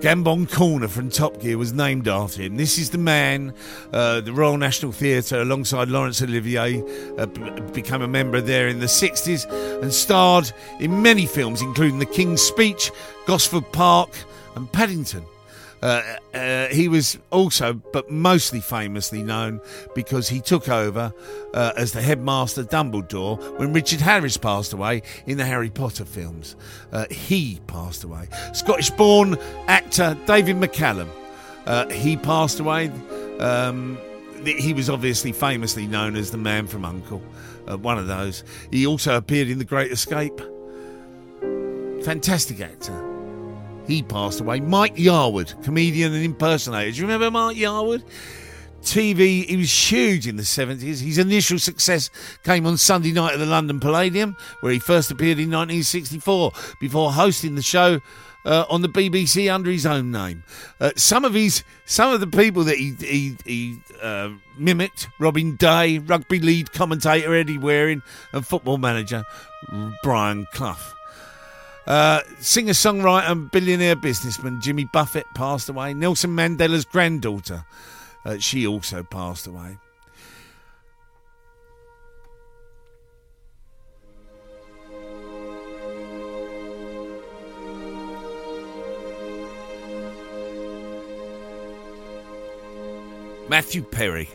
Gambon 0.00 0.50
Corner 0.50 0.88
from 0.88 1.10
Top 1.10 1.38
Gear 1.42 1.58
was 1.58 1.74
named 1.74 2.08
after 2.08 2.40
him. 2.40 2.56
This 2.56 2.78
is 2.78 2.88
the 2.88 2.96
man, 2.96 3.52
uh, 3.92 4.22
the 4.22 4.32
Royal 4.32 4.56
National 4.56 4.90
Theatre, 4.90 5.42
alongside 5.42 5.88
Laurence 5.90 6.22
Olivier, 6.22 6.82
uh, 7.18 7.26
b- 7.26 7.50
became 7.74 8.00
a 8.00 8.08
member 8.08 8.40
there 8.40 8.68
in 8.68 8.78
the 8.78 8.86
60s 8.86 9.44
and 9.82 9.92
starred 9.92 10.50
in 10.80 11.02
many 11.02 11.26
films, 11.26 11.60
including 11.60 11.98
The 11.98 12.06
King's 12.06 12.40
Speech, 12.40 12.90
Gosford 13.26 13.70
Park, 13.70 14.08
and 14.56 14.72
Paddington. 14.72 15.26
Uh, 15.82 16.02
uh, 16.34 16.66
he 16.68 16.88
was 16.88 17.18
also, 17.30 17.74
but 17.92 18.10
mostly 18.10 18.60
famously 18.60 19.22
known 19.22 19.60
because 19.94 20.28
he 20.28 20.40
took 20.40 20.68
over 20.68 21.12
uh, 21.54 21.72
as 21.76 21.92
the 21.92 22.02
headmaster 22.02 22.64
Dumbledore 22.64 23.58
when 23.58 23.72
Richard 23.72 24.00
Harris 24.00 24.36
passed 24.36 24.72
away 24.72 25.02
in 25.26 25.38
the 25.38 25.44
Harry 25.44 25.70
Potter 25.70 26.04
films. 26.04 26.56
Uh, 26.92 27.06
he 27.10 27.60
passed 27.66 28.04
away. 28.04 28.28
Scottish 28.52 28.90
born 28.90 29.36
actor 29.66 30.16
David 30.26 30.56
McCallum. 30.56 31.08
He 31.92 32.16
passed 32.16 32.60
away. 32.60 32.90
Um, 33.40 33.98
he 34.44 34.72
was 34.72 34.88
obviously 34.88 35.32
famously 35.32 35.86
known 35.86 36.16
as 36.16 36.30
the 36.30 36.38
man 36.38 36.66
from 36.66 36.84
Uncle, 36.84 37.18
one 37.66 37.98
of 37.98 38.06
those. 38.06 38.42
He 38.70 38.86
also 38.86 39.16
appeared 39.16 39.48
in 39.48 39.58
The 39.58 39.64
Great 39.64 39.92
Escape. 39.92 40.40
Fantastic 42.04 42.60
actor. 42.60 43.07
He 43.88 44.02
passed 44.02 44.40
away. 44.40 44.60
Mike 44.60 44.96
Yarwood, 44.96 45.60
comedian 45.64 46.12
and 46.12 46.22
impersonator. 46.22 46.90
Do 46.92 46.96
you 46.98 47.02
remember 47.04 47.30
Mike 47.30 47.56
Yarwood? 47.56 48.04
TV, 48.82 49.44
he 49.46 49.56
was 49.56 49.72
huge 49.72 50.26
in 50.28 50.36
the 50.36 50.42
70s. 50.42 51.00
His 51.00 51.18
initial 51.18 51.58
success 51.58 52.10
came 52.44 52.66
on 52.66 52.76
Sunday 52.76 53.12
night 53.12 53.32
at 53.32 53.38
the 53.38 53.46
London 53.46 53.80
Palladium, 53.80 54.36
where 54.60 54.72
he 54.72 54.78
first 54.78 55.10
appeared 55.10 55.38
in 55.38 55.50
1964, 55.50 56.52
before 56.80 57.12
hosting 57.12 57.54
the 57.54 57.62
show 57.62 58.00
uh, 58.44 58.66
on 58.70 58.82
the 58.82 58.88
BBC 58.88 59.52
under 59.52 59.70
his 59.70 59.84
own 59.84 60.10
name. 60.10 60.44
Uh, 60.80 60.90
some 60.96 61.24
of 61.24 61.34
his, 61.34 61.64
some 61.86 62.12
of 62.12 62.20
the 62.20 62.26
people 62.26 62.64
that 62.64 62.76
he 62.76 62.94
he, 63.00 63.36
he 63.44 63.78
uh, 64.00 64.30
mimicked: 64.58 65.08
Robin 65.18 65.56
Day, 65.56 65.98
rugby 65.98 66.38
lead 66.38 66.72
commentator 66.72 67.34
Eddie 67.34 67.58
Waring, 67.58 68.02
and 68.32 68.46
football 68.46 68.78
manager 68.78 69.24
Brian 70.02 70.46
Clough. 70.52 70.97
Uh, 71.88 72.20
Singer 72.40 72.74
songwriter 72.74 73.30
and 73.30 73.50
billionaire 73.50 73.96
businessman 73.96 74.60
Jimmy 74.60 74.84
Buffett 74.84 75.24
passed 75.34 75.70
away. 75.70 75.94
Nelson 75.94 76.36
Mandela's 76.36 76.84
granddaughter, 76.84 77.64
uh, 78.26 78.36
she 78.36 78.66
also 78.66 79.02
passed 79.02 79.46
away. 79.46 79.78
Matthew 93.48 93.82
Perry. 93.82 94.28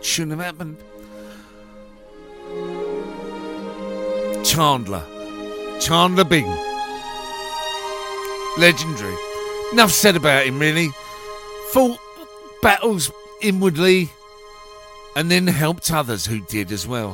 Shouldn't 0.00 0.40
have 0.40 0.44
happened. 0.44 0.76
Chandler. 4.48 5.04
Chandler 5.78 6.24
Bing. 6.24 6.48
Legendary. 8.56 9.14
Enough 9.72 9.90
said 9.90 10.16
about 10.16 10.46
him, 10.46 10.58
really. 10.58 10.88
Fought 11.72 12.00
battles 12.62 13.12
inwardly 13.42 14.08
and 15.14 15.30
then 15.30 15.46
helped 15.46 15.92
others 15.92 16.24
who 16.24 16.40
did 16.46 16.72
as 16.72 16.86
well. 16.86 17.12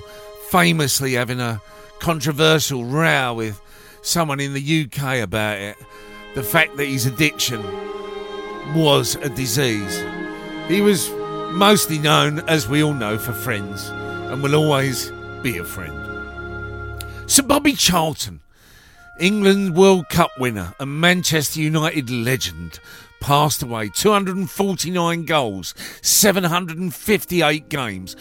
Famously 0.50 1.14
having 1.14 1.40
a 1.40 1.60
controversial 1.98 2.84
row 2.84 3.34
with 3.34 3.60
someone 4.00 4.38
in 4.38 4.54
the 4.54 4.84
UK 4.84 5.18
about 5.18 5.58
it. 5.58 5.76
The 6.36 6.44
fact 6.44 6.76
that 6.76 6.86
his 6.86 7.04
addiction 7.04 7.64
was 8.76 9.16
a 9.16 9.28
disease. 9.28 10.04
He 10.68 10.80
was 10.80 11.10
mostly 11.50 11.98
known, 11.98 12.48
as 12.48 12.68
we 12.68 12.84
all 12.84 12.94
know, 12.94 13.18
for 13.18 13.32
friends 13.32 13.88
and 13.88 14.40
will 14.40 14.54
always 14.54 15.10
be 15.42 15.58
a 15.58 15.64
friend. 15.64 16.03
Sir 17.26 17.42
Bobby 17.42 17.72
Charlton, 17.72 18.40
England 19.18 19.74
World 19.74 20.10
Cup 20.10 20.30
winner 20.38 20.74
and 20.78 21.00
Manchester 21.00 21.58
United 21.58 22.10
legend, 22.10 22.80
passed 23.20 23.62
away. 23.62 23.88
249 23.88 25.24
goals, 25.24 25.74
758 26.02 27.70
games. 27.70 28.14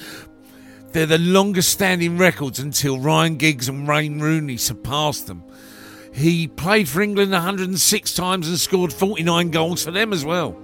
They're 0.93 1.05
the 1.05 1.17
longest 1.17 1.69
standing 1.69 2.17
records 2.17 2.59
until 2.59 2.97
Ryan 2.97 3.35
Giggs 3.35 3.67
and 3.67 3.85
Wayne 3.85 4.21
Rooney 4.21 4.55
surpassed 4.55 5.27
them. 5.27 5.43
He 6.13 6.47
played 6.47 6.87
for 6.87 7.01
England 7.01 7.33
106 7.33 8.13
times 8.13 8.47
and 8.47 8.57
scored 8.57 8.93
49 8.93 9.51
goals 9.51 9.83
for 9.83 9.91
them 9.91 10.13
as 10.13 10.23
well. 10.23 10.57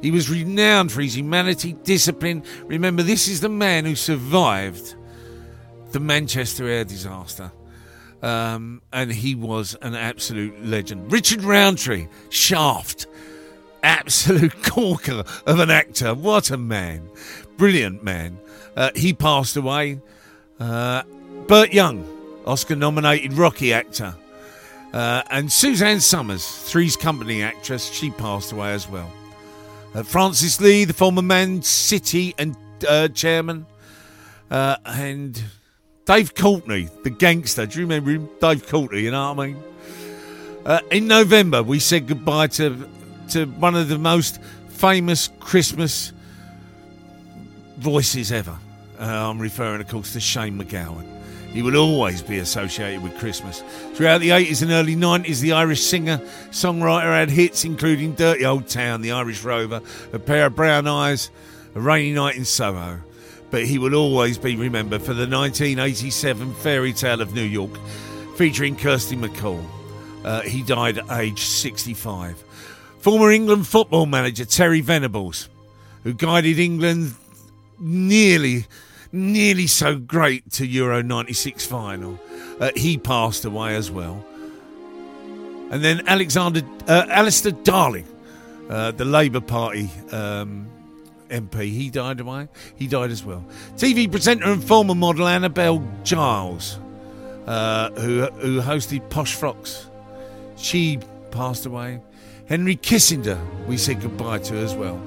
He 0.00 0.10
was 0.10 0.30
renowned 0.30 0.92
for 0.92 1.02
his 1.02 1.16
humanity, 1.16 1.74
discipline. 1.84 2.42
Remember, 2.64 3.02
this 3.02 3.28
is 3.28 3.42
the 3.42 3.50
man 3.50 3.84
who 3.84 3.96
survived 3.96 4.94
the 5.90 6.00
Manchester 6.00 6.66
air 6.66 6.84
disaster. 6.84 7.52
Um, 8.22 8.82
and 8.92 9.12
he 9.12 9.34
was 9.34 9.74
an 9.82 9.94
absolute 9.94 10.64
legend. 10.64 11.10
Richard 11.10 11.42
Roundtree, 11.42 12.06
Shaft, 12.30 13.06
absolute 13.82 14.62
corker 14.62 15.24
of 15.46 15.58
an 15.58 15.70
actor. 15.70 16.14
What 16.14 16.50
a 16.50 16.56
man. 16.56 17.08
Brilliant 17.56 18.04
man. 18.04 18.38
Uh, 18.76 18.90
he 18.94 19.12
passed 19.12 19.56
away. 19.56 20.00
Uh, 20.60 21.02
Burt 21.48 21.72
Young, 21.72 22.06
Oscar 22.46 22.76
nominated 22.76 23.32
Rocky 23.32 23.72
actor. 23.72 24.14
Uh, 24.92 25.22
and 25.30 25.50
Suzanne 25.50 26.00
Somers, 26.00 26.46
Three's 26.46 26.96
Company 26.96 27.42
actress, 27.42 27.90
she 27.90 28.10
passed 28.10 28.52
away 28.52 28.72
as 28.72 28.88
well. 28.88 29.10
Uh, 29.94 30.02
Francis 30.02 30.60
Lee, 30.60 30.84
the 30.84 30.92
former 30.92 31.22
Man 31.22 31.62
City 31.62 32.34
and 32.38 32.56
uh, 32.88 33.08
chairman, 33.08 33.66
uh, 34.50 34.76
and 34.84 35.42
Dave 36.04 36.34
Courtney, 36.34 36.88
the 37.04 37.10
gangster. 37.10 37.64
Do 37.66 37.78
you 37.78 37.84
remember 37.84 38.10
him? 38.10 38.28
Dave 38.40 38.66
Courtney, 38.66 39.02
you 39.02 39.10
know 39.12 39.32
what 39.32 39.42
I 39.42 39.46
mean? 39.46 39.62
Uh, 40.64 40.80
in 40.90 41.06
November, 41.06 41.62
we 41.62 41.78
said 41.78 42.06
goodbye 42.06 42.48
to 42.48 42.88
to 43.30 43.46
one 43.46 43.74
of 43.74 43.88
the 43.88 43.98
most 43.98 44.40
famous 44.68 45.30
Christmas 45.40 46.12
voices 47.78 48.32
ever. 48.32 48.56
Uh, 48.98 49.04
I'm 49.04 49.38
referring, 49.38 49.80
of 49.80 49.88
course, 49.88 50.12
to 50.12 50.20
Shane 50.20 50.58
MacGowan. 50.58 51.06
He 51.52 51.62
will 51.62 51.76
always 51.76 52.22
be 52.22 52.38
associated 52.38 53.02
with 53.02 53.16
Christmas. 53.18 53.62
Throughout 53.94 54.18
the 54.18 54.30
80s 54.30 54.62
and 54.62 54.70
early 54.70 54.96
90s, 54.96 55.40
the 55.40 55.52
Irish 55.52 55.82
singer 55.82 56.18
songwriter 56.50 57.12
had 57.12 57.30
hits 57.30 57.64
including 57.64 58.14
Dirty 58.14 58.44
Old 58.44 58.68
Town, 58.68 59.02
The 59.02 59.12
Irish 59.12 59.44
Rover, 59.44 59.82
A 60.12 60.18
Pair 60.18 60.46
of 60.46 60.56
Brown 60.56 60.86
Eyes, 60.86 61.30
A 61.74 61.80
Rainy 61.80 62.12
Night 62.12 62.36
in 62.36 62.44
Soho. 62.44 63.00
But 63.52 63.66
he 63.66 63.78
will 63.78 63.94
always 63.94 64.38
be 64.38 64.56
remembered 64.56 65.02
for 65.02 65.14
the 65.14 65.28
1987 65.28 66.54
Fairy 66.54 66.92
Tale 66.92 67.20
of 67.20 67.34
New 67.34 67.42
York, 67.42 67.70
featuring 68.36 68.74
Kirsty 68.74 69.14
MacColl. 69.14 69.64
Uh, 70.24 70.40
he 70.40 70.62
died 70.62 70.98
at 70.98 71.20
age 71.20 71.42
65. 71.42 72.42
Former 72.98 73.30
England 73.30 73.68
football 73.68 74.06
manager 74.06 74.44
Terry 74.44 74.80
Venables, 74.80 75.48
who 76.02 76.14
guided 76.14 76.58
England 76.58 77.14
nearly 77.78 78.66
nearly 79.12 79.66
so 79.66 79.96
great 79.96 80.50
to 80.52 80.66
Euro 80.66 81.02
96 81.02 81.66
final. 81.66 82.18
Uh, 82.58 82.70
he 82.74 82.96
passed 82.96 83.44
away 83.44 83.76
as 83.76 83.90
well. 83.90 84.24
And 85.70 85.84
then 85.84 86.06
Alexander, 86.06 86.62
uh, 86.88 87.06
Alistair 87.08 87.52
Darling, 87.52 88.06
uh, 88.70 88.92
the 88.92 89.04
Labour 89.04 89.40
Party 89.40 89.90
um, 90.10 90.66
MP. 91.32 91.70
He 91.70 91.90
died 91.90 92.20
away. 92.20 92.48
He 92.76 92.86
died 92.86 93.10
as 93.10 93.24
well. 93.24 93.44
TV 93.76 94.10
presenter 94.10 94.44
and 94.44 94.62
former 94.62 94.94
model 94.94 95.26
Annabelle 95.26 95.82
Giles, 96.04 96.78
uh, 97.46 97.90
who 97.92 98.26
who 98.26 98.60
hosted 98.60 99.08
Posh 99.10 99.34
Frocks. 99.34 99.86
She 100.56 101.00
passed 101.30 101.66
away. 101.66 102.00
Henry 102.46 102.76
Kissinger, 102.76 103.40
we 103.66 103.76
said 103.76 104.00
goodbye 104.00 104.38
to 104.40 104.56
as 104.56 104.74
well. 104.74 105.00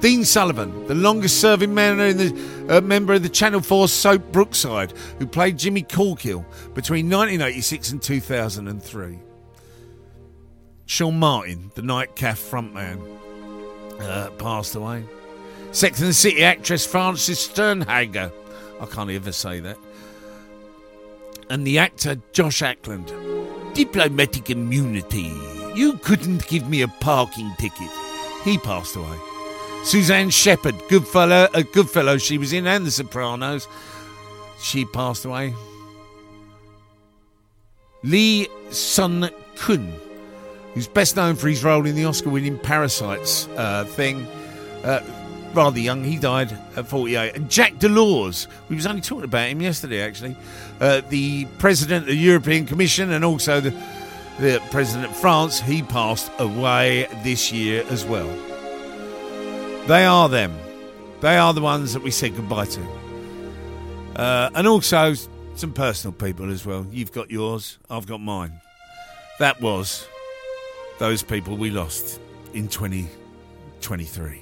Dean 0.00 0.24
Sullivan, 0.24 0.88
the 0.88 0.96
longest 0.96 1.40
serving 1.40 1.72
man 1.72 2.00
in 2.00 2.16
the, 2.16 2.76
uh, 2.76 2.80
member 2.80 3.12
of 3.12 3.22
the 3.22 3.28
Channel 3.28 3.60
4 3.60 3.86
soap 3.86 4.32
Brookside, 4.32 4.92
who 5.20 5.26
played 5.28 5.58
Jimmy 5.58 5.84
Corkill 5.84 6.44
between 6.74 7.08
1986 7.08 7.92
and 7.92 8.02
2003. 8.02 9.20
Sean 10.86 11.18
Martin, 11.20 11.70
the 11.76 11.82
Nightcap 11.82 12.36
frontman, 12.36 13.00
uh, 14.00 14.30
passed 14.30 14.74
away. 14.74 15.04
Sex 15.72 16.00
and 16.00 16.10
the 16.10 16.14
City 16.14 16.44
actress 16.44 16.86
Frances 16.86 17.48
Sternhagen, 17.48 18.30
I 18.78 18.86
can't 18.86 19.10
ever 19.10 19.32
say 19.32 19.58
that. 19.60 19.78
And 21.48 21.66
the 21.66 21.78
actor 21.78 22.16
Joss 22.32 22.60
Ackland. 22.60 23.12
Diplomatic 23.74 24.50
immunity. 24.50 25.32
You 25.74 25.94
couldn't 26.02 26.46
give 26.46 26.68
me 26.68 26.82
a 26.82 26.88
parking 26.88 27.54
ticket. 27.58 27.88
He 28.44 28.58
passed 28.58 28.96
away. 28.96 29.18
Suzanne 29.84 30.28
Shepherd, 30.28 30.74
Goodfellow, 30.88 31.48
a 31.54 31.58
uh, 31.58 31.62
Goodfellow 31.62 32.18
she 32.18 32.36
was 32.36 32.52
in, 32.52 32.66
and 32.66 32.86
The 32.86 32.90
Sopranos. 32.90 33.66
She 34.60 34.84
passed 34.84 35.24
away. 35.24 35.54
Lee 38.02 38.48
Sun 38.70 39.30
Kun, 39.56 39.92
who's 40.74 40.86
best 40.86 41.16
known 41.16 41.34
for 41.34 41.48
his 41.48 41.64
role 41.64 41.86
in 41.86 41.94
the 41.94 42.04
Oscar-winning 42.04 42.58
Parasites 42.58 43.48
uh, 43.56 43.84
thing, 43.84 44.26
uh, 44.84 45.00
rather 45.54 45.78
young. 45.78 46.04
He 46.04 46.18
died 46.18 46.56
at 46.76 46.86
48. 46.86 47.36
And 47.36 47.50
Jacques 47.50 47.74
Delors, 47.74 48.46
we 48.68 48.76
was 48.76 48.86
only 48.86 49.00
talking 49.00 49.24
about 49.24 49.48
him 49.48 49.60
yesterday, 49.60 50.02
actually, 50.02 50.36
uh, 50.80 51.02
the 51.08 51.46
president 51.58 52.02
of 52.02 52.08
the 52.08 52.16
European 52.16 52.66
Commission 52.66 53.12
and 53.12 53.24
also 53.24 53.60
the, 53.60 53.70
the 54.40 54.62
president 54.70 55.10
of 55.10 55.16
France. 55.16 55.60
He 55.60 55.82
passed 55.82 56.30
away 56.38 57.08
this 57.22 57.52
year 57.52 57.84
as 57.88 58.04
well. 58.04 58.28
They 59.86 60.04
are 60.04 60.28
them. 60.28 60.56
They 61.20 61.36
are 61.36 61.54
the 61.54 61.60
ones 61.60 61.92
that 61.92 62.02
we 62.02 62.10
said 62.10 62.36
goodbye 62.36 62.66
to. 62.66 62.88
Uh, 64.16 64.50
and 64.54 64.66
also 64.66 65.14
some 65.54 65.72
personal 65.72 66.12
people 66.12 66.50
as 66.50 66.66
well. 66.66 66.86
You've 66.90 67.12
got 67.12 67.30
yours, 67.30 67.78
I've 67.90 68.06
got 68.06 68.20
mine. 68.20 68.60
That 69.38 69.60
was 69.60 70.06
those 70.98 71.22
people 71.22 71.56
we 71.56 71.70
lost 71.70 72.20
in 72.54 72.68
2023. 72.68 74.41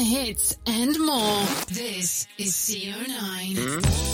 The 0.00 0.06
hits 0.06 0.56
and 0.66 0.98
more. 0.98 1.44
This 1.68 2.26
is 2.38 2.52
CO9. 2.52 4.09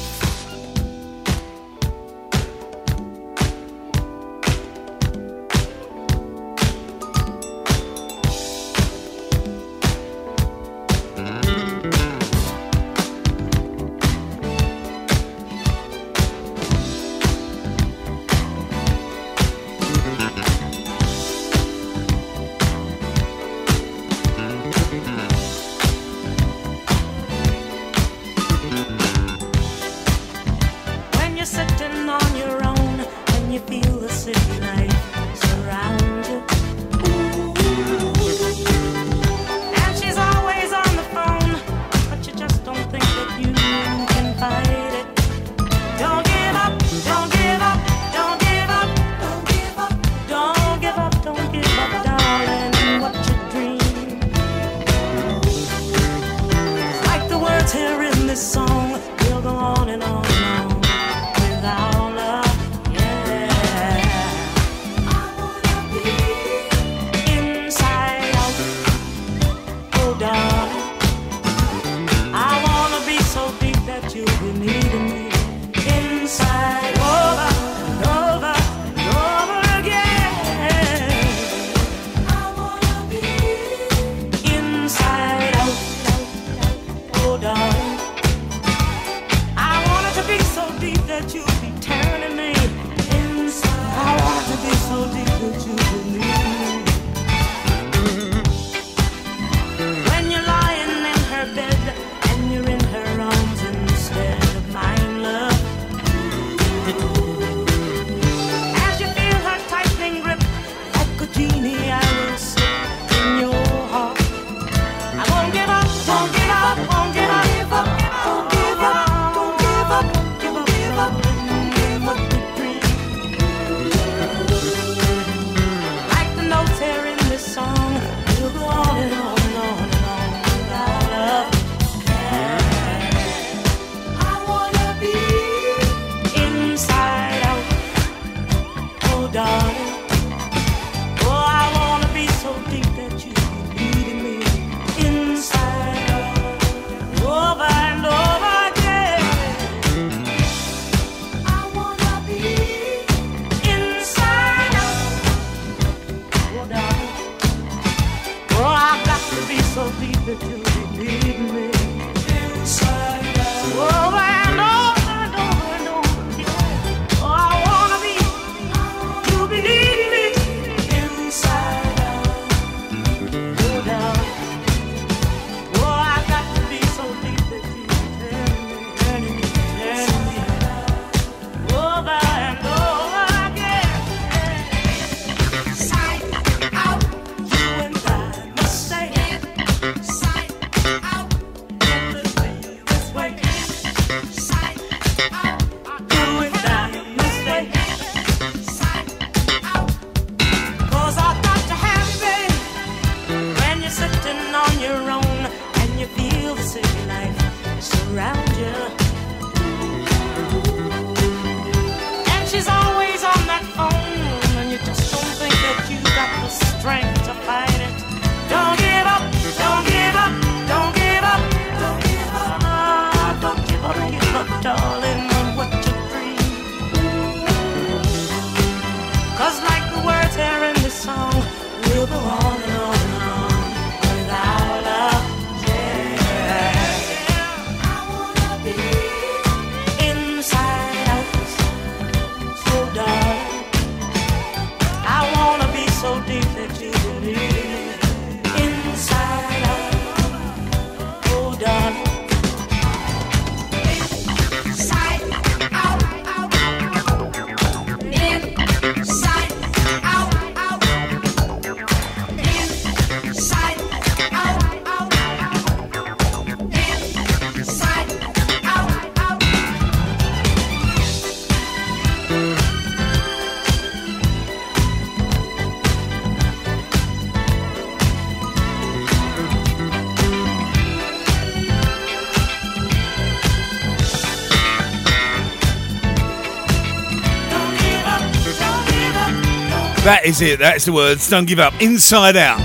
That 290.06 290.24
is 290.24 290.40
it. 290.40 290.60
That's 290.60 290.84
the 290.84 290.92
words. 290.92 291.28
Don't 291.28 291.48
give 291.48 291.58
up. 291.58 291.74
Inside 291.82 292.36
out. 292.36 292.60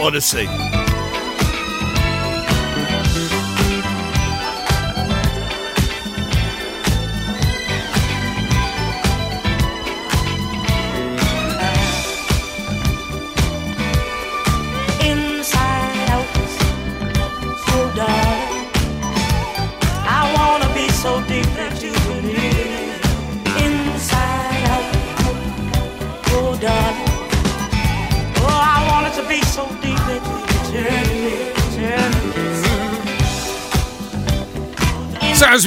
Odyssey. 0.00 0.46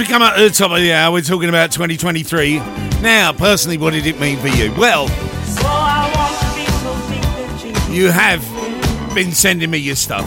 Come 0.09 0.21
up 0.23 0.35
to 0.35 0.41
the 0.41 0.49
top 0.49 0.71
of 0.71 0.77
the 0.79 0.91
hour, 0.91 1.11
we're 1.13 1.21
talking 1.21 1.49
about 1.49 1.71
2023. 1.71 2.57
Now, 3.01 3.31
personally, 3.31 3.77
what 3.77 3.93
did 3.93 4.07
it 4.07 4.19
mean 4.19 4.39
for 4.39 4.47
you? 4.47 4.73
Well, 4.75 5.07
So 5.07 5.61
I 5.65 6.11
want 6.15 6.39
to 6.39 6.55
be 6.55 6.65
so 6.81 6.91
deep 7.07 7.21
that 7.21 7.89
you 7.89 8.05
you 8.05 8.11
have 8.11 8.43
been 9.13 9.31
sending 9.31 9.69
me 9.69 9.77
your 9.77 9.95
stuff. 9.95 10.25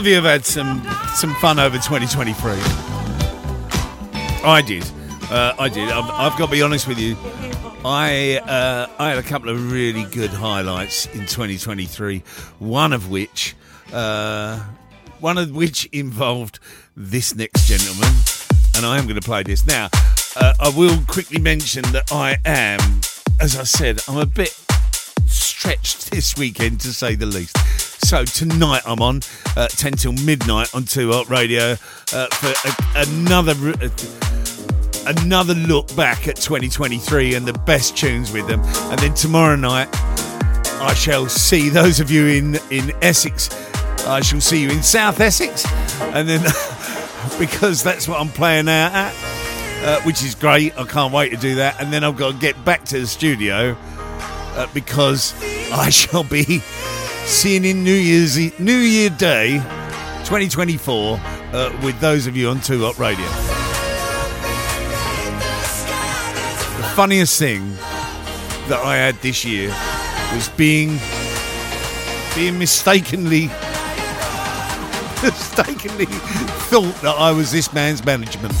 Of 0.00 0.06
you 0.06 0.14
have 0.14 0.24
had 0.24 0.46
some 0.46 0.82
some 1.14 1.34
fun 1.34 1.58
over 1.58 1.76
2023. 1.76 2.52
I 4.42 4.62
did. 4.66 4.82
Uh, 5.30 5.54
I 5.58 5.68
did. 5.68 5.90
I've, 5.90 6.10
I've 6.10 6.38
got 6.38 6.46
to 6.46 6.52
be 6.52 6.62
honest 6.62 6.88
with 6.88 6.98
you. 6.98 7.16
I 7.84 8.38
uh, 8.38 8.86
I 8.98 9.10
had 9.10 9.18
a 9.18 9.22
couple 9.22 9.50
of 9.50 9.70
really 9.70 10.04
good 10.04 10.30
highlights 10.30 11.04
in 11.06 11.26
2023. 11.26 12.22
One 12.60 12.94
of 12.94 13.10
which, 13.10 13.54
uh, 13.92 14.64
one 15.18 15.36
of 15.36 15.50
which 15.54 15.84
involved 15.92 16.60
this 16.96 17.34
next 17.34 17.66
gentleman, 17.66 18.14
and 18.76 18.86
I 18.86 18.96
am 18.96 19.04
going 19.04 19.20
to 19.20 19.26
play 19.26 19.42
this 19.42 19.66
now. 19.66 19.90
Uh, 20.34 20.54
I 20.60 20.70
will 20.74 20.98
quickly 21.08 21.42
mention 21.42 21.82
that 21.92 22.10
I 22.10 22.38
am, 22.46 22.80
as 23.38 23.54
I 23.54 23.64
said, 23.64 24.00
I'm 24.08 24.16
a 24.16 24.24
bit 24.24 24.58
stretched 25.26 26.10
this 26.10 26.38
weekend 26.38 26.80
to 26.80 26.94
say 26.94 27.16
the 27.16 27.26
least. 27.26 27.54
So 28.02 28.24
tonight 28.24 28.82
I'm 28.86 29.00
on 29.00 29.20
uh, 29.56 29.68
10 29.68 29.92
till 29.92 30.12
midnight 30.12 30.74
on 30.74 30.84
Two 30.84 31.12
Hot 31.12 31.28
Radio 31.28 31.72
uh, 32.12 32.26
for 32.26 32.52
a, 32.68 33.02
another 33.02 33.52
uh, 33.80 33.88
another 35.06 35.54
look 35.54 35.94
back 35.94 36.26
at 36.26 36.36
2023 36.36 37.34
and 37.34 37.46
the 37.46 37.52
best 37.52 37.96
tunes 37.96 38.32
with 38.32 38.48
them. 38.48 38.60
And 38.90 38.98
then 38.98 39.14
tomorrow 39.14 39.54
night 39.54 39.88
I 40.80 40.94
shall 40.94 41.28
see 41.28 41.68
those 41.68 42.00
of 42.00 42.10
you 42.10 42.26
in 42.26 42.58
in 42.70 42.92
Essex. 43.02 43.50
I 44.06 44.20
shall 44.22 44.40
see 44.40 44.62
you 44.62 44.70
in 44.70 44.82
South 44.82 45.20
Essex, 45.20 45.64
and 46.00 46.28
then 46.28 46.40
because 47.38 47.82
that's 47.82 48.08
what 48.08 48.18
I'm 48.18 48.30
playing 48.30 48.68
out 48.68 48.92
at, 48.92 49.14
uh, 49.84 50.00
which 50.02 50.24
is 50.24 50.34
great. 50.34 50.76
I 50.78 50.84
can't 50.84 51.12
wait 51.12 51.30
to 51.30 51.36
do 51.36 51.56
that. 51.56 51.80
And 51.80 51.92
then 51.92 52.02
I've 52.02 52.16
got 52.16 52.32
to 52.32 52.38
get 52.38 52.64
back 52.64 52.84
to 52.86 53.00
the 53.00 53.06
studio 53.06 53.76
uh, 54.56 54.66
because 54.72 55.34
I 55.70 55.90
shall 55.90 56.24
be 56.24 56.62
seeing 57.30 57.64
in 57.64 57.84
New 57.84 57.94
Year's 57.94 58.36
New 58.58 58.76
Year 58.76 59.08
Day 59.08 59.58
2024 60.24 61.16
uh, 61.52 61.80
with 61.84 61.98
those 62.00 62.26
of 62.26 62.36
you 62.36 62.48
on 62.48 62.60
Two 62.60 62.84
Up 62.84 62.98
Radio. 62.98 63.24
The 66.76 66.92
funniest 66.96 67.38
thing 67.38 67.70
that 68.68 68.80
I 68.84 68.96
had 68.96 69.14
this 69.22 69.44
year 69.44 69.68
was 70.34 70.48
being 70.56 70.98
being 72.34 72.58
mistakenly 72.58 73.46
mistakenly 75.22 76.06
thought 76.66 76.94
that 77.02 77.14
I 77.16 77.30
was 77.30 77.52
this 77.52 77.72
man's 77.72 78.04
management. 78.04 78.54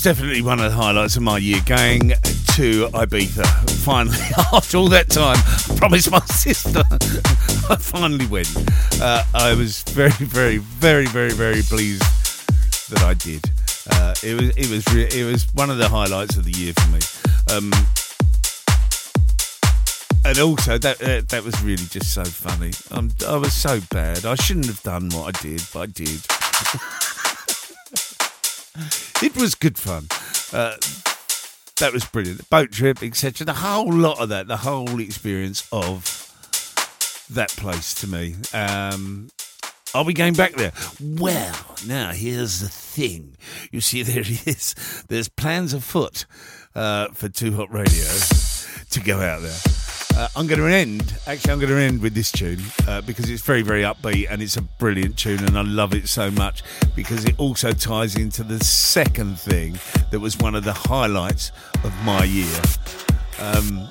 Was 0.00 0.16
definitely 0.16 0.40
one 0.40 0.58
of 0.60 0.70
the 0.70 0.76
highlights 0.76 1.16
of 1.16 1.22
my 1.22 1.36
year. 1.36 1.60
Going 1.66 2.10
to 2.10 2.88
Ibiza 2.88 3.46
finally 3.84 4.16
after 4.52 4.78
all 4.78 4.88
that 4.88 5.10
time. 5.10 5.36
I 5.36 5.78
promised 5.78 6.10
my 6.10 6.20
sister. 6.26 6.82
I 7.68 7.76
finally 7.76 8.26
went. 8.26 8.48
Uh, 9.00 9.22
I 9.34 9.54
was 9.54 9.82
very, 9.82 10.10
very, 10.10 10.58
very, 10.58 11.06
very, 11.06 11.32
very 11.32 11.62
pleased 11.62 12.02
that 12.90 13.02
I 13.02 13.14
did. 13.14 13.44
Uh, 13.90 14.14
it 14.22 14.40
was, 14.40 14.50
it 14.56 14.70
was, 14.70 14.94
re- 14.94 15.20
it 15.20 15.30
was 15.30 15.46
one 15.54 15.70
of 15.70 15.78
the 15.78 15.88
highlights 15.88 16.36
of 16.36 16.44
the 16.44 16.52
year 16.52 16.72
for 16.72 16.88
me. 16.90 17.00
Um, 17.54 17.72
and 20.24 20.38
also 20.38 20.78
that 20.78 21.02
uh, 21.02 21.22
that 21.28 21.42
was 21.42 21.60
really 21.62 21.86
just 21.86 22.12
so 22.12 22.24
funny. 22.24 22.72
Um, 22.90 23.10
I 23.26 23.36
was 23.36 23.52
so 23.52 23.80
bad. 23.90 24.24
I 24.24 24.34
shouldn't 24.36 24.66
have 24.66 24.82
done 24.82 25.08
what 25.10 25.34
I 25.34 25.42
did, 25.42 25.62
but 25.72 25.80
I 25.80 25.86
did. 25.86 26.99
It 29.22 29.36
was 29.36 29.54
good 29.54 29.78
fun. 29.78 30.06
Uh, 30.52 30.76
that 31.78 31.92
was 31.92 32.04
brilliant. 32.04 32.48
Boat 32.50 32.72
trip, 32.72 33.02
etc. 33.02 33.44
The 33.44 33.54
whole 33.54 33.92
lot 33.92 34.20
of 34.20 34.28
that, 34.28 34.46
the 34.46 34.58
whole 34.58 35.00
experience 35.00 35.68
of 35.72 36.26
that 37.30 37.50
place 37.50 37.94
to 37.94 38.06
me. 38.06 38.36
Um, 38.52 39.30
are 39.94 40.04
we 40.04 40.14
going 40.14 40.34
back 40.34 40.52
there? 40.52 40.72
Well, 41.00 41.56
now 41.86 42.12
here's 42.12 42.60
the 42.60 42.68
thing. 42.68 43.36
You 43.70 43.80
see, 43.80 44.02
there 44.04 44.22
there 44.22 44.38
is. 44.46 44.74
There's 45.08 45.28
plans 45.28 45.74
afoot 45.74 46.26
uh, 46.74 47.08
for 47.08 47.28
Two 47.28 47.56
Hot 47.56 47.72
Radio 47.72 48.04
to 48.90 49.00
go 49.00 49.20
out 49.20 49.42
there. 49.42 49.69
Uh, 50.20 50.28
I'm 50.36 50.46
going 50.46 50.60
to 50.60 50.66
end. 50.66 51.14
Actually, 51.26 51.52
I'm 51.54 51.58
going 51.60 51.70
to 51.70 51.80
end 51.80 52.02
with 52.02 52.12
this 52.12 52.30
tune 52.30 52.60
uh, 52.86 53.00
because 53.00 53.30
it's 53.30 53.40
very, 53.40 53.62
very 53.62 53.84
upbeat 53.84 54.26
and 54.28 54.42
it's 54.42 54.58
a 54.58 54.60
brilliant 54.60 55.16
tune, 55.16 55.42
and 55.42 55.56
I 55.56 55.62
love 55.62 55.94
it 55.94 56.08
so 56.08 56.30
much 56.30 56.62
because 56.94 57.24
it 57.24 57.40
also 57.40 57.72
ties 57.72 58.16
into 58.16 58.42
the 58.42 58.62
second 58.62 59.40
thing 59.40 59.78
that 60.10 60.20
was 60.20 60.36
one 60.36 60.54
of 60.54 60.62
the 60.62 60.74
highlights 60.74 61.52
of 61.84 61.94
my 62.04 62.24
year. 62.24 62.60
Um, 63.38 63.90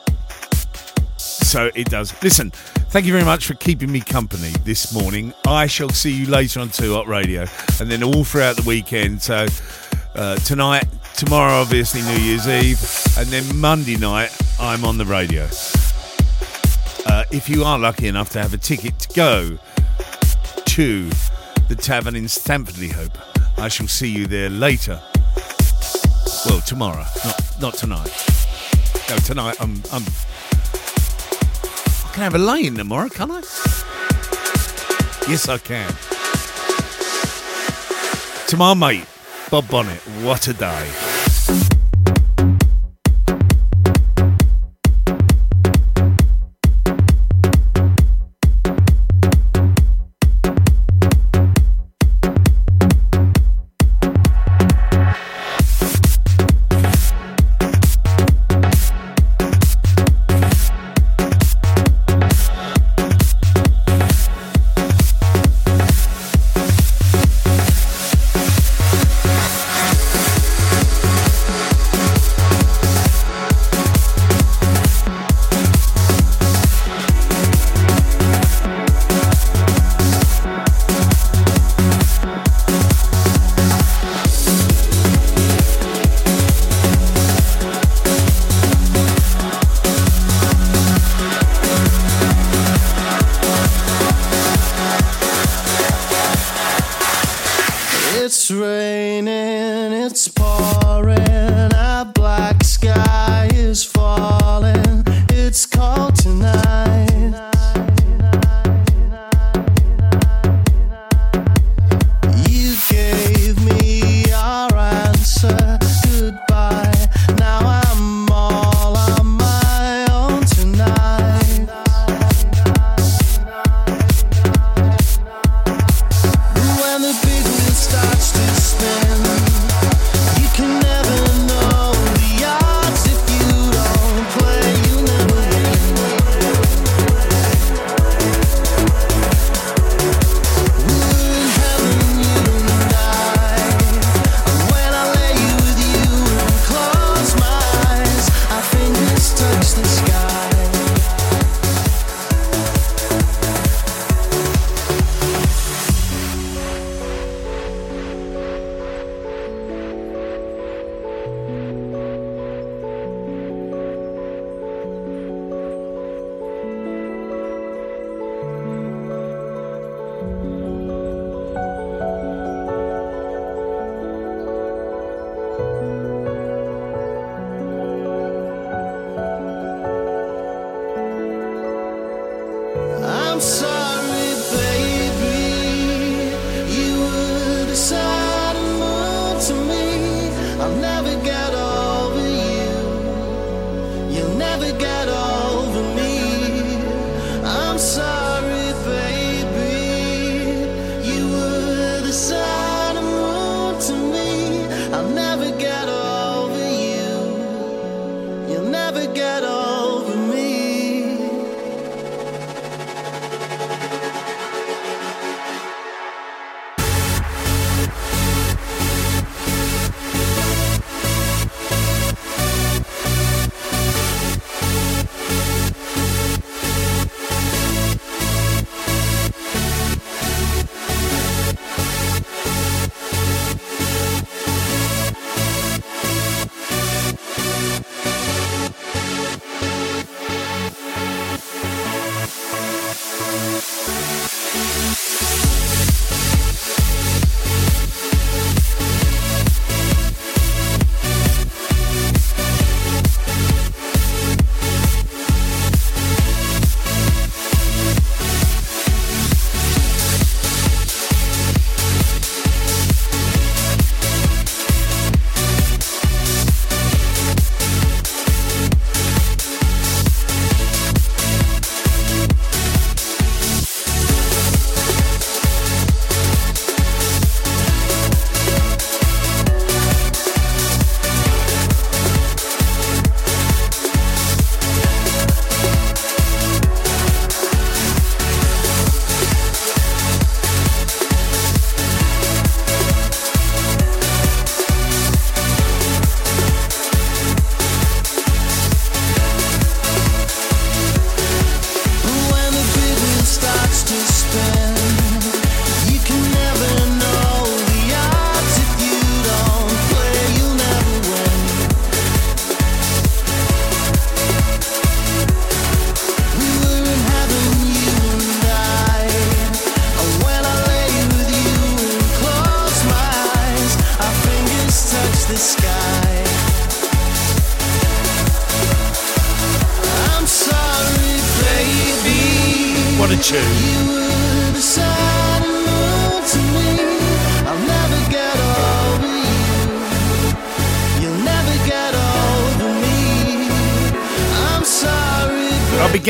so 1.17 1.71
it 1.73 1.89
does. 1.89 2.13
Listen, 2.21 2.51
thank 2.51 3.07
you 3.07 3.11
very 3.11 3.25
much 3.25 3.47
for 3.47 3.55
keeping 3.55 3.91
me 3.91 3.99
company 3.99 4.51
this 4.63 4.93
morning. 4.93 5.33
I 5.47 5.65
shall 5.65 5.89
see 5.89 6.11
you 6.11 6.27
later 6.27 6.59
on 6.59 6.69
Two 6.69 6.93
Hot 6.93 7.07
Radio, 7.07 7.47
and 7.79 7.89
then 7.89 8.03
all 8.03 8.23
throughout 8.23 8.55
the 8.55 8.67
weekend. 8.67 9.23
So 9.23 9.47
uh, 10.13 10.35
tonight, 10.35 10.85
tomorrow, 11.17 11.53
obviously 11.53 12.03
New 12.03 12.21
Year's 12.21 12.47
Eve, 12.47 12.79
and 13.17 13.29
then 13.29 13.57
Monday 13.57 13.97
night, 13.97 14.29
I'm 14.59 14.85
on 14.85 14.99
the 14.99 15.05
radio. 15.05 15.47
Uh, 17.05 17.23
if 17.31 17.49
you 17.49 17.63
are 17.63 17.79
lucky 17.79 18.07
enough 18.07 18.29
to 18.31 18.41
have 18.41 18.53
a 18.53 18.57
ticket 18.57 18.97
to 18.99 19.13
go 19.13 19.57
to 20.65 21.09
the 21.67 21.75
tavern 21.75 22.15
in 22.15 22.27
Stanford-le-Hope, 22.27 23.17
I 23.57 23.67
shall 23.67 23.87
see 23.87 24.09
you 24.09 24.27
there 24.27 24.49
later. 24.49 25.01
Well, 26.45 26.61
tomorrow, 26.61 27.05
not 27.25 27.41
not 27.59 27.73
tonight. 27.73 28.11
No, 29.09 29.17
tonight 29.17 29.57
I'm 29.59 29.81
I'm. 29.91 30.03
I 32.05 32.11
can 32.13 32.23
have 32.23 32.35
a 32.35 32.39
lane 32.39 32.75
tomorrow, 32.75 33.09
can 33.09 33.31
I? 33.31 33.41
Yes, 35.27 35.49
I 35.49 35.57
can. 35.57 35.93
To 38.47 38.57
my 38.57 38.73
mate, 38.73 39.05
Bob 39.51 39.67
Bonnet. 39.69 39.99
What 40.23 40.47
a 40.47 40.53
day. 40.53 41.08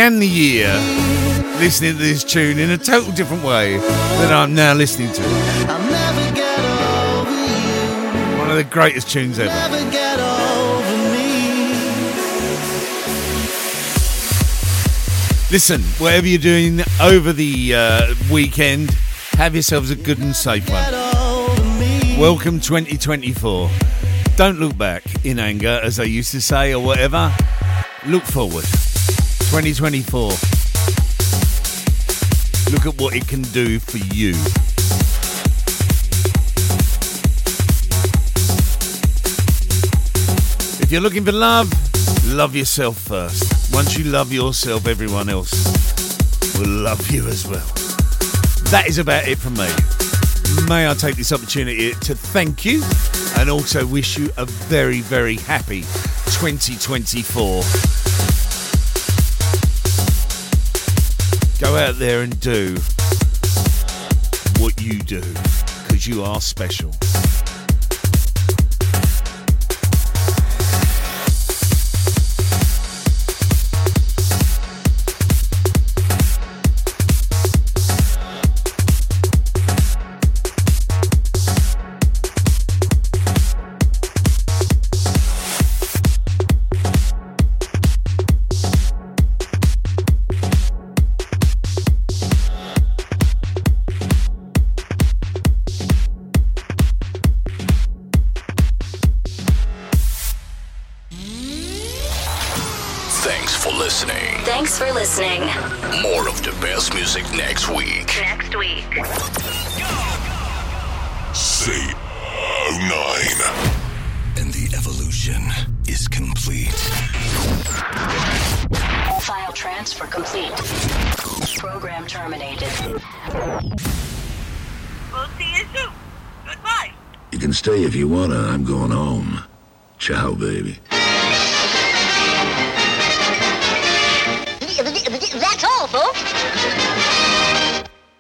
I 0.10 0.20
the 0.20 0.26
year 0.26 0.74
listening 1.60 1.92
to 1.92 2.00
this 2.00 2.24
tune 2.24 2.58
in 2.58 2.72
a 2.72 2.80
total 2.80 3.12
different 3.12 3.44
way 3.44 3.78
than 3.78 4.34
I'm 4.34 4.56
now 4.56 4.74
listening 4.74 5.14
to 5.14 5.22
it. 5.22 5.70
I'll 5.70 5.80
never 5.88 6.36
get 6.36 6.58
over 6.58 7.30
you. 7.30 8.40
One 8.40 8.50
of 8.50 8.56
the 8.56 8.64
greatest 8.64 9.08
tunes 9.12 9.38
ever. 9.38 9.50
Never 9.50 9.92
get 9.92 10.20
over 10.20 10.98
me. 11.14 11.52
Listen, 15.52 15.82
whatever 16.00 16.26
you're 16.26 16.40
doing 16.40 16.82
over 17.00 17.32
the 17.32 17.76
uh, 17.76 18.16
weekend, 18.32 18.90
have 19.34 19.54
yourselves 19.54 19.92
a 19.92 19.96
good 19.96 20.18
and 20.18 20.36
safe 20.36 20.68
one. 20.72 20.92
Welcome 22.20 22.60
2024. 22.60 23.70
Don't 24.38 24.60
look 24.60 24.76
back 24.76 25.04
in 25.24 25.38
anger, 25.38 25.80
as 25.84 25.98
they 25.98 26.08
used 26.08 26.32
to 26.32 26.42
say, 26.42 26.74
or 26.74 26.84
whatever. 26.84 27.32
Look 28.08 28.24
forward. 28.24 28.66
2024. 29.50 30.30
Look 32.72 32.86
at 32.86 33.02
what 33.02 33.16
it 33.16 33.28
can 33.28 33.42
do 33.42 33.80
for 33.80 33.98
you. 33.98 34.30
If 40.80 40.92
you're 40.92 41.02
looking 41.02 41.26
for 41.26 41.32
love, 41.32 41.68
love 42.28 42.56
yourself 42.56 43.00
first. 43.00 43.74
Once 43.74 43.98
you 43.98 44.04
love 44.06 44.32
yourself, 44.32 44.86
everyone 44.86 45.30
else 45.30 45.52
will 46.60 46.70
love 46.70 47.10
you 47.10 47.28
as 47.28 47.48
well. 47.48 47.66
That 48.70 48.86
is 48.88 49.00
about 49.00 49.28
it 49.28 49.40
from 49.40 49.56
me. 49.56 49.68
May 50.68 50.88
I 50.88 50.94
take 50.94 51.16
this 51.16 51.32
opportunity 51.32 51.94
to 51.94 52.14
thank 52.14 52.66
you 52.66 52.84
and 53.38 53.50
also 53.50 53.84
wish 53.88 54.16
you 54.16 54.30
a 54.38 54.46
very, 54.46 55.02
very 55.02 55.38
happy 55.38 55.82
2024. 56.38 57.99
Go 61.60 61.76
out 61.76 61.96
there 61.96 62.22
and 62.22 62.40
do 62.40 62.78
what 64.60 64.82
you 64.82 65.00
do 65.00 65.20
because 65.20 66.08
you 66.08 66.24
are 66.24 66.40
special. 66.40 66.92